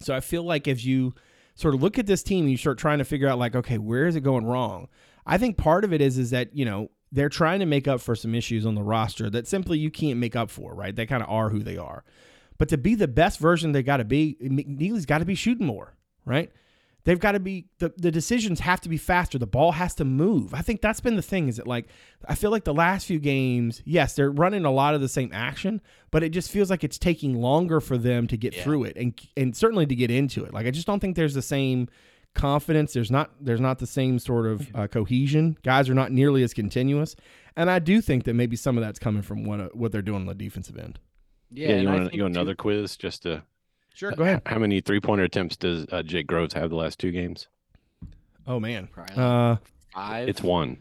So 0.00 0.14
I 0.14 0.20
feel 0.20 0.42
like 0.42 0.66
if 0.66 0.84
you 0.84 1.14
sort 1.54 1.74
of 1.74 1.82
look 1.82 1.98
at 1.98 2.06
this 2.06 2.22
team 2.22 2.44
and 2.44 2.50
you 2.50 2.56
start 2.56 2.78
trying 2.78 2.98
to 2.98 3.04
figure 3.04 3.28
out 3.28 3.38
like, 3.38 3.54
okay, 3.54 3.78
where 3.78 4.06
is 4.06 4.16
it 4.16 4.22
going 4.22 4.44
wrong? 4.44 4.88
I 5.24 5.38
think 5.38 5.56
part 5.56 5.84
of 5.84 5.92
it 5.92 6.00
is 6.00 6.18
is 6.18 6.30
that, 6.30 6.56
you 6.56 6.64
know, 6.64 6.90
they're 7.12 7.28
trying 7.28 7.60
to 7.60 7.66
make 7.66 7.86
up 7.86 8.00
for 8.00 8.14
some 8.16 8.34
issues 8.34 8.64
on 8.66 8.74
the 8.74 8.82
roster 8.82 9.28
that 9.30 9.46
simply 9.46 9.78
you 9.78 9.90
can't 9.90 10.18
make 10.18 10.34
up 10.34 10.50
for, 10.50 10.74
right? 10.74 10.96
They 10.96 11.06
kind 11.06 11.22
of 11.22 11.28
are 11.28 11.50
who 11.50 11.60
they 11.60 11.76
are. 11.76 12.04
But 12.58 12.68
to 12.70 12.78
be 12.78 12.94
the 12.94 13.08
best 13.08 13.38
version 13.38 13.72
they 13.72 13.82
got 13.82 13.98
to 13.98 14.04
be, 14.04 14.36
McKneely's 14.42 15.06
got 15.06 15.18
to 15.18 15.24
be 15.24 15.34
shooting 15.34 15.66
more, 15.66 15.94
right? 16.24 16.50
They've 17.04 17.18
got 17.18 17.32
to 17.32 17.40
be 17.40 17.66
the, 17.80 17.92
the 17.96 18.12
decisions 18.12 18.60
have 18.60 18.80
to 18.82 18.88
be 18.88 18.96
faster. 18.96 19.36
The 19.36 19.46
ball 19.46 19.72
has 19.72 19.92
to 19.96 20.04
move. 20.04 20.54
I 20.54 20.62
think 20.62 20.80
that's 20.80 21.00
been 21.00 21.16
the 21.16 21.22
thing. 21.22 21.48
Is 21.48 21.58
it 21.58 21.66
like 21.66 21.88
I 22.28 22.36
feel 22.36 22.52
like 22.52 22.62
the 22.62 22.72
last 22.72 23.06
few 23.06 23.18
games, 23.18 23.82
yes, 23.84 24.14
they're 24.14 24.30
running 24.30 24.64
a 24.64 24.70
lot 24.70 24.94
of 24.94 25.00
the 25.00 25.08
same 25.08 25.30
action, 25.32 25.80
but 26.12 26.22
it 26.22 26.28
just 26.28 26.48
feels 26.52 26.70
like 26.70 26.84
it's 26.84 26.98
taking 26.98 27.34
longer 27.40 27.80
for 27.80 27.98
them 27.98 28.28
to 28.28 28.36
get 28.36 28.54
Yeah. 28.54 28.62
through 28.62 28.84
it 28.84 28.96
and 28.96 29.20
and 29.36 29.56
certainly 29.56 29.84
to 29.84 29.96
get 29.96 30.12
into 30.12 30.44
it. 30.44 30.54
Like 30.54 30.64
I 30.66 30.70
just 30.70 30.86
don't 30.86 31.00
think 31.00 31.16
there's 31.16 31.34
the 31.34 31.42
same 31.42 31.88
confidence. 32.34 32.92
There's 32.92 33.10
not 33.10 33.30
there's 33.40 33.60
not 33.60 33.78
the 33.78 33.86
same 33.86 34.18
sort 34.18 34.46
of 34.46 34.68
uh, 34.74 34.86
cohesion. 34.88 35.56
Guys 35.62 35.88
are 35.88 35.94
not 35.94 36.12
nearly 36.12 36.42
as 36.42 36.52
continuous, 36.54 37.14
and 37.56 37.70
I 37.70 37.78
do 37.78 38.00
think 38.00 38.24
that 38.24 38.34
maybe 38.34 38.56
some 38.56 38.76
of 38.78 38.82
that's 38.84 38.98
coming 38.98 39.22
from 39.22 39.44
what 39.44 39.74
what 39.76 39.92
they're 39.92 40.02
doing 40.02 40.20
on 40.22 40.26
the 40.26 40.34
defensive 40.34 40.78
end. 40.78 40.98
Yeah, 41.50 41.68
Yeah, 41.68 41.76
you 41.76 41.88
want 41.88 42.14
you 42.14 42.22
want 42.22 42.34
too- 42.34 42.40
another 42.40 42.54
quiz 42.54 42.96
just 42.96 43.22
to 43.24 43.42
Sure, 43.94 44.10
go 44.12 44.22
ahead. 44.24 44.40
How 44.46 44.58
many 44.58 44.80
three 44.80 45.00
pointer 45.00 45.24
attempts 45.24 45.56
does 45.56 45.84
uh, 45.92 46.02
Jake 46.02 46.26
Groves 46.26 46.54
have 46.54 46.70
the 46.70 46.76
last 46.76 46.98
two 46.98 47.10
games? 47.12 47.48
Oh 48.46 48.58
man, 48.58 48.88
uh, 49.16 49.56
five. 49.92 50.28
It's 50.28 50.42
one. 50.42 50.78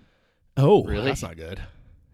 oh 0.57 0.83
Really? 0.85 1.05
that's 1.05 1.21
not 1.21 1.35
good. 1.35 1.61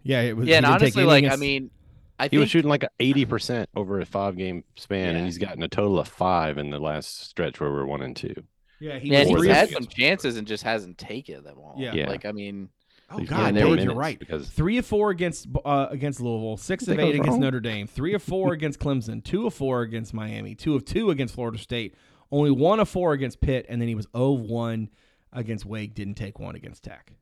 Yeah, 0.02 0.22
it 0.22 0.36
was. 0.36 0.48
yeah, 0.48 0.56
and 0.56 0.66
honestly, 0.66 1.02
any 1.02 1.08
like 1.22 1.32
I 1.32 1.36
mean, 1.36 1.70
I 2.18 2.24
He 2.24 2.28
think 2.30 2.40
was 2.40 2.50
shooting 2.50 2.68
like 2.68 2.84
eighty 2.98 3.24
percent 3.24 3.68
over 3.76 4.00
a 4.00 4.04
five 4.06 4.36
game 4.36 4.64
span, 4.76 5.12
Yeah. 5.12 5.18
and 5.18 5.24
he's 5.26 5.38
gotten 5.38 5.62
a 5.62 5.68
total 5.68 6.00
of 6.00 6.08
five 6.08 6.58
in 6.58 6.70
the 6.70 6.80
last 6.80 7.20
stretch 7.28 7.60
where 7.60 7.70
we're 7.70 7.86
one 7.86 8.02
and 8.02 8.16
two. 8.16 8.34
Yeah, 8.80 8.98
he 8.98 9.08
yeah, 9.10 9.20
was 9.20 9.28
and 9.28 9.38
Or 9.38 9.44
he's 9.44 9.52
had 9.54 9.70
some 9.70 9.86
chances 9.86 10.36
and 10.36 10.46
just 10.46 10.62
hasn't 10.62 10.98
taken 10.98 11.42
them 11.44 11.58
all. 11.58 11.74
Yeah. 11.78 11.94
Yeah. 11.94 12.08
like 12.08 12.24
I 12.24 12.32
mean, 12.32 12.68
Oh 13.10 13.20
God, 13.24 13.54
there 13.54 13.64
Dave, 13.64 13.84
you're 13.84 13.94
right. 13.94 14.18
because 14.18 14.48
Three 14.50 14.76
of 14.76 14.84
four 14.84 15.10
against 15.10 15.46
uh, 15.64 15.86
against 15.90 16.20
Louisville, 16.20 16.58
six 16.58 16.86
of 16.88 16.98
eight 16.98 17.14
against 17.14 17.30
wrong? 17.30 17.40
Notre 17.40 17.60
Dame, 17.60 17.86
three 17.86 18.12
of 18.12 18.22
four 18.22 18.52
against 18.54 18.80
Clemson, 18.80 19.24
two 19.24 19.46
of 19.46 19.54
four 19.54 19.80
against 19.80 20.12
Miami, 20.12 20.54
two 20.54 20.74
of 20.74 20.84
two 20.84 21.10
against 21.10 21.34
Florida 21.34 21.56
State, 21.58 21.94
only 22.30 22.50
one 22.50 22.80
of 22.80 22.88
four 22.88 23.12
against 23.14 23.40
Pitt, 23.40 23.64
and 23.68 23.80
then 23.80 23.88
he 23.88 23.94
was 23.94 24.06
0 24.14 24.34
of 24.34 24.40
one 24.42 24.90
against 25.32 25.64
Wake. 25.64 25.94
Didn't 25.94 26.16
take 26.16 26.38
one 26.38 26.54
against 26.54 26.82
Tech. 26.84 27.12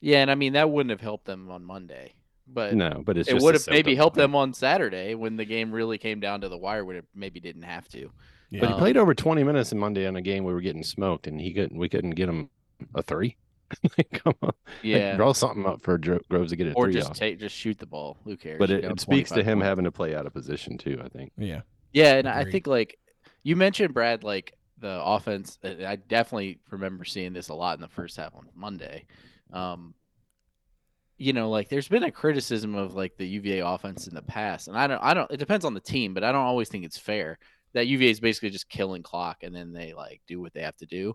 yeah, 0.00 0.22
and 0.22 0.30
I 0.30 0.34
mean 0.34 0.54
that 0.54 0.70
wouldn't 0.70 0.90
have 0.90 1.00
helped 1.00 1.26
them 1.26 1.48
on 1.52 1.62
Monday, 1.64 2.14
but 2.48 2.74
no, 2.74 3.02
but 3.06 3.16
it's 3.16 3.28
it 3.28 3.40
would 3.40 3.54
have 3.54 3.68
maybe 3.68 3.94
helped 3.94 4.16
them 4.16 4.34
on 4.34 4.52
Saturday 4.52 5.14
when 5.14 5.36
the 5.36 5.44
game 5.44 5.70
really 5.70 5.98
came 5.98 6.18
down 6.18 6.40
to 6.40 6.48
the 6.48 6.58
wire 6.58 6.84
when 6.84 6.96
it 6.96 7.04
maybe 7.14 7.38
didn't 7.38 7.62
have 7.62 7.86
to. 7.90 8.10
Yeah. 8.50 8.60
But 8.60 8.70
he 8.70 8.78
played 8.78 8.96
over 8.96 9.14
twenty 9.14 9.44
minutes 9.44 9.72
in 9.72 9.78
Monday 9.78 10.06
on 10.06 10.16
a 10.16 10.22
game 10.22 10.44
we 10.44 10.52
were 10.52 10.60
getting 10.60 10.82
smoked, 10.82 11.26
and 11.26 11.40
he 11.40 11.52
couldn't. 11.52 11.78
We 11.78 11.88
couldn't 11.88 12.12
get 12.12 12.28
him 12.28 12.50
a 12.94 13.02
three. 13.02 13.36
Come 14.14 14.34
on, 14.42 14.48
Like, 14.48 14.54
Yeah, 14.82 15.16
draw 15.16 15.32
something 15.32 15.66
up 15.66 15.82
for 15.82 15.98
Dro- 15.98 16.20
Groves 16.30 16.50
to 16.52 16.56
get 16.56 16.68
a 16.68 16.72
or 16.72 16.86
three 16.86 16.94
just 16.94 17.10
off. 17.10 17.18
take 17.18 17.38
just 17.38 17.54
shoot 17.54 17.78
the 17.78 17.86
ball. 17.86 18.16
Who 18.24 18.36
cares? 18.36 18.58
but 18.58 18.70
it, 18.70 18.84
it 18.84 19.00
speaks 19.00 19.30
to 19.30 19.42
him 19.42 19.58
points. 19.58 19.68
having 19.68 19.84
to 19.84 19.92
play 19.92 20.14
out 20.14 20.24
of 20.26 20.32
position 20.32 20.78
too. 20.78 21.00
I 21.04 21.08
think. 21.08 21.32
Yeah, 21.36 21.60
Yeah, 21.92 22.14
and 22.14 22.28
I 22.28 22.44
think 22.44 22.66
like 22.66 22.98
you 23.42 23.56
mentioned, 23.56 23.92
Brad, 23.92 24.24
like 24.24 24.54
the 24.78 25.02
offense. 25.02 25.58
uh, 25.62 25.84
I 25.86 25.96
definitely 25.96 26.60
remember 26.70 27.04
seeing 27.04 27.32
this 27.34 27.48
a 27.50 27.54
lot 27.54 27.76
in 27.76 27.82
the 27.82 27.88
first 27.88 28.16
half 28.16 28.34
on 28.34 28.48
Monday. 28.54 29.04
Um, 29.52 29.94
you 31.18 31.32
know, 31.32 31.50
like 31.50 31.68
there's 31.68 31.88
been 31.88 32.04
a 32.04 32.12
criticism 32.12 32.74
of 32.74 32.94
like 32.94 33.16
the 33.16 33.26
UVA 33.26 33.58
offense 33.58 34.06
in 34.06 34.14
the 34.14 34.22
past, 34.22 34.68
and 34.68 34.78
I 34.78 34.86
don't, 34.86 35.02
I 35.02 35.12
don't. 35.14 35.30
It 35.30 35.38
depends 35.38 35.64
on 35.66 35.74
the 35.74 35.80
team, 35.80 36.14
but 36.14 36.24
I 36.24 36.32
don't 36.32 36.44
always 36.46 36.68
think 36.68 36.84
it's 36.84 36.96
fair 36.98 37.38
that 37.74 37.86
UVA 37.86 38.10
is 38.10 38.20
basically 38.20 38.50
just 38.50 38.68
killing 38.68 39.02
clock 39.02 39.42
and 39.42 39.54
then 39.54 39.72
they 39.72 39.92
like 39.94 40.20
do 40.26 40.40
what 40.40 40.52
they 40.54 40.62
have 40.62 40.76
to 40.78 40.86
do. 40.86 41.14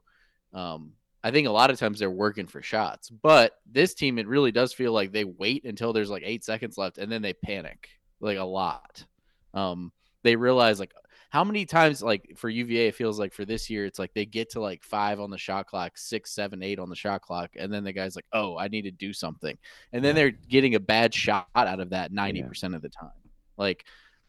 Um, 0.54 0.94
I 1.24 1.32
think 1.32 1.48
a 1.48 1.52
lot 1.52 1.72
of 1.72 1.80
times 1.80 2.00
they're 2.00 2.12
working 2.12 2.48
for 2.48 2.62
shots, 2.62 3.10
but 3.10 3.54
this 3.72 3.94
team, 3.94 4.20
it 4.20 4.28
really 4.28 4.52
does 4.52 4.74
feel 4.74 4.92
like 4.92 5.12
they 5.12 5.24
wait 5.24 5.64
until 5.66 5.94
there's 5.94 6.10
like 6.10 6.24
eight 6.26 6.44
seconds 6.44 6.78
left 6.78 6.98
and 6.98 7.12
then 7.12 7.22
they 7.22 7.34
panic 7.34 7.88
like 8.20 8.38
a 8.38 8.44
lot. 8.44 9.06
Um, 9.54 9.92
they 10.24 10.36
realize 10.36 10.80
like 10.80 10.94
how 11.30 11.44
many 11.44 11.66
times 11.66 12.04
like 12.04 12.34
for 12.36 12.50
UVA 12.50 12.88
it 12.90 12.96
feels 12.96 13.20
like 13.20 13.34
for 13.34 13.44
this 13.46 13.70
year 13.70 13.86
it's 13.86 13.98
like 14.00 14.14
they 14.14 14.26
get 14.26 14.52
to 14.52 14.60
like 14.62 14.84
five 14.84 15.20
on 15.20 15.32
the 15.32 15.38
shot 15.38 15.66
clock, 15.66 15.94
six, 15.98 16.36
seven, 16.36 16.62
eight 16.62 16.78
on 16.78 16.90
the 16.90 16.96
shot 16.96 17.22
clock, 17.22 17.52
and 17.56 17.74
then 17.74 17.84
the 17.84 17.94
guy's 17.94 18.16
like, 18.16 18.28
oh, 18.34 18.58
I 18.58 18.68
need 18.68 18.84
to 18.84 18.92
do 18.92 19.14
something, 19.14 19.58
and 19.92 20.04
then 20.06 20.16
Yeah. 20.16 20.24
they're 20.24 20.32
getting 20.32 20.76
a 20.76 20.80
bad 20.80 21.14
shot 21.14 21.48
out 21.56 21.80
of 21.80 21.90
that 21.90 22.12
ninety 22.12 22.44
percent 22.44 22.76
of 22.76 22.82
the 22.82 22.90
time, 22.90 23.10
like. 23.58 23.86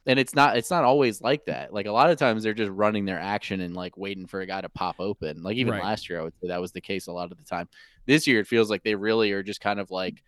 And 0.06 0.18
it's 0.18 0.34
not 0.34 0.56
it's 0.56 0.70
not 0.70 0.84
always 0.84 1.22
like 1.22 1.46
that. 1.46 1.72
Like 1.72 1.86
a 1.86 1.92
lot 1.92 2.10
of 2.10 2.18
times 2.18 2.42
they're 2.42 2.52
just 2.52 2.70
running 2.70 3.06
their 3.06 3.18
action 3.18 3.60
and 3.60 3.74
like 3.74 3.96
waiting 3.96 4.26
for 4.26 4.40
a 4.40 4.46
guy 4.46 4.60
to 4.60 4.68
pop 4.68 4.96
open. 4.98 5.42
Like 5.42 5.56
even 5.56 5.72
Right. 5.72 5.82
last 5.82 6.10
year 6.10 6.20
I 6.20 6.24
would 6.24 6.34
say 6.40 6.48
that 6.48 6.60
was 6.60 6.72
the 6.72 6.80
case 6.80 7.06
a 7.06 7.12
lot 7.12 7.32
of 7.32 7.38
the 7.38 7.44
time. 7.44 7.68
This 8.06 8.26
year 8.26 8.40
it 8.40 8.46
feels 8.46 8.68
like 8.68 8.82
they 8.82 8.94
really 8.94 9.32
are 9.32 9.42
just 9.42 9.60
kind 9.60 9.80
of 9.80 9.90
like 9.90 10.22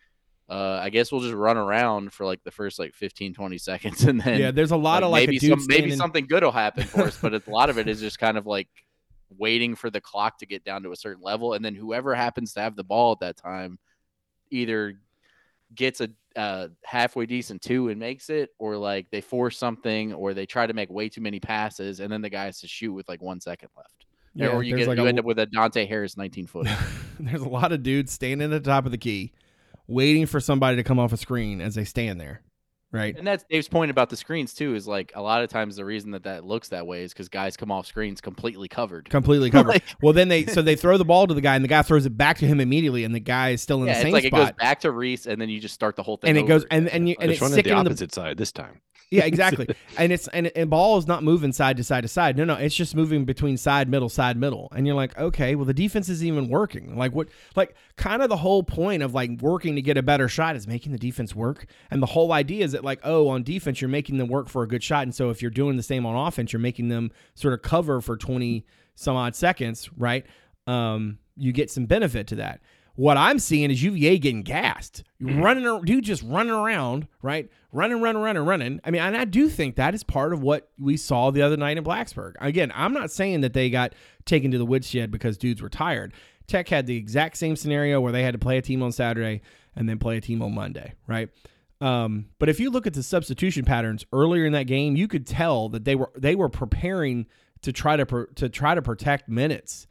uh, 0.48 0.78
I 0.80 0.90
guess 0.90 1.10
we'll 1.10 1.20
just 1.20 1.34
run 1.34 1.56
around 1.56 2.12
for 2.12 2.24
like 2.24 2.42
the 2.44 2.52
first 2.52 2.78
like 2.78 2.94
15, 2.94 3.34
20 3.34 3.58
seconds, 3.58 4.04
and 4.04 4.20
then 4.20 4.40
yeah, 4.40 4.50
there's 4.50 4.70
a 4.70 4.76
lot 4.76 5.02
of 5.02 5.10
like 5.10 5.28
maybe 5.28 5.38
some, 5.40 5.66
maybe 5.66 5.90
something 5.90 6.26
good 6.26 6.44
will 6.44 6.52
happen 6.52 6.84
for 6.84 7.02
us, 7.02 7.18
but 7.20 7.34
a 7.34 7.42
lot 7.48 7.68
of 7.68 7.78
it 7.78 7.88
is 7.88 8.00
just 8.00 8.18
kind 8.18 8.38
of 8.38 8.46
like 8.46 8.68
waiting 9.36 9.74
for 9.74 9.90
the 9.90 10.00
clock 10.00 10.38
to 10.38 10.46
get 10.46 10.64
down 10.64 10.84
to 10.84 10.92
a 10.92 10.96
certain 10.96 11.22
level, 11.22 11.54
and 11.54 11.64
then 11.64 11.74
whoever 11.74 12.14
happens 12.14 12.52
to 12.52 12.60
have 12.60 12.76
the 12.76 12.84
ball 12.84 13.12
at 13.12 13.20
that 13.20 13.36
time 13.36 13.78
either 14.50 15.00
gets 15.74 16.00
a 16.00 16.08
uh, 16.36 16.68
halfway 16.84 17.26
decent 17.26 17.62
two 17.62 17.88
and 17.88 17.98
makes 17.98 18.30
it, 18.30 18.50
or 18.58 18.76
like 18.76 19.10
they 19.10 19.20
force 19.20 19.58
something, 19.58 20.12
or 20.12 20.34
they 20.34 20.46
try 20.46 20.66
to 20.66 20.74
make 20.74 20.90
way 20.90 21.08
too 21.08 21.20
many 21.20 21.40
passes, 21.40 22.00
and 22.00 22.12
then 22.12 22.22
the 22.22 22.30
guy 22.30 22.44
has 22.44 22.60
to 22.60 22.68
shoot 22.68 22.92
with 22.92 23.08
like 23.08 23.22
one 23.22 23.40
second 23.40 23.70
left. 23.76 24.06
Yeah, 24.34 24.48
or 24.48 24.62
you 24.62 24.76
get 24.76 24.86
like 24.86 24.98
you 24.98 25.06
a- 25.06 25.08
end 25.08 25.18
up 25.18 25.24
with 25.24 25.38
a 25.38 25.46
Dante 25.46 25.86
Harris 25.86 26.16
19 26.16 26.46
foot. 26.46 26.68
there's 27.20 27.40
a 27.40 27.48
lot 27.48 27.72
of 27.72 27.82
dudes 27.82 28.12
standing 28.12 28.52
at 28.52 28.62
the 28.62 28.70
top 28.70 28.84
of 28.84 28.92
the 28.92 28.98
key, 28.98 29.32
waiting 29.86 30.26
for 30.26 30.40
somebody 30.40 30.76
to 30.76 30.84
come 30.84 30.98
off 30.98 31.12
a 31.12 31.16
screen 31.16 31.60
as 31.60 31.74
they 31.74 31.84
stand 31.84 32.20
there, 32.20 32.42
right? 32.96 33.16
And 33.16 33.26
that's 33.26 33.44
Dave's 33.44 33.68
point 33.68 33.90
about 33.90 34.10
the 34.10 34.16
screens 34.16 34.54
too. 34.54 34.74
Is 34.74 34.86
like 34.88 35.12
a 35.14 35.22
lot 35.22 35.42
of 35.42 35.50
times 35.50 35.76
the 35.76 35.84
reason 35.84 36.10
that 36.12 36.24
that 36.24 36.44
looks 36.44 36.68
that 36.70 36.86
way 36.86 37.02
is 37.04 37.12
because 37.12 37.28
guys 37.28 37.56
come 37.56 37.70
off 37.70 37.86
screens 37.86 38.20
completely 38.20 38.68
covered. 38.68 39.08
Completely 39.10 39.50
covered. 39.52 39.68
Like- 39.70 39.84
well, 40.02 40.12
then 40.12 40.28
they 40.28 40.46
so 40.46 40.62
they 40.62 40.76
throw 40.76 40.98
the 40.98 41.04
ball 41.04 41.26
to 41.26 41.34
the 41.34 41.40
guy, 41.40 41.54
and 41.54 41.64
the 41.64 41.68
guy 41.68 41.82
throws 41.82 42.06
it 42.06 42.16
back 42.16 42.38
to 42.38 42.46
him 42.46 42.60
immediately, 42.60 43.04
and 43.04 43.14
the 43.14 43.20
guy 43.20 43.50
is 43.50 43.62
still 43.62 43.82
in 43.82 43.86
yeah, 43.88 43.94
the 43.94 43.98
it's 43.98 44.04
same 44.04 44.12
like 44.12 44.24
it 44.24 44.30
goes 44.32 44.48
spot, 44.48 44.56
back 44.58 44.80
to 44.80 44.90
Reece, 44.90 45.26
and 45.26 45.40
then 45.40 45.48
you 45.48 45.60
just 45.60 45.74
start 45.74 45.96
the 45.96 46.02
whole 46.02 46.16
thing. 46.16 46.30
and 46.30 46.38
it 46.38 46.46
goes 46.46 46.64
and 46.70 46.86
again. 46.86 46.96
and 46.96 47.08
you 47.08 47.16
and 47.20 47.30
Just 47.30 47.34
it's 47.36 47.42
run 47.42 47.50
the 47.50 47.54
sticking 47.54 47.72
in 47.78 47.84
the 47.84 47.90
opposite 47.90 48.14
side 48.14 48.36
this 48.38 48.52
time. 48.52 48.80
Yeah, 49.08 49.24
exactly. 49.26 49.68
and 49.96 50.10
it's 50.12 50.26
and 50.28 50.50
and 50.56 50.68
ball 50.68 50.98
is 50.98 51.06
not 51.06 51.22
moving 51.22 51.52
side 51.52 51.76
to 51.76 51.84
side 51.84 52.00
to 52.02 52.08
side. 52.08 52.36
No, 52.36 52.42
no, 52.44 52.54
it's 52.54 52.74
just 52.74 52.96
moving 52.96 53.24
between 53.24 53.56
side, 53.56 53.88
middle, 53.88 54.08
side, 54.08 54.36
middle. 54.36 54.66
And 54.74 54.84
you're 54.84 54.96
like, 54.96 55.16
okay, 55.16 55.54
well 55.54 55.64
the 55.64 55.72
defense 55.74 56.08
isn't 56.08 56.26
even 56.26 56.48
working. 56.48 56.96
Like 56.96 57.14
what 57.14 57.28
like 57.54 57.76
kind 57.96 58.20
of 58.20 58.28
the 58.28 58.36
whole 58.38 58.64
point 58.64 59.04
of 59.04 59.14
like 59.14 59.30
working 59.40 59.76
to 59.76 59.82
get 59.82 59.96
a 59.96 60.02
better 60.02 60.28
shot 60.28 60.56
is 60.56 60.66
making 60.66 60.90
the 60.90 60.98
defense 60.98 61.36
work. 61.36 61.66
And 61.88 62.02
the 62.02 62.06
whole 62.06 62.32
idea 62.32 62.64
is 62.64 62.72
that 62.72 62.82
like, 62.86 63.00
oh, 63.04 63.28
on 63.28 63.42
defense 63.42 63.80
you're 63.80 63.90
making 63.90 64.16
them 64.16 64.28
work 64.28 64.48
for 64.48 64.62
a 64.62 64.68
good 64.68 64.82
shot. 64.82 65.02
And 65.02 65.14
so 65.14 65.28
if 65.28 65.42
you're 65.42 65.50
doing 65.50 65.76
the 65.76 65.82
same 65.82 66.06
on 66.06 66.16
offense, 66.26 66.52
you're 66.52 66.60
making 66.60 66.88
them 66.88 67.10
sort 67.34 67.52
of 67.52 67.60
cover 67.60 68.00
for 68.00 68.16
20 68.16 68.64
some 68.94 69.16
odd 69.16 69.36
seconds, 69.36 69.90
right? 69.96 70.24
Um, 70.66 71.18
you 71.36 71.52
get 71.52 71.70
some 71.70 71.84
benefit 71.84 72.26
to 72.28 72.36
that. 72.36 72.60
What 72.94 73.18
I'm 73.18 73.38
seeing 73.38 73.70
is 73.70 73.82
UVA 73.82 74.16
getting 74.16 74.42
gassed, 74.42 75.04
running, 75.20 75.66
ar- 75.66 75.82
dude, 75.82 76.02
just 76.02 76.22
running 76.22 76.54
around, 76.54 77.08
right? 77.20 77.50
Running, 77.70 78.00
running, 78.00 78.22
running, 78.22 78.42
running. 78.46 78.80
I 78.84 78.90
mean, 78.90 79.02
and 79.02 79.14
I 79.14 79.26
do 79.26 79.50
think 79.50 79.76
that 79.76 79.94
is 79.94 80.02
part 80.02 80.32
of 80.32 80.40
what 80.40 80.70
we 80.78 80.96
saw 80.96 81.30
the 81.30 81.42
other 81.42 81.58
night 81.58 81.76
in 81.76 81.84
Blacksburg. 81.84 82.36
Again, 82.40 82.72
I'm 82.74 82.94
not 82.94 83.10
saying 83.10 83.42
that 83.42 83.52
they 83.52 83.68
got 83.68 83.94
taken 84.24 84.50
to 84.52 84.56
the 84.56 84.64
woodshed 84.64 85.10
because 85.10 85.36
dudes 85.36 85.60
were 85.60 85.68
tired. 85.68 86.14
Tech 86.46 86.68
had 86.68 86.86
the 86.86 86.96
exact 86.96 87.36
same 87.36 87.54
scenario 87.54 88.00
where 88.00 88.12
they 88.12 88.22
had 88.22 88.32
to 88.32 88.38
play 88.38 88.56
a 88.56 88.62
team 88.62 88.82
on 88.82 88.92
Saturday 88.92 89.42
and 89.74 89.86
then 89.86 89.98
play 89.98 90.16
a 90.16 90.20
team 90.22 90.40
on 90.40 90.54
Monday, 90.54 90.94
right? 91.06 91.28
Um, 91.80 92.26
but 92.38 92.48
if 92.48 92.58
you 92.58 92.70
look 92.70 92.86
at 92.86 92.94
the 92.94 93.02
substitution 93.02 93.64
patterns 93.64 94.04
earlier 94.12 94.46
in 94.46 94.52
that 94.52 94.66
game, 94.66 94.96
you 94.96 95.08
could 95.08 95.26
tell 95.26 95.68
that 95.70 95.84
they 95.84 95.94
were 95.94 96.10
they 96.16 96.34
were 96.34 96.48
preparing 96.48 97.26
to 97.62 97.72
try 97.72 97.96
to 97.96 98.06
pr- 98.06 98.32
to 98.36 98.48
try 98.48 98.74
to 98.74 98.82
protect 98.82 99.28
minutes 99.28 99.86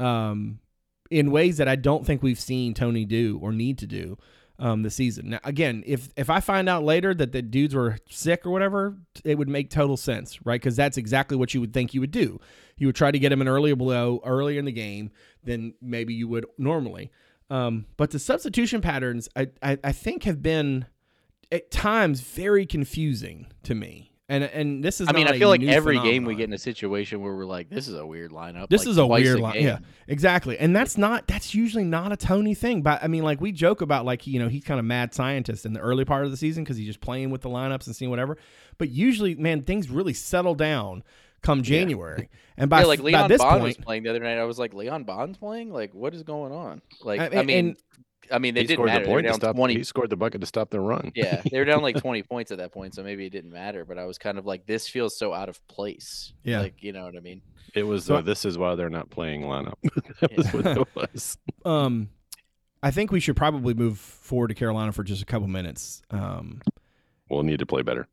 um, 0.00 0.60
in 1.10 1.30
ways 1.30 1.58
that 1.58 1.68
I 1.68 1.76
don't 1.76 2.06
think 2.06 2.22
we've 2.22 2.40
seen 2.40 2.74
Tony 2.74 3.04
do 3.04 3.38
or 3.42 3.52
need 3.52 3.78
to 3.78 3.86
do 3.86 4.16
um, 4.58 4.82
this 4.82 4.94
season. 4.94 5.30
Now, 5.30 5.40
again, 5.44 5.82
if 5.86 6.08
if 6.16 6.30
I 6.30 6.40
find 6.40 6.68
out 6.68 6.84
later 6.84 7.12
that 7.14 7.32
the 7.32 7.42
dudes 7.42 7.74
were 7.74 7.98
sick 8.08 8.46
or 8.46 8.50
whatever, 8.50 8.96
it 9.24 9.36
would 9.36 9.48
make 9.48 9.70
total 9.70 9.96
sense, 9.96 10.38
right? 10.46 10.60
Because 10.60 10.76
that's 10.76 10.96
exactly 10.96 11.36
what 11.36 11.52
you 11.52 11.60
would 11.60 11.72
think 11.72 11.92
you 11.92 12.00
would 12.00 12.10
do. 12.10 12.40
You 12.78 12.86
would 12.86 12.96
try 12.96 13.10
to 13.10 13.18
get 13.18 13.28
them 13.30 13.40
an 13.40 13.48
earlier 13.48 13.76
blow 13.76 14.20
earlier 14.24 14.58
in 14.58 14.64
the 14.64 14.72
game 14.72 15.10
than 15.44 15.74
maybe 15.82 16.14
you 16.14 16.28
would 16.28 16.46
normally. 16.58 17.10
Um, 17.48 17.86
but 17.96 18.10
the 18.10 18.18
substitution 18.18 18.80
patterns, 18.80 19.28
I, 19.36 19.48
I, 19.62 19.78
I 19.84 19.92
think, 19.92 20.24
have 20.24 20.42
been 20.42 20.86
at 21.52 21.70
times 21.70 22.20
very 22.20 22.66
confusing 22.66 23.46
to 23.64 23.74
me. 23.74 24.12
And 24.28 24.42
and 24.42 24.82
this 24.82 25.00
is 25.00 25.06
I 25.08 25.12
mean, 25.12 25.28
I 25.28 25.38
feel 25.38 25.48
like 25.48 25.62
every 25.62 26.00
game 26.00 26.24
we 26.24 26.34
get 26.34 26.44
in 26.44 26.52
a 26.52 26.58
situation 26.58 27.20
where 27.20 27.32
we're 27.32 27.44
like, 27.44 27.70
this 27.70 27.86
is 27.86 27.94
a 27.94 28.04
weird 28.04 28.32
lineup. 28.32 28.68
This 28.68 28.84
like, 28.84 28.90
is 28.90 28.98
a 28.98 29.06
weird 29.06 29.38
line. 29.38 29.52
game. 29.52 29.64
Yeah, 29.64 29.78
exactly. 30.08 30.58
And 30.58 30.74
that's 30.74 30.98
not 30.98 31.28
that's 31.28 31.54
usually 31.54 31.84
not 31.84 32.10
a 32.10 32.16
Tony 32.16 32.52
thing. 32.52 32.82
But 32.82 33.04
I 33.04 33.06
mean, 33.06 33.22
like 33.22 33.40
we 33.40 33.52
joke 33.52 33.82
about 33.82 34.04
like 34.04 34.26
you 34.26 34.40
know 34.40 34.48
he's 34.48 34.64
kind 34.64 34.80
of 34.80 34.84
mad 34.84 35.14
scientist 35.14 35.64
in 35.64 35.74
the 35.74 35.80
early 35.80 36.04
part 36.04 36.24
of 36.24 36.32
the 36.32 36.36
season 36.36 36.64
because 36.64 36.76
he's 36.76 36.88
just 36.88 37.00
playing 37.00 37.30
with 37.30 37.42
the 37.42 37.48
lineups 37.48 37.86
and 37.86 37.94
seeing 37.94 38.10
whatever. 38.10 38.36
But 38.78 38.88
usually, 38.88 39.36
man, 39.36 39.62
things 39.62 39.88
really 39.90 40.14
settle 40.14 40.56
down 40.56 41.04
come 41.42 41.62
January. 41.62 42.28
And 42.56 42.68
by 42.68 42.80
yeah, 42.80 42.86
like 42.86 42.98
by 43.00 43.04
Leon 43.04 43.28
this 43.28 43.42
Bond 43.42 43.60
point, 43.60 43.78
was 43.78 43.84
playing 43.84 44.02
the 44.02 44.10
other 44.10 44.20
night. 44.20 44.38
I 44.38 44.44
was 44.44 44.58
like, 44.58 44.74
Leon 44.74 45.04
Bond's 45.04 45.38
playing? 45.38 45.72
Like, 45.72 45.94
what 45.94 46.14
is 46.14 46.22
going 46.22 46.52
on? 46.52 46.82
Like, 47.02 47.20
I- 47.20 47.40
I, 47.40 47.42
mean, 47.42 47.76
I 48.32 48.38
mean, 48.38 48.54
they 48.54 48.60
he 48.62 48.66
didn't 48.66 48.76
scored 48.78 48.86
matter. 48.88 49.04
the 49.04 49.08
They 49.08 49.14
point 49.14 49.26
to 49.26 49.34
stop. 49.34 49.56
twenty. 49.56 49.74
He 49.74 49.84
scored 49.84 50.10
the 50.10 50.16
bucket 50.16 50.40
to 50.40 50.46
stop 50.46 50.70
the 50.70 50.80
run. 50.80 51.12
yeah, 51.14 51.42
they 51.50 51.58
were 51.58 51.64
down 51.64 51.82
like 51.82 51.96
twenty 52.00 52.22
points 52.22 52.50
at 52.50 52.58
that 52.58 52.72
point, 52.72 52.94
so 52.94 53.02
maybe 53.02 53.26
it 53.26 53.30
didn't 53.30 53.52
matter. 53.52 53.84
But 53.84 53.98
I 53.98 54.04
was 54.04 54.18
kind 54.18 54.38
of 54.38 54.46
like, 54.46 54.66
this 54.66 54.88
feels 54.88 55.16
so 55.18 55.32
out 55.32 55.48
of 55.48 55.66
place. 55.68 56.32
Yeah. 56.44 56.60
like 56.60 56.82
you 56.82 56.92
know 56.92 57.04
what 57.04 57.16
I 57.16 57.20
mean. 57.20 57.42
It 57.74 57.82
was. 57.84 58.04
So- 58.06 58.16
uh, 58.16 58.20
this 58.22 58.44
is 58.44 58.56
why 58.58 58.74
they're 58.74 58.88
not 58.90 59.10
playing 59.10 59.42
lineup. 59.42 59.74
that 60.20 60.36
was 60.36 60.52
what 60.52 60.66
it 60.66 60.88
was. 60.94 61.38
um, 61.64 62.08
I 62.82 62.90
think 62.90 63.10
we 63.12 63.20
should 63.20 63.36
probably 63.36 63.74
move 63.74 63.98
forward 63.98 64.48
to 64.48 64.54
Carolina 64.54 64.92
for 64.92 65.02
just 65.04 65.22
a 65.22 65.26
couple 65.26 65.48
minutes. 65.48 66.02
Um, 66.10 66.60
We'll 67.28 67.42
need 67.42 67.58
to 67.58 67.66
play 67.66 67.82
better. 67.82 68.06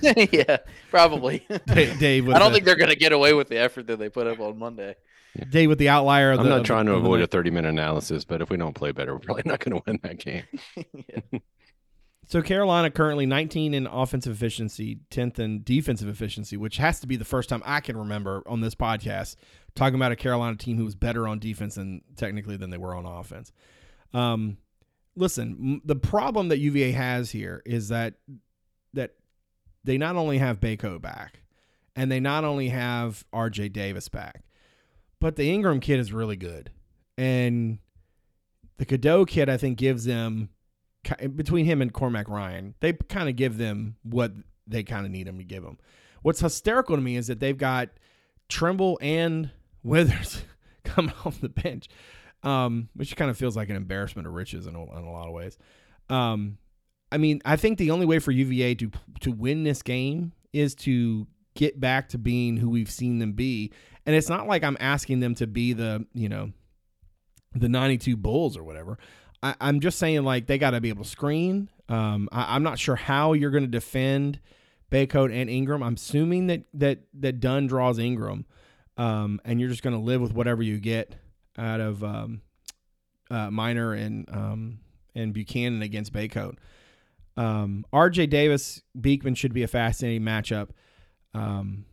yeah, 0.00 0.56
probably. 0.90 1.46
Dave, 1.66 1.98
Dave 1.98 2.28
I 2.28 2.38
don't 2.38 2.48
the, 2.50 2.54
think 2.54 2.64
they're 2.64 2.76
gonna 2.76 2.94
get 2.94 3.12
away 3.12 3.34
with 3.34 3.48
the 3.48 3.58
effort 3.58 3.86
that 3.88 3.98
they 3.98 4.08
put 4.08 4.26
up 4.26 4.40
on 4.40 4.58
Monday. 4.58 4.96
Dave 5.50 5.68
with 5.68 5.78
the 5.78 5.88
outlier. 5.88 6.32
Of 6.32 6.40
I'm 6.40 6.44
the, 6.44 6.50
not 6.50 6.60
of 6.60 6.66
trying 6.66 6.86
the, 6.86 6.92
to 6.92 6.98
avoid 6.98 7.20
a 7.20 7.26
30 7.26 7.50
minute 7.50 7.68
analysis, 7.68 8.24
but 8.24 8.40
if 8.40 8.50
we 8.50 8.56
don't 8.56 8.74
play 8.74 8.92
better, 8.92 9.14
we're 9.14 9.20
probably 9.20 9.42
not 9.46 9.60
going 9.60 9.76
to 9.76 9.82
win 9.86 10.00
that 10.02 10.18
game. 10.18 10.44
So 12.26 12.42
Carolina 12.42 12.90
currently 12.90 13.26
19 13.26 13.74
in 13.74 13.86
offensive 13.86 14.32
efficiency, 14.32 15.00
10th 15.10 15.38
in 15.38 15.62
defensive 15.62 16.08
efficiency, 16.08 16.56
which 16.56 16.78
has 16.78 17.00
to 17.00 17.06
be 17.06 17.16
the 17.16 17.24
first 17.24 17.48
time 17.48 17.62
I 17.66 17.80
can 17.80 17.96
remember 17.96 18.42
on 18.46 18.60
this 18.60 18.74
podcast 18.74 19.36
talking 19.74 19.94
about 19.96 20.12
a 20.12 20.16
Carolina 20.16 20.56
team 20.56 20.76
who 20.76 20.84
was 20.84 20.94
better 20.94 21.28
on 21.28 21.38
defense 21.38 21.76
and 21.76 22.02
technically 22.16 22.56
than 22.56 22.70
they 22.70 22.78
were 22.78 22.94
on 22.94 23.04
offense. 23.04 23.52
Um, 24.12 24.56
listen, 25.16 25.56
m- 25.60 25.82
the 25.84 25.96
problem 25.96 26.48
that 26.48 26.58
UVA 26.58 26.92
has 26.92 27.30
here 27.30 27.62
is 27.66 27.88
that 27.88 28.14
that 28.94 29.14
they 29.82 29.98
not 29.98 30.16
only 30.16 30.38
have 30.38 30.60
Bacot 30.60 31.02
back 31.02 31.40
and 31.94 32.10
they 32.10 32.20
not 32.20 32.44
only 32.44 32.68
have 32.68 33.24
RJ 33.34 33.72
Davis 33.72 34.08
back, 34.08 34.44
but 35.24 35.36
the 35.36 35.50
Ingram 35.50 35.80
kid 35.80 36.00
is 36.00 36.12
really 36.12 36.36
good. 36.36 36.70
And 37.16 37.78
the 38.76 38.84
Cadeau 38.84 39.24
kid, 39.24 39.48
I 39.48 39.56
think, 39.56 39.78
gives 39.78 40.04
them 40.04 40.50
between 41.34 41.64
him 41.64 41.80
and 41.80 41.90
Cormac 41.90 42.28
Ryan, 42.28 42.74
they 42.80 42.92
kind 42.92 43.30
of 43.30 43.34
give 43.34 43.56
them 43.56 43.96
what 44.02 44.32
they 44.66 44.82
kind 44.82 45.06
of 45.06 45.10
need 45.10 45.26
them 45.26 45.38
to 45.38 45.44
give 45.44 45.62
them. 45.62 45.78
What's 46.20 46.40
hysterical 46.40 46.94
to 46.94 47.00
me 47.00 47.16
is 47.16 47.28
that 47.28 47.40
they've 47.40 47.56
got 47.56 47.88
Trimble 48.50 48.98
and 49.00 49.50
Withers 49.82 50.42
coming 50.84 51.14
off 51.24 51.40
the 51.40 51.48
bench, 51.48 51.88
um, 52.42 52.90
which 52.92 53.16
kind 53.16 53.30
of 53.30 53.38
feels 53.38 53.56
like 53.56 53.70
an 53.70 53.76
embarrassment 53.76 54.28
of 54.28 54.34
riches 54.34 54.66
in 54.66 54.74
a, 54.74 54.82
in 54.82 55.04
a 55.04 55.10
lot 55.10 55.26
of 55.26 55.32
ways. 55.32 55.56
Um, 56.10 56.58
I 57.10 57.16
mean, 57.16 57.40
I 57.46 57.56
think 57.56 57.78
the 57.78 57.92
only 57.92 58.04
way 58.04 58.18
for 58.18 58.30
UVA 58.30 58.74
to 58.74 58.90
to 59.20 59.32
win 59.32 59.64
this 59.64 59.80
game 59.80 60.32
is 60.52 60.74
to 60.74 61.26
get 61.54 61.80
back 61.80 62.10
to 62.10 62.18
being 62.18 62.58
who 62.58 62.68
we've 62.68 62.90
seen 62.90 63.20
them 63.20 63.32
be, 63.32 63.72
and 64.06 64.14
it's 64.14 64.28
not 64.28 64.46
like 64.46 64.62
I'm 64.64 64.76
asking 64.80 65.20
them 65.20 65.34
to 65.36 65.46
be 65.46 65.72
the 65.72 66.06
you 66.12 66.28
know 66.28 66.52
the 67.54 67.68
92 67.68 68.16
Bulls 68.16 68.56
or 68.56 68.64
whatever. 68.64 68.98
I, 69.42 69.54
I'm 69.60 69.80
just 69.80 69.98
saying 69.98 70.24
like 70.24 70.46
they 70.46 70.58
got 70.58 70.70
to 70.70 70.80
be 70.80 70.88
able 70.88 71.04
to 71.04 71.10
screen. 71.10 71.68
Um, 71.88 72.28
I, 72.32 72.56
I'm 72.56 72.62
not 72.62 72.78
sure 72.78 72.96
how 72.96 73.32
you're 73.32 73.50
going 73.50 73.64
to 73.64 73.70
defend 73.70 74.40
Bacot 74.90 75.32
and 75.32 75.48
Ingram. 75.50 75.82
I'm 75.82 75.94
assuming 75.94 76.48
that 76.48 76.64
that 76.74 77.00
that 77.20 77.40
Dunn 77.40 77.66
draws 77.66 77.98
Ingram, 77.98 78.46
um, 78.96 79.40
and 79.44 79.60
you're 79.60 79.70
just 79.70 79.82
going 79.82 79.96
to 79.96 80.02
live 80.02 80.20
with 80.20 80.32
whatever 80.32 80.62
you 80.62 80.78
get 80.78 81.14
out 81.58 81.80
of 81.80 82.02
um, 82.02 82.42
uh, 83.30 83.50
Minor 83.50 83.92
and 83.92 84.28
um, 84.30 84.78
and 85.14 85.32
Buchanan 85.32 85.82
against 85.82 86.12
Bacot. 86.12 86.56
Um, 87.36 87.84
R.J. 87.92 88.26
Davis 88.26 88.82
Beekman 88.98 89.34
should 89.34 89.52
be 89.52 89.64
a 89.64 89.68
fascinating 89.68 90.22
matchup. 90.22 90.70
Um, 91.34 91.84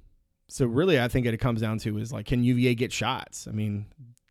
so 0.52 0.66
really, 0.66 1.00
I 1.00 1.08
think 1.08 1.26
it 1.26 1.40
comes 1.40 1.62
down 1.62 1.78
to 1.80 1.98
is 1.98 2.12
like, 2.12 2.26
can 2.26 2.44
UVA 2.44 2.76
get 2.76 2.92
shots? 2.92 3.48
I 3.48 3.52
mean, 3.52 3.86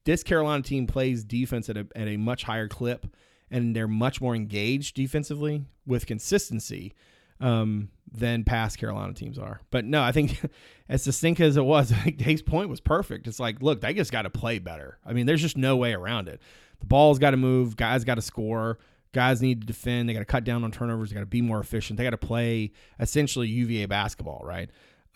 this 0.04 0.22
Carolina 0.22 0.62
team 0.62 0.86
plays 0.86 1.24
defense 1.24 1.70
at 1.70 1.78
a, 1.78 1.86
at 1.96 2.08
a 2.08 2.18
much 2.18 2.44
higher 2.44 2.68
clip, 2.68 3.06
and 3.50 3.74
they're 3.74 3.88
much 3.88 4.20
more 4.20 4.34
engaged 4.34 4.96
defensively 4.96 5.64
with 5.86 6.04
consistency 6.04 6.92
um, 7.40 7.88
than 8.12 8.44
past 8.44 8.76
Carolina 8.76 9.14
teams 9.14 9.38
are. 9.38 9.62
But 9.70 9.86
no, 9.86 10.02
I 10.02 10.12
think 10.12 10.38
as 10.90 11.02
succinct 11.02 11.40
as 11.40 11.56
it 11.56 11.64
was, 11.64 11.90
I 11.92 11.96
think 11.96 12.18
Dave's 12.18 12.42
point 12.42 12.68
was 12.68 12.80
perfect. 12.80 13.26
It's 13.26 13.40
like, 13.40 13.62
look, 13.62 13.80
they 13.80 13.94
just 13.94 14.12
got 14.12 14.22
to 14.22 14.30
play 14.30 14.58
better. 14.58 14.98
I 15.06 15.14
mean, 15.14 15.24
there's 15.24 15.40
just 15.40 15.56
no 15.56 15.78
way 15.78 15.94
around 15.94 16.28
it. 16.28 16.42
The 16.80 16.86
ball's 16.86 17.18
got 17.18 17.30
to 17.30 17.38
move. 17.38 17.76
Guys 17.76 18.04
got 18.04 18.16
to 18.16 18.22
score. 18.22 18.78
Guys 19.12 19.40
need 19.40 19.62
to 19.62 19.66
defend. 19.66 20.06
They 20.06 20.12
got 20.12 20.20
to 20.20 20.26
cut 20.26 20.44
down 20.44 20.64
on 20.64 20.70
turnovers. 20.70 21.08
They 21.08 21.14
got 21.14 21.20
to 21.20 21.26
be 21.26 21.40
more 21.40 21.60
efficient. 21.60 21.96
They 21.96 22.04
got 22.04 22.10
to 22.10 22.18
play 22.18 22.72
essentially 23.00 23.48
UVA 23.48 23.86
basketball, 23.86 24.42
right? 24.44 24.68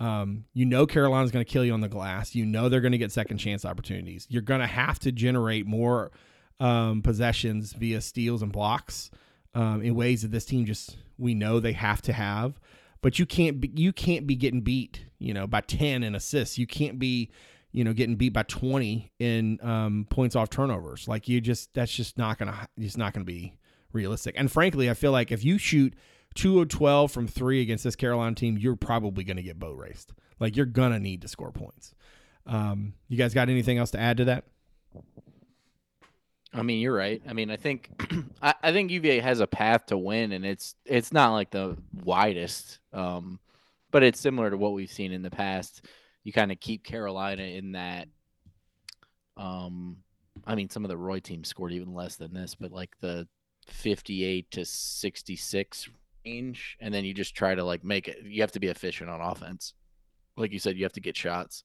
Um, 0.05 0.45
you 0.53 0.67
know 0.67 0.87
Carolina's 0.87 1.31
going 1.31 1.45
to 1.45 1.51
kill 1.51 1.65
you 1.65 1.73
on 1.73 1.81
the 1.81 1.89
glass. 1.89 2.35
You 2.35 2.45
know 2.45 2.69
they're 2.69 2.83
going 2.83 2.93
to 2.93 2.99
get 2.99 3.11
second 3.11 3.39
chance 3.39 3.65
opportunities. 3.65 4.27
You're 4.29 4.43
going 4.43 4.61
to 4.61 4.67
have 4.67 4.99
to 5.01 5.13
generate 5.13 5.67
more 5.67 6.13
um, 6.61 7.01
possessions 7.01 7.73
via 7.73 8.03
steals 8.03 8.43
and 8.43 8.53
blocks 8.53 9.11
um, 9.55 9.81
in 9.81 9.95
ways 9.95 10.21
that 10.21 10.31
this 10.31 10.45
team 10.45 10.67
just 10.67 10.99
we 11.17 11.35
know 11.35 11.59
they 11.59 11.73
have 11.73 12.03
to 12.03 12.13
have. 12.13 12.61
But 13.01 13.19
you 13.19 13.25
can't 13.25 13.61
be 13.61 13.71
you 13.75 13.95
can't 13.95 14.27
be 14.27 14.37
getting 14.37 14.61
beat, 14.61 15.07
you 15.19 15.33
know, 15.33 15.47
by 15.47 15.63
ten 15.63 16.03
in 16.03 16.15
assists. 16.15 16.59
You 16.59 16.67
can't 16.67 16.99
be, 16.99 17.31
you 17.73 17.83
know, 17.83 17.95
getting 17.95 18.17
beat 18.17 18.35
by 18.35 18.43
twenty 18.43 19.11
in 19.19 19.59
um, 19.63 20.07
points 20.11 20.37
off 20.37 20.51
turnovers. 20.51 21.09
Like 21.09 21.29
you 21.29 21.41
just 21.41 21.73
that's 21.73 21.93
just 21.93 22.19
not 22.19 22.37
gonna 22.37 22.69
it's 22.77 22.99
not 22.99 23.15
gonna 23.15 23.25
be 23.25 23.55
realistic. 23.95 24.35
And 24.37 24.53
frankly, 24.53 24.91
I 24.91 24.95
feel 24.95 25.13
like 25.13 25.33
if 25.33 25.45
you 25.45 25.57
shoot 25.57 25.95
two 26.35 26.61
of 26.61 26.69
twelve 26.69 27.13
from 27.13 27.27
three 27.27 27.61
against 27.63 27.85
this 27.85 27.97
Carolina 27.97 28.35
team, 28.35 28.59
you're 28.59 28.77
probably 28.77 29.25
gonna 29.25 29.43
get 29.43 29.59
boat 29.59 29.79
raced. 29.79 30.13
Like 30.41 30.57
you're 30.57 30.67
gonna 30.67 31.01
need 31.01 31.23
to 31.23 31.29
score 31.29 31.53
points. 31.53 31.95
Um, 32.47 32.95
you 33.09 33.17
guys 33.17 33.35
got 33.35 33.49
anything 33.49 33.79
else 33.79 33.91
to 33.93 34.01
add 34.01 34.19
to 34.19 34.27
that? 34.27 34.45
I 36.53 36.63
mean, 36.63 36.81
you're 36.81 36.95
right. 36.95 37.21
I 37.27 37.33
mean, 37.33 37.51
I 37.51 37.57
think 37.57 37.91
I, 38.43 38.55
I 38.63 38.73
think 38.73 38.91
UVA 38.91 39.19
has 39.21 39.41
a 39.41 39.47
path 39.47 39.87
to 39.87 39.99
win, 39.99 40.33
and 40.33 40.45
it's 40.45 40.77
it's 40.85 41.13
not 41.13 41.33
like 41.33 41.51
the 41.51 41.77
widest, 42.05 42.79
um, 42.93 43.41
but 43.91 44.03
it's 44.03 44.21
similar 44.21 44.51
to 44.51 44.57
what 44.57 44.73
we've 44.73 44.93
seen 44.93 45.13
in 45.13 45.23
the 45.23 45.31
past. 45.31 45.85
You 46.23 46.33
kind 46.33 46.53
of 46.53 46.61
keep 46.61 46.85
Carolina 46.85 47.43
in 47.43 47.73
that. 47.73 48.09
Um, 49.37 49.99
I 50.47 50.55
mean, 50.55 50.71
some 50.71 50.85
of 50.85 50.89
the 50.89 50.97
Roy 50.97 51.19
teams 51.19 51.49
scored 51.49 51.73
even 51.73 51.93
less 51.93 52.17
than 52.17 52.33
this, 52.33 52.55
but 52.55 52.71
like 52.71 52.97
the 53.01 53.27
58 53.67 54.51
to 54.53 54.65
66 54.65 55.89
range, 56.25 56.77
and 56.81 56.93
then 56.93 57.05
you 57.05 57.15
just 57.15 57.35
try 57.35 57.55
to 57.55 57.65
like 57.65 57.85
make 57.85 58.09
it. 58.09 58.19
You 58.25 58.43
have 58.43 58.53
to 58.53 58.61
be 58.61 58.69
efficient 58.69 59.11
on 59.11 59.21
offense, 59.21 59.75
like 60.37 60.53
you 60.53 60.59
said. 60.59 60.77
You 60.77 60.85
have 60.85 60.93
to 60.95 61.01
get 61.01 61.17
shots. 61.17 61.65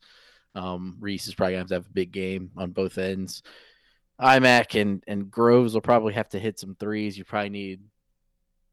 Um, 0.56 0.98
Reece 1.00 1.28
is 1.28 1.36
probably 1.36 1.54
gonna 1.54 1.62
have 1.62 1.68
to 1.70 1.74
have 1.76 1.86
a 1.86 1.94
big 1.94 2.12
game 2.12 2.52
on 2.58 2.72
both 2.72 2.98
ends. 2.98 3.44
IMAC 4.20 4.80
and 4.80 5.04
and 5.08 5.32
Groves 5.32 5.74
will 5.74 5.82
probably 5.82 6.14
have 6.14 6.30
to 6.30 6.40
hit 6.40 6.60
some 6.60 6.76
threes. 6.76 7.18
You 7.18 7.24
probably 7.24 7.50
need, 7.50 7.82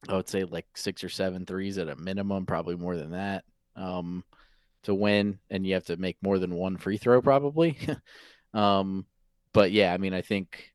I 0.09 0.17
would 0.17 0.29
say, 0.29 0.45
like 0.45 0.67
six 0.75 1.05
or 1.05 1.09
seven 1.09 1.47
threes 1.47 1.79
at 1.79 1.89
a 1.89 1.97
minimum, 1.97 2.47
probably 2.47 2.77
more 2.77 2.97
than 2.97 3.13
that, 3.13 3.45
um, 3.77 4.25
to 4.85 4.95
win. 4.95 5.39
And 5.51 5.67
you 5.67 5.75
have 5.75 5.87
to 5.87 5.97
make 5.97 6.17
more 6.23 6.39
than 6.39 6.55
one 6.55 6.77
free 6.77 6.97
throw, 6.97 7.23
probably. 7.23 7.79
um, 8.55 9.07
but 9.53 9.71
yeah, 9.71 9.93
I 9.93 9.99
mean, 9.99 10.15
I 10.15 10.23
think 10.23 10.73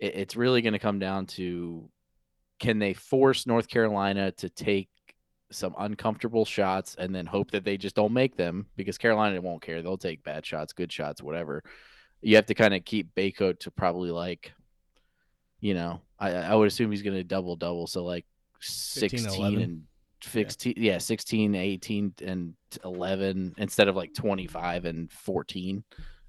it, 0.00 0.16
it's 0.16 0.36
really 0.36 0.62
going 0.62 0.72
to 0.72 0.78
come 0.78 0.98
down 0.98 1.26
to 1.26 1.88
can 2.58 2.78
they 2.78 2.94
force 2.94 3.46
North 3.46 3.68
Carolina 3.68 4.32
to 4.32 4.48
take 4.48 4.88
some 5.52 5.74
uncomfortable 5.78 6.44
shots 6.44 6.96
and 6.98 7.14
then 7.14 7.26
hope 7.26 7.50
that 7.52 7.64
they 7.64 7.76
just 7.76 7.94
don't 7.94 8.12
make 8.12 8.36
them 8.36 8.66
because 8.76 8.98
Carolina 8.98 9.40
won't 9.40 9.62
care. 9.62 9.80
They'll 9.80 9.96
take 9.96 10.24
bad 10.24 10.44
shots, 10.44 10.72
good 10.72 10.92
shots, 10.92 11.22
whatever 11.22 11.62
you 12.20 12.36
have 12.36 12.46
to 12.46 12.54
kind 12.54 12.74
of 12.74 12.84
keep 12.84 13.14
Bacot 13.14 13.60
to 13.60 13.70
probably 13.70 14.10
like, 14.10 14.52
you 15.60 15.74
know, 15.74 16.00
I, 16.18 16.32
I 16.32 16.54
would 16.54 16.68
assume 16.68 16.90
he's 16.90 17.02
going 17.02 17.16
to 17.16 17.24
double 17.24 17.56
double. 17.56 17.86
So 17.86 18.04
like 18.04 18.26
16 18.60 19.26
11. 19.26 19.62
and 19.62 19.82
16, 20.22 20.74
yeah. 20.76 20.98
16, 20.98 21.54
18 21.54 22.14
and 22.22 22.54
11 22.84 23.54
instead 23.58 23.88
of 23.88 23.96
like 23.96 24.14
25 24.14 24.86
and 24.86 25.12
14. 25.12 25.84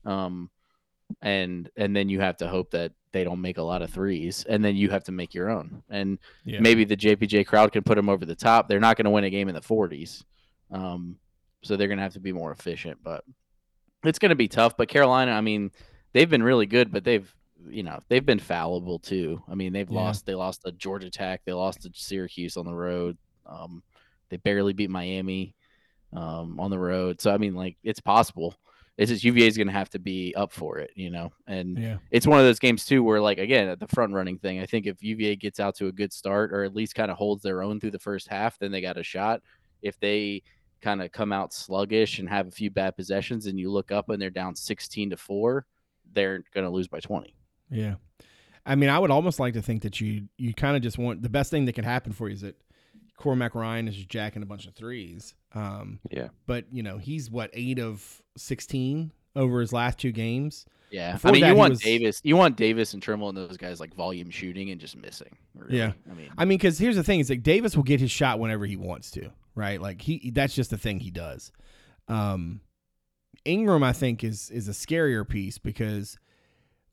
Um, 0.06 0.50
and, 1.22 1.70
and 1.76 1.96
then 1.96 2.10
you 2.10 2.20
have 2.20 2.38
to 2.38 2.48
hope 2.48 2.72
that 2.72 2.92
they 3.12 3.24
don't 3.24 3.42
make 3.42 3.58
a 3.58 3.64
lot 3.64 3.82
of 3.82 3.90
threes 3.90 4.46
and 4.48 4.64
then 4.64 4.76
you 4.76 4.90
have 4.90 5.04
to 5.06 5.12
make 5.12 5.34
your 5.34 5.50
own. 5.50 5.82
And 5.90 6.20
Yeah. 6.46 6.60
maybe 6.60 6.84
the 6.84 6.98
JPJ 6.98 7.46
crowd 7.48 7.72
can 7.72 7.84
put 7.84 7.96
them 7.96 8.10
over 8.10 8.26
the 8.26 8.36
top. 8.36 8.68
They're 8.68 8.80
not 8.80 8.98
going 8.98 9.06
to 9.06 9.12
win 9.12 9.24
a 9.24 9.30
game 9.30 9.48
in 9.50 9.56
the 9.56 9.62
40s. 9.62 10.24
Um, 10.72 11.18
so 11.64 11.76
they're 11.76 11.88
going 11.88 11.98
to 11.98 12.04
have 12.04 12.14
to 12.14 12.20
be 12.20 12.34
more 12.34 12.52
efficient, 12.52 13.00
but 13.04 13.24
it's 14.04 14.20
going 14.20 14.30
to 14.30 14.36
be 14.36 14.48
tough. 14.48 14.78
But 14.78 14.90
Carolina, 14.90 15.32
I 15.32 15.42
mean, 15.42 15.72
they've 16.14 16.30
been 16.30 16.44
really 16.44 16.66
good, 16.66 16.92
but 16.92 17.04
they've, 17.04 17.34
you 17.68 17.84
know, 17.84 18.00
they've 18.10 18.26
been 18.26 18.40
fallible 18.40 19.00
too. 19.00 19.42
I 19.50 19.56
mean, 19.56 19.74
they've 19.74 19.90
Yeah. 19.90 19.96
lost, 20.00 20.26
they 20.26 20.36
lost 20.36 20.62
to 20.64 20.72
Georgia 20.74 21.10
Tech, 21.10 21.42
they 21.46 21.54
lost 21.54 21.82
to 21.84 21.92
Syracuse 21.94 22.58
on 22.58 22.66
the 22.66 22.76
road. 22.76 23.18
Um, 23.46 23.82
they 24.30 24.38
barely 24.38 24.74
beat 24.74 24.90
Miami 24.90 25.56
um, 26.14 26.60
on 26.60 26.70
the 26.70 26.78
road. 26.80 27.22
So, 27.22 27.34
I 27.34 27.38
mean, 27.38 27.56
like, 27.56 27.78
it's 27.84 28.00
possible. 28.02 28.56
It's 28.98 29.12
just 29.12 29.24
UVA 29.24 29.46
is 29.46 29.58
going 29.58 29.68
to 29.68 29.74
have 29.74 29.92
to 29.92 30.00
be 30.00 30.34
up 30.36 30.52
for 30.52 30.80
it, 30.80 30.92
you 30.96 31.12
know, 31.12 31.32
and 31.46 31.78
yeah. 31.78 31.98
it's 32.10 32.26
one 32.26 32.40
of 32.40 32.46
those 32.46 32.60
games 32.60 32.86
too 32.86 33.04
where 33.04 33.22
like 33.22 33.38
again 33.38 33.68
at 33.68 33.80
the 33.80 33.88
front 33.88 34.14
running 34.14 34.38
thing 34.38 34.60
i 34.60 34.66
think 34.66 34.86
if 34.86 35.02
uva 35.04 35.36
gets 35.36 35.60
out 35.60 35.76
to 35.76 35.88
a 35.88 35.92
good 35.92 36.12
start 36.12 36.52
or 36.52 36.64
at 36.64 36.76
least 36.76 36.96
kind 36.96 37.12
of 37.12 37.18
holds 37.18 37.44
their 37.44 37.62
own 37.62 37.80
through 37.80 37.92
the 37.92 38.00
first 38.00 38.28
half 38.28 38.58
then 38.60 38.72
they 38.72 38.82
got 38.82 38.98
a 38.98 39.04
shot 39.04 39.42
if 39.82 40.00
they 40.00 40.42
kind 40.82 41.02
of 41.02 41.12
come 41.12 41.32
out 41.32 41.54
sluggish 41.54 42.20
and 42.20 42.30
have 42.30 42.48
a 42.48 42.52
few 42.52 42.70
bad 42.70 42.96
possessions 42.96 43.46
and 43.46 43.60
you 43.60 43.72
look 43.72 43.92
up 43.92 44.10
and 44.10 44.22
they're 44.22 44.30
down 44.30 44.56
16 44.56 45.12
to 45.12 45.18
4 45.18 45.66
they're 46.14 46.44
going 46.54 46.66
to 46.66 46.72
lose 46.72 46.88
by 46.88 47.00
20 47.00 47.34
Yeah. 47.70 47.96
I 48.66 48.76
mean, 48.76 48.90
I 48.90 49.00
would 49.00 49.12
almost 49.12 49.40
like 49.40 49.54
to 49.54 49.62
think 49.62 49.84
that 49.84 50.02
you 50.02 50.28
you 50.38 50.54
kind 50.54 50.76
of 50.76 50.84
just 50.84 50.98
want 50.98 51.22
the 51.22 51.30
best 51.30 51.50
thing 51.50 51.64
that 51.66 51.74
could 51.74 51.86
happen 51.86 52.12
for 52.12 52.28
you 52.28 52.34
is 52.34 52.42
that 52.42 52.58
Cormac 53.18 53.54
Ryan 53.56 53.88
is 53.90 53.96
just 53.96 54.08
jacking 54.10 54.44
a 54.44 54.46
bunch 54.46 54.66
of 54.68 54.74
threes. 54.76 55.34
Um, 55.54 56.00
Yeah. 56.12 56.30
but 56.46 56.66
you 56.72 56.84
know 56.84 56.98
he's 56.98 57.30
what 57.30 57.50
eight 57.54 57.80
of 57.80 58.22
sixteen 58.38 59.12
over 59.36 59.60
his 59.60 59.74
last 59.74 60.00
two 60.00 60.12
games. 60.12 60.66
yeah 60.90 61.14
Before 61.14 61.30
i 61.30 61.32
mean 61.34 61.42
that, 61.42 61.50
you 61.50 61.56
want 61.56 61.72
was- 61.72 61.82
davis 61.82 62.22
you 62.24 62.36
want 62.38 62.56
davis 62.56 62.94
and 62.94 63.04
trimble 63.04 63.28
and 63.30 63.38
those 63.38 63.58
guys 63.58 63.80
like 63.80 63.94
volume 63.94 64.30
shooting 64.30 64.70
and 64.72 64.80
just 64.80 64.96
missing 64.96 65.36
really. 65.54 65.78
Yeah. 65.78 65.92
i 66.10 66.14
mean 66.14 66.30
I 66.38 66.46
mean, 66.46 66.58
because 66.58 66.78
here's 66.80 66.96
the 66.96 67.04
thing: 67.04 67.20
is 67.20 67.30
like 67.30 67.44
Davis 67.44 67.76
will 67.76 67.84
get 67.84 68.00
his 68.00 68.10
shot 68.12 68.40
whenever 68.40 68.66
he 68.66 68.78
wants 68.78 69.12
to, 69.12 69.30
right? 69.56 69.82
Like 69.82 70.02
he 70.02 70.32
that's 70.32 70.56
just 70.56 70.70
the 70.70 70.78
thing 70.78 71.00
he 71.02 71.12
does. 71.12 71.52
Um, 72.08 72.62
Ingram, 73.46 73.84
I 73.84 73.94
think, 73.94 74.24
is 74.24 74.50
is 74.52 74.68
a 74.68 74.72
scarier 74.72 75.28
piece 75.28 75.58
because 75.58 76.18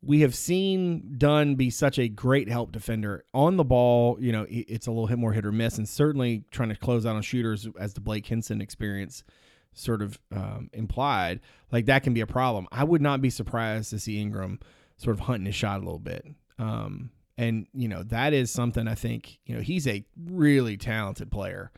we 0.05 0.21
have 0.21 0.35
seen 0.35 1.15
Dunn 1.19 1.55
be 1.55 1.71
such 1.71 1.99
a 1.99 2.09
great 2.09 2.49
help 2.49 2.73
defender 2.73 3.25
on 3.33 3.57
the 3.57 3.65
ball. 3.65 4.17
You 4.21 4.33
know, 4.33 4.47
it's 4.49 4.87
a 4.87 4.91
little 4.91 5.07
hit 5.07 5.19
more 5.19 5.33
hit 5.33 5.47
or 5.47 5.53
miss, 5.53 5.79
and 5.79 5.89
certainly 5.89 6.45
trying 6.51 6.69
to 6.69 6.77
close 6.77 7.07
out 7.07 7.17
on 7.17 7.23
shooters 7.23 7.69
as 7.79 7.95
the 7.95 8.01
Blake 8.01 8.27
Hinson 8.27 8.61
experience 8.61 9.25
sort 9.73 10.03
of 10.03 10.19
um, 10.35 10.71
implied. 10.73 11.41
Like 11.73 11.87
that 11.87 12.03
can 12.03 12.15
be 12.15 12.21
a 12.21 12.27
problem. 12.27 12.67
I 12.71 12.85
would 12.85 13.03
not 13.03 13.21
be 13.21 13.31
surprised 13.31 13.91
to 13.91 13.99
see 13.99 14.21
Ingram 14.21 14.61
sort 14.97 15.15
of 15.15 15.21
hunting 15.21 15.47
his 15.47 15.55
shot 15.55 15.77
a 15.81 15.85
little 15.85 15.99
bit. 15.99 16.27
Um, 16.59 17.11
and 17.37 17.67
you 17.75 17.89
know 17.89 18.05
that 18.05 18.33
is 18.33 18.51
something 18.51 18.87
I 18.87 18.95
think 18.95 19.41
you 19.45 19.57
know 19.57 19.61
he's 19.61 19.89
a 19.89 20.05
really 20.25 20.77
talented 20.77 21.31
player. 21.31 21.73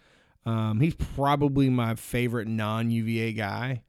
Um, 0.44 0.80
he's 0.80 0.94
probably 0.94 1.70
my 1.70 1.94
favorite 1.94 2.46
non 2.46 2.90
UVA 2.90 3.32
guy 3.32 3.82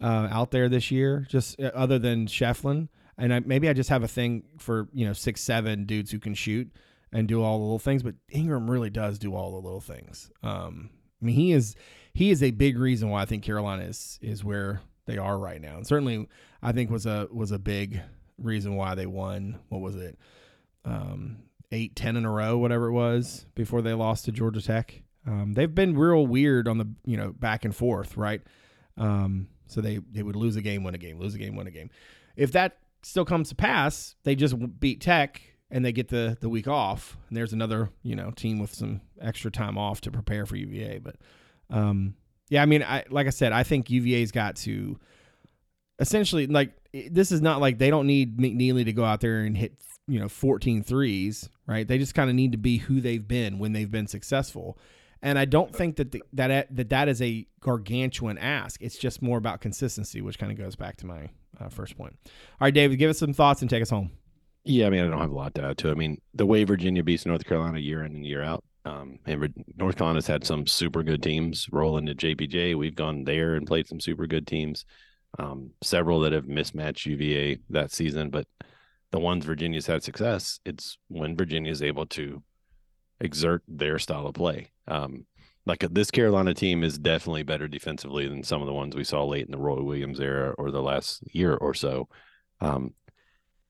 uh, 0.00 0.28
out 0.30 0.50
there 0.50 0.68
this 0.68 0.90
year, 0.90 1.26
just 1.28 1.60
uh, 1.60 1.70
other 1.74 1.98
than 1.98 2.26
Shefflin. 2.26 2.88
And 3.16 3.32
I, 3.32 3.40
maybe 3.40 3.68
I 3.68 3.72
just 3.72 3.90
have 3.90 4.02
a 4.02 4.08
thing 4.08 4.44
for 4.58 4.88
you 4.92 5.06
know 5.06 5.12
six 5.12 5.40
seven 5.40 5.84
dudes 5.84 6.10
who 6.10 6.18
can 6.18 6.34
shoot 6.34 6.70
and 7.12 7.28
do 7.28 7.42
all 7.42 7.58
the 7.58 7.64
little 7.64 7.78
things. 7.78 8.02
But 8.02 8.16
Ingram 8.30 8.70
really 8.70 8.90
does 8.90 9.18
do 9.18 9.34
all 9.34 9.52
the 9.52 9.60
little 9.60 9.80
things. 9.80 10.30
Um, 10.42 10.90
I 11.22 11.26
mean, 11.26 11.36
he 11.36 11.52
is 11.52 11.76
he 12.12 12.30
is 12.30 12.42
a 12.42 12.50
big 12.50 12.78
reason 12.78 13.08
why 13.08 13.22
I 13.22 13.24
think 13.24 13.42
Carolina 13.42 13.84
is 13.84 14.18
is 14.20 14.44
where 14.44 14.80
they 15.06 15.18
are 15.18 15.38
right 15.38 15.60
now, 15.60 15.76
and 15.76 15.86
certainly 15.86 16.28
I 16.62 16.72
think 16.72 16.90
was 16.90 17.06
a 17.06 17.28
was 17.30 17.52
a 17.52 17.58
big 17.58 18.00
reason 18.38 18.74
why 18.74 18.94
they 18.94 19.06
won. 19.06 19.60
What 19.68 19.80
was 19.80 19.96
it? 19.96 20.18
Um, 20.84 21.44
eight, 21.72 21.96
ten 21.96 22.16
in 22.16 22.24
a 22.24 22.30
row, 22.30 22.58
whatever 22.58 22.88
it 22.88 22.92
was, 22.92 23.46
before 23.54 23.80
they 23.82 23.94
lost 23.94 24.24
to 24.26 24.32
Georgia 24.32 24.60
Tech. 24.60 25.02
Um, 25.26 25.54
they've 25.54 25.74
been 25.74 25.96
real 25.96 26.26
weird 26.26 26.68
on 26.68 26.78
the 26.78 26.88
you 27.04 27.16
know 27.16 27.32
back 27.32 27.64
and 27.64 27.74
forth, 27.74 28.16
right? 28.16 28.42
Um, 28.96 29.48
so 29.66 29.80
they 29.80 29.98
they 30.10 30.22
would 30.22 30.36
lose 30.36 30.56
a 30.56 30.62
game, 30.62 30.84
win 30.84 30.94
a 30.94 30.98
game, 30.98 31.18
lose 31.18 31.34
a 31.34 31.38
game, 31.38 31.56
win 31.56 31.66
a 31.66 31.70
game. 31.70 31.90
If 32.36 32.52
that 32.52 32.78
still 33.04 33.24
comes 33.24 33.48
to 33.50 33.54
pass, 33.54 34.16
they 34.24 34.34
just 34.34 34.54
beat 34.80 35.00
Tech 35.00 35.40
and 35.70 35.84
they 35.84 35.92
get 35.92 36.08
the 36.08 36.36
the 36.40 36.48
week 36.48 36.68
off. 36.68 37.16
And 37.28 37.36
there's 37.36 37.52
another 37.52 37.90
you 38.02 38.14
know 38.14 38.30
team 38.30 38.58
with 38.58 38.74
some 38.74 39.00
extra 39.20 39.50
time 39.50 39.78
off 39.78 40.00
to 40.02 40.10
prepare 40.10 40.46
for 40.46 40.56
UVA. 40.56 40.98
But 40.98 41.16
um, 41.70 42.14
yeah, 42.48 42.62
I 42.62 42.66
mean, 42.66 42.82
I 42.82 43.04
like 43.10 43.26
I 43.26 43.30
said, 43.30 43.52
I 43.52 43.62
think 43.62 43.90
UVA's 43.90 44.32
got 44.32 44.56
to 44.56 44.98
essentially 45.98 46.46
like 46.46 46.72
this 47.10 47.32
is 47.32 47.40
not 47.40 47.60
like 47.60 47.78
they 47.78 47.90
don't 47.90 48.06
need 48.06 48.38
McKneely 48.38 48.84
to 48.84 48.92
go 48.92 49.04
out 49.04 49.20
there 49.20 49.40
and 49.40 49.56
hit 49.56 49.74
you 50.06 50.20
know 50.20 50.28
14 50.28 50.82
threes, 50.82 51.48
right? 51.66 51.86
They 51.86 51.98
just 51.98 52.14
kind 52.14 52.30
of 52.30 52.36
need 52.36 52.52
to 52.52 52.58
be 52.58 52.78
who 52.78 53.00
they've 53.00 53.26
been 53.26 53.58
when 53.58 53.72
they've 53.72 53.90
been 53.90 54.06
successful. 54.06 54.78
And 55.22 55.38
I 55.38 55.46
don't 55.46 55.74
think 55.74 55.96
that 55.96 56.12
the, 56.12 56.22
that 56.34 56.68
that 56.76 56.90
that 56.90 57.08
is 57.08 57.22
a 57.22 57.46
gargantuan 57.60 58.36
ask. 58.36 58.82
It's 58.82 58.98
just 58.98 59.22
more 59.22 59.38
about 59.38 59.60
consistency, 59.60 60.20
which 60.20 60.38
kind 60.38 60.52
of 60.52 60.58
goes 60.58 60.76
back 60.76 60.96
to 60.98 61.06
my 61.06 61.30
uh, 61.60 61.68
first 61.68 61.96
point. 61.96 62.16
All 62.24 62.66
right, 62.66 62.74
David, 62.74 62.98
give 62.98 63.10
us 63.10 63.18
some 63.18 63.32
thoughts 63.32 63.60
and 63.60 63.70
take 63.70 63.82
us 63.82 63.90
home. 63.90 64.10
Yeah, 64.64 64.86
I 64.86 64.90
mean, 64.90 65.04
I 65.04 65.08
don't 65.08 65.20
have 65.20 65.30
a 65.30 65.34
lot 65.34 65.54
to 65.56 65.64
add 65.64 65.78
to 65.78 65.88
it. 65.88 65.92
I 65.92 65.94
mean, 65.94 66.20
the 66.32 66.46
way 66.46 66.64
Virginia 66.64 67.02
beats 67.02 67.26
North 67.26 67.44
Carolina 67.44 67.78
year 67.78 68.02
in 68.04 68.14
and 68.14 68.26
year 68.26 68.42
out, 68.42 68.64
um, 68.86 69.18
and 69.26 69.52
North 69.76 69.96
Carolina's 69.96 70.26
had 70.26 70.44
some 70.44 70.66
super 70.66 71.02
good 71.02 71.22
teams 71.22 71.68
roll 71.70 71.98
into 71.98 72.14
JPJ. 72.14 72.76
We've 72.76 72.94
gone 72.94 73.24
there 73.24 73.54
and 73.54 73.66
played 73.66 73.88
some 73.88 74.00
super 74.00 74.26
good 74.26 74.46
teams, 74.46 74.86
um, 75.38 75.70
several 75.82 76.20
that 76.20 76.32
have 76.32 76.46
mismatched 76.46 77.06
UVA 77.06 77.58
that 77.70 77.92
season. 77.92 78.30
But 78.30 78.46
the 79.10 79.20
ones 79.20 79.44
Virginia's 79.44 79.86
had 79.86 80.02
success, 80.02 80.60
it's 80.64 80.98
when 81.08 81.36
Virginia 81.36 81.70
is 81.70 81.82
able 81.82 82.06
to 82.06 82.42
exert 83.20 83.62
their 83.68 83.98
style 83.98 84.26
of 84.26 84.34
play. 84.34 84.70
Um, 84.88 85.26
like 85.66 85.84
uh, 85.84 85.88
this 85.90 86.10
Carolina 86.10 86.54
team 86.54 86.84
is 86.84 86.98
definitely 86.98 87.42
better 87.42 87.68
defensively 87.68 88.28
than 88.28 88.42
some 88.42 88.60
of 88.60 88.66
the 88.66 88.74
ones 88.74 88.94
we 88.94 89.04
saw 89.04 89.24
late 89.24 89.46
in 89.46 89.52
the 89.52 89.58
Roy 89.58 89.82
Williams 89.82 90.20
era 90.20 90.54
or 90.58 90.70
the 90.70 90.82
last 90.82 91.22
year 91.34 91.54
or 91.54 91.74
so. 91.74 92.08
Um, 92.60 92.94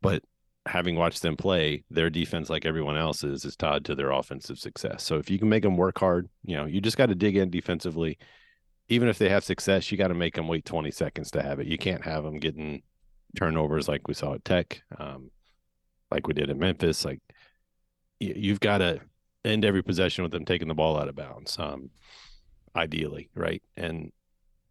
but 0.02 0.22
having 0.66 0.96
watched 0.96 1.22
them 1.22 1.36
play, 1.36 1.84
their 1.90 2.10
defense, 2.10 2.50
like 2.50 2.64
everyone 2.64 2.96
else's, 2.96 3.44
is 3.44 3.56
tied 3.56 3.84
to 3.84 3.94
their 3.94 4.10
offensive 4.10 4.58
success. 4.58 5.02
So 5.02 5.18
if 5.18 5.30
you 5.30 5.38
can 5.38 5.48
make 5.48 5.62
them 5.62 5.76
work 5.76 5.98
hard, 5.98 6.28
you 6.44 6.56
know, 6.56 6.64
you 6.64 6.80
just 6.80 6.96
got 6.96 7.06
to 7.06 7.14
dig 7.14 7.36
in 7.36 7.50
defensively. 7.50 8.18
Even 8.88 9.08
if 9.08 9.18
they 9.18 9.28
have 9.28 9.44
success, 9.44 9.90
you 9.90 9.98
got 9.98 10.08
to 10.08 10.14
make 10.14 10.34
them 10.34 10.48
wait 10.48 10.64
20 10.64 10.90
seconds 10.90 11.30
to 11.32 11.42
have 11.42 11.60
it. 11.60 11.66
You 11.66 11.78
can't 11.78 12.04
have 12.04 12.24
them 12.24 12.38
getting 12.38 12.82
turnovers 13.36 13.88
like 13.88 14.06
we 14.08 14.14
saw 14.14 14.34
at 14.34 14.44
Tech, 14.44 14.82
um, 14.98 15.30
like 16.10 16.26
we 16.26 16.34
did 16.34 16.50
at 16.50 16.56
Memphis. 16.56 17.04
Like 17.04 17.20
you've 18.20 18.60
got 18.60 18.78
to 18.78 19.00
end 19.44 19.64
every 19.64 19.82
possession 19.82 20.22
with 20.22 20.32
them 20.32 20.44
taking 20.44 20.68
the 20.68 20.74
ball 20.74 20.98
out 20.98 21.08
of 21.08 21.16
bounds, 21.16 21.58
um, 21.58 21.90
ideally, 22.74 23.28
right? 23.34 23.62
And 23.76 24.12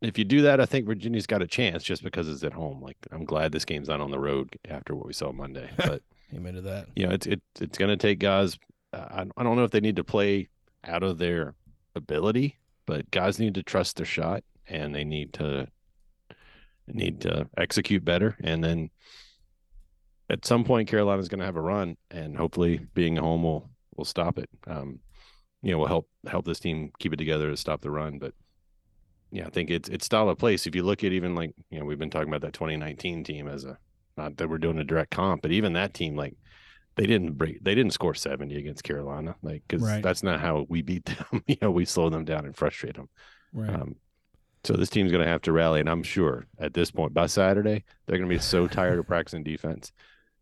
if 0.01 0.17
you 0.17 0.26
do 0.26 0.41
that, 0.41 0.59
I 0.59 0.65
think 0.65 0.86
Virginia's 0.86 1.28
got 1.28 1.41
a 1.41 1.47
chance 1.47 1.84
just 1.84 2.03
because 2.03 2.28
it's 2.28 2.43
at 2.43 2.53
home. 2.53 2.82
Like 2.82 2.97
I'm 3.11 3.26
glad 3.26 3.51
this 3.51 3.65
game's 3.65 3.88
not 3.88 4.01
on 4.01 4.11
the 4.11 4.19
road 4.19 4.49
after 4.69 4.95
what 4.95 5.05
we 5.05 5.13
saw 5.13 5.32
Monday, 5.32 5.69
but 5.78 6.01
Amen 6.36 6.55
to 6.55 6.61
that. 6.61 6.88
you 6.95 7.07
know, 7.07 7.13
it's 7.13 7.28
it, 7.28 7.41
it's 7.61 7.78
going 7.78 7.91
to 7.91 7.97
take 7.97 8.19
guys. 8.19 8.57
Uh, 8.91 9.05
I 9.09 9.26
I 9.38 9.43
don't 9.43 9.55
know 9.55 9.63
if 9.63 9.71
they 9.71 9.80
need 9.80 9.95
to 9.97 10.03
play 10.03 10.49
out 10.84 11.03
of 11.03 11.17
their 11.17 11.55
ability, 11.95 12.59
but 12.86 13.09
guys 13.11 13.39
need 13.39 13.55
to 13.55 13.63
trust 13.63 13.97
their 13.97 14.05
shot 14.05 14.43
and 14.67 14.93
they 14.93 15.03
need 15.03 15.34
to 15.34 15.67
need 16.88 17.21
to 17.21 17.47
execute 17.57 18.03
better. 18.03 18.36
And 18.43 18.63
then 18.63 18.89
at 20.30 20.45
some 20.45 20.63
point, 20.63 20.89
Carolina's 20.89 21.28
going 21.30 21.39
to 21.39 21.45
have 21.45 21.55
a 21.55 21.61
run, 21.61 21.97
and 22.09 22.36
hopefully, 22.36 22.80
being 22.93 23.17
home 23.17 23.43
will 23.43 23.69
will 23.98 24.06
stop 24.06 24.38
it. 24.38 24.50
Um, 24.68 25.00
you 25.62 25.72
know, 25.72 25.78
we'll 25.80 25.88
help 25.88 26.10
help 26.28 26.46
this 26.46 26.60
team 26.60 26.91
keep 27.00 27.14
it 27.14 27.18
together 27.18 27.50
to 27.50 27.58
stop 27.58 27.82
the 27.82 27.91
run. 27.91 28.20
But 28.20 28.34
yeah, 29.32 29.48
I 29.48 29.50
think 29.50 29.70
it's 29.70 29.89
it's 29.89 30.06
style 30.06 30.30
of 30.30 30.38
place. 30.38 30.68
If 30.68 30.76
you 30.76 30.84
look 30.84 31.04
at 31.04 31.12
even 31.14 31.36
like 31.36 31.54
you 31.70 31.80
know, 31.80 31.86
we've 31.86 32.00
been 32.00 32.10
talking 32.10 32.28
about 32.30 32.41
that 32.41 32.54
2019 32.54 33.24
team 33.24 33.48
as 33.48 33.66
a 33.66 33.78
not 34.18 34.38
that 34.38 34.50
we're 34.50 34.58
doing 34.60 34.78
a 34.78 34.84
direct 34.84 35.12
comp, 35.12 35.41
but 35.41 35.52
even 35.52 35.74
that 35.74 35.94
team, 35.94 36.16
like 36.16 36.36
they 36.96 37.08
didn't 37.08 37.34
break, 37.34 37.64
they 37.64 37.74
didn't 37.74 37.94
score 37.94 38.14
70 38.14 38.56
against 38.56 38.84
Carolina, 38.84 39.36
like 39.41 39.64
because 39.68 39.82
Right. 39.84 40.04
that's 40.04 40.22
not 40.22 40.39
how 40.39 40.68
we 40.70 40.84
beat 40.84 41.06
them. 41.32 41.44
you 41.48 41.58
know, 41.62 41.72
we 41.72 41.86
slow 41.86 42.10
them 42.10 42.24
down 42.26 42.46
and 42.46 42.56
frustrate 42.56 42.96
them. 42.96 43.10
Right. 43.52 43.70
Um, 43.72 43.96
so 44.64 44.74
this 44.74 44.89
team's 44.91 45.12
going 45.12 45.24
to 45.24 45.30
have 45.30 45.41
to 45.41 45.52
rally, 45.52 45.80
and 45.80 45.89
I'm 45.89 46.04
sure 46.04 46.46
at 46.60 46.74
this 46.74 46.91
point 46.91 47.14
by 47.14 47.26
Saturday 47.26 47.84
they're 48.06 48.18
going 48.18 48.30
to 48.30 48.36
be 48.36 48.39
so 48.39 48.68
tired 48.68 49.00
of 49.00 49.08
practicing 49.08 49.44
defense. 49.44 49.91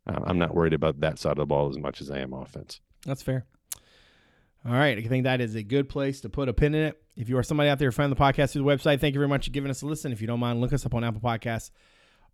Uh, 0.06 0.20
I'm 0.26 0.38
not 0.38 0.54
worried 0.54 0.74
about 0.74 1.00
that 1.00 1.18
side 1.18 1.32
of 1.32 1.38
the 1.38 1.46
ball 1.46 1.70
as 1.70 1.78
much 1.78 2.02
as 2.02 2.12
I 2.12 2.20
am 2.20 2.34
offense. 2.34 2.82
That's 3.06 3.22
fair. 3.22 3.46
All 4.66 4.74
right. 4.74 4.98
I 4.98 5.02
think 5.02 5.24
that 5.24 5.42
is 5.42 5.56
a 5.56 5.64
good 5.64 5.90
place 5.90 6.22
to 6.22 6.30
put 6.30 6.48
a 6.48 6.54
pin 6.54 6.76
in 6.76 6.86
it. 6.86 7.02
If 7.16 7.30
you 7.30 7.38
are 7.38 7.44
somebody 7.44 7.70
out 7.70 7.80
there 7.80 7.90
who 7.90 7.94
found 7.94 8.12
the 8.12 8.16
podcast 8.16 8.52
through 8.52 8.64
the 8.64 8.70
website, 8.70 9.00
thank 9.00 9.14
you 9.16 9.20
very 9.20 9.28
much 9.28 9.46
for 9.46 9.52
giving 9.52 9.72
us 9.72 9.82
a 9.82 9.86
listen. 9.86 10.12
If 10.12 10.22
you 10.22 10.28
don't 10.28 10.40
mind, 10.40 10.62
look 10.62 10.72
us 10.74 10.86
up 10.86 10.94
on 10.94 11.04
Apple 11.04 11.22
Podcasts, 11.22 11.72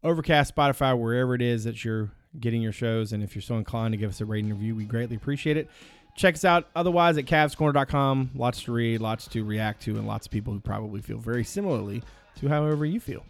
Overcast, 0.03 0.53
Spotify, 0.55 0.97
wherever 0.99 1.33
it 1.33 1.41
is 1.41 1.63
that 1.63 1.83
you're 1.83 2.11
getting 2.39 2.61
your 2.61 2.73
shows. 2.73 3.13
And 3.13 3.23
if 3.23 3.33
you're 3.33 3.41
so 3.41 3.55
inclined 3.55 3.93
to 3.93 3.97
give 3.97 4.09
us 4.09 4.21
a 4.21 4.25
rating 4.25 4.51
review, 4.51 4.75
we 4.75 4.85
greatly 4.85 5.15
appreciate 5.15 5.57
it. 5.57 5.69
Check 6.15 6.35
us 6.35 6.43
out 6.43 6.67
otherwise 6.75 7.17
at 7.17 7.25
cavscorner.com. 7.25 8.31
Lots 8.35 8.63
to 8.63 8.71
read, 8.73 9.01
lots 9.01 9.27
to 9.29 9.43
react 9.43 9.83
to, 9.83 9.97
and 9.97 10.07
lots 10.07 10.27
of 10.27 10.31
people 10.31 10.51
who 10.51 10.59
probably 10.59 11.01
feel 11.01 11.19
very 11.19 11.43
similarly 11.43 12.03
to 12.39 12.47
however 12.47 12.85
you 12.85 12.99
feel. 12.99 13.23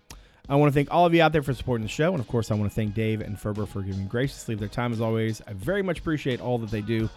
I 0.50 0.56
want 0.56 0.72
to 0.72 0.74
thank 0.74 0.92
all 0.92 1.06
of 1.06 1.14
you 1.14 1.22
out 1.22 1.34
there 1.34 1.44
for 1.44 1.54
supporting 1.54 1.84
the 1.84 1.90
show. 1.90 2.12
And 2.12 2.20
of 2.20 2.28
course, 2.28 2.52
I 2.52 2.56
want 2.56 2.72
to 2.72 2.76
thank 2.76 2.94
Dave 2.94 3.22
and 3.22 3.40
Ferber 3.40 3.66
for 3.66 3.82
giving 3.82 4.08
graciously 4.08 4.54
of 4.54 4.60
their 4.60 4.70
time 4.70 4.94
as 4.94 5.02
always. 5.02 5.42
I 5.48 5.54
very 5.54 5.82
much 5.82 6.00
appreciate 6.00 6.40
all 6.42 6.58
that 6.60 6.72
they 6.72 6.82
do. 6.82 7.10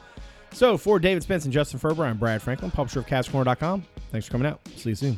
So, 0.52 0.76
for 0.76 0.98
David 0.98 1.22
Spence 1.22 1.44
and 1.44 1.52
Justin 1.52 1.78
Ferber, 1.78 2.04
I'm 2.04 2.18
Brad 2.18 2.42
Franklin, 2.42 2.72
publisher 2.72 3.00
of 3.00 3.06
CavsCorner.com. 3.06 3.84
Thanks 4.10 4.26
for 4.26 4.32
coming 4.32 4.48
out. 4.48 4.60
See 4.76 4.90
you 4.90 4.96
soon. 4.96 5.16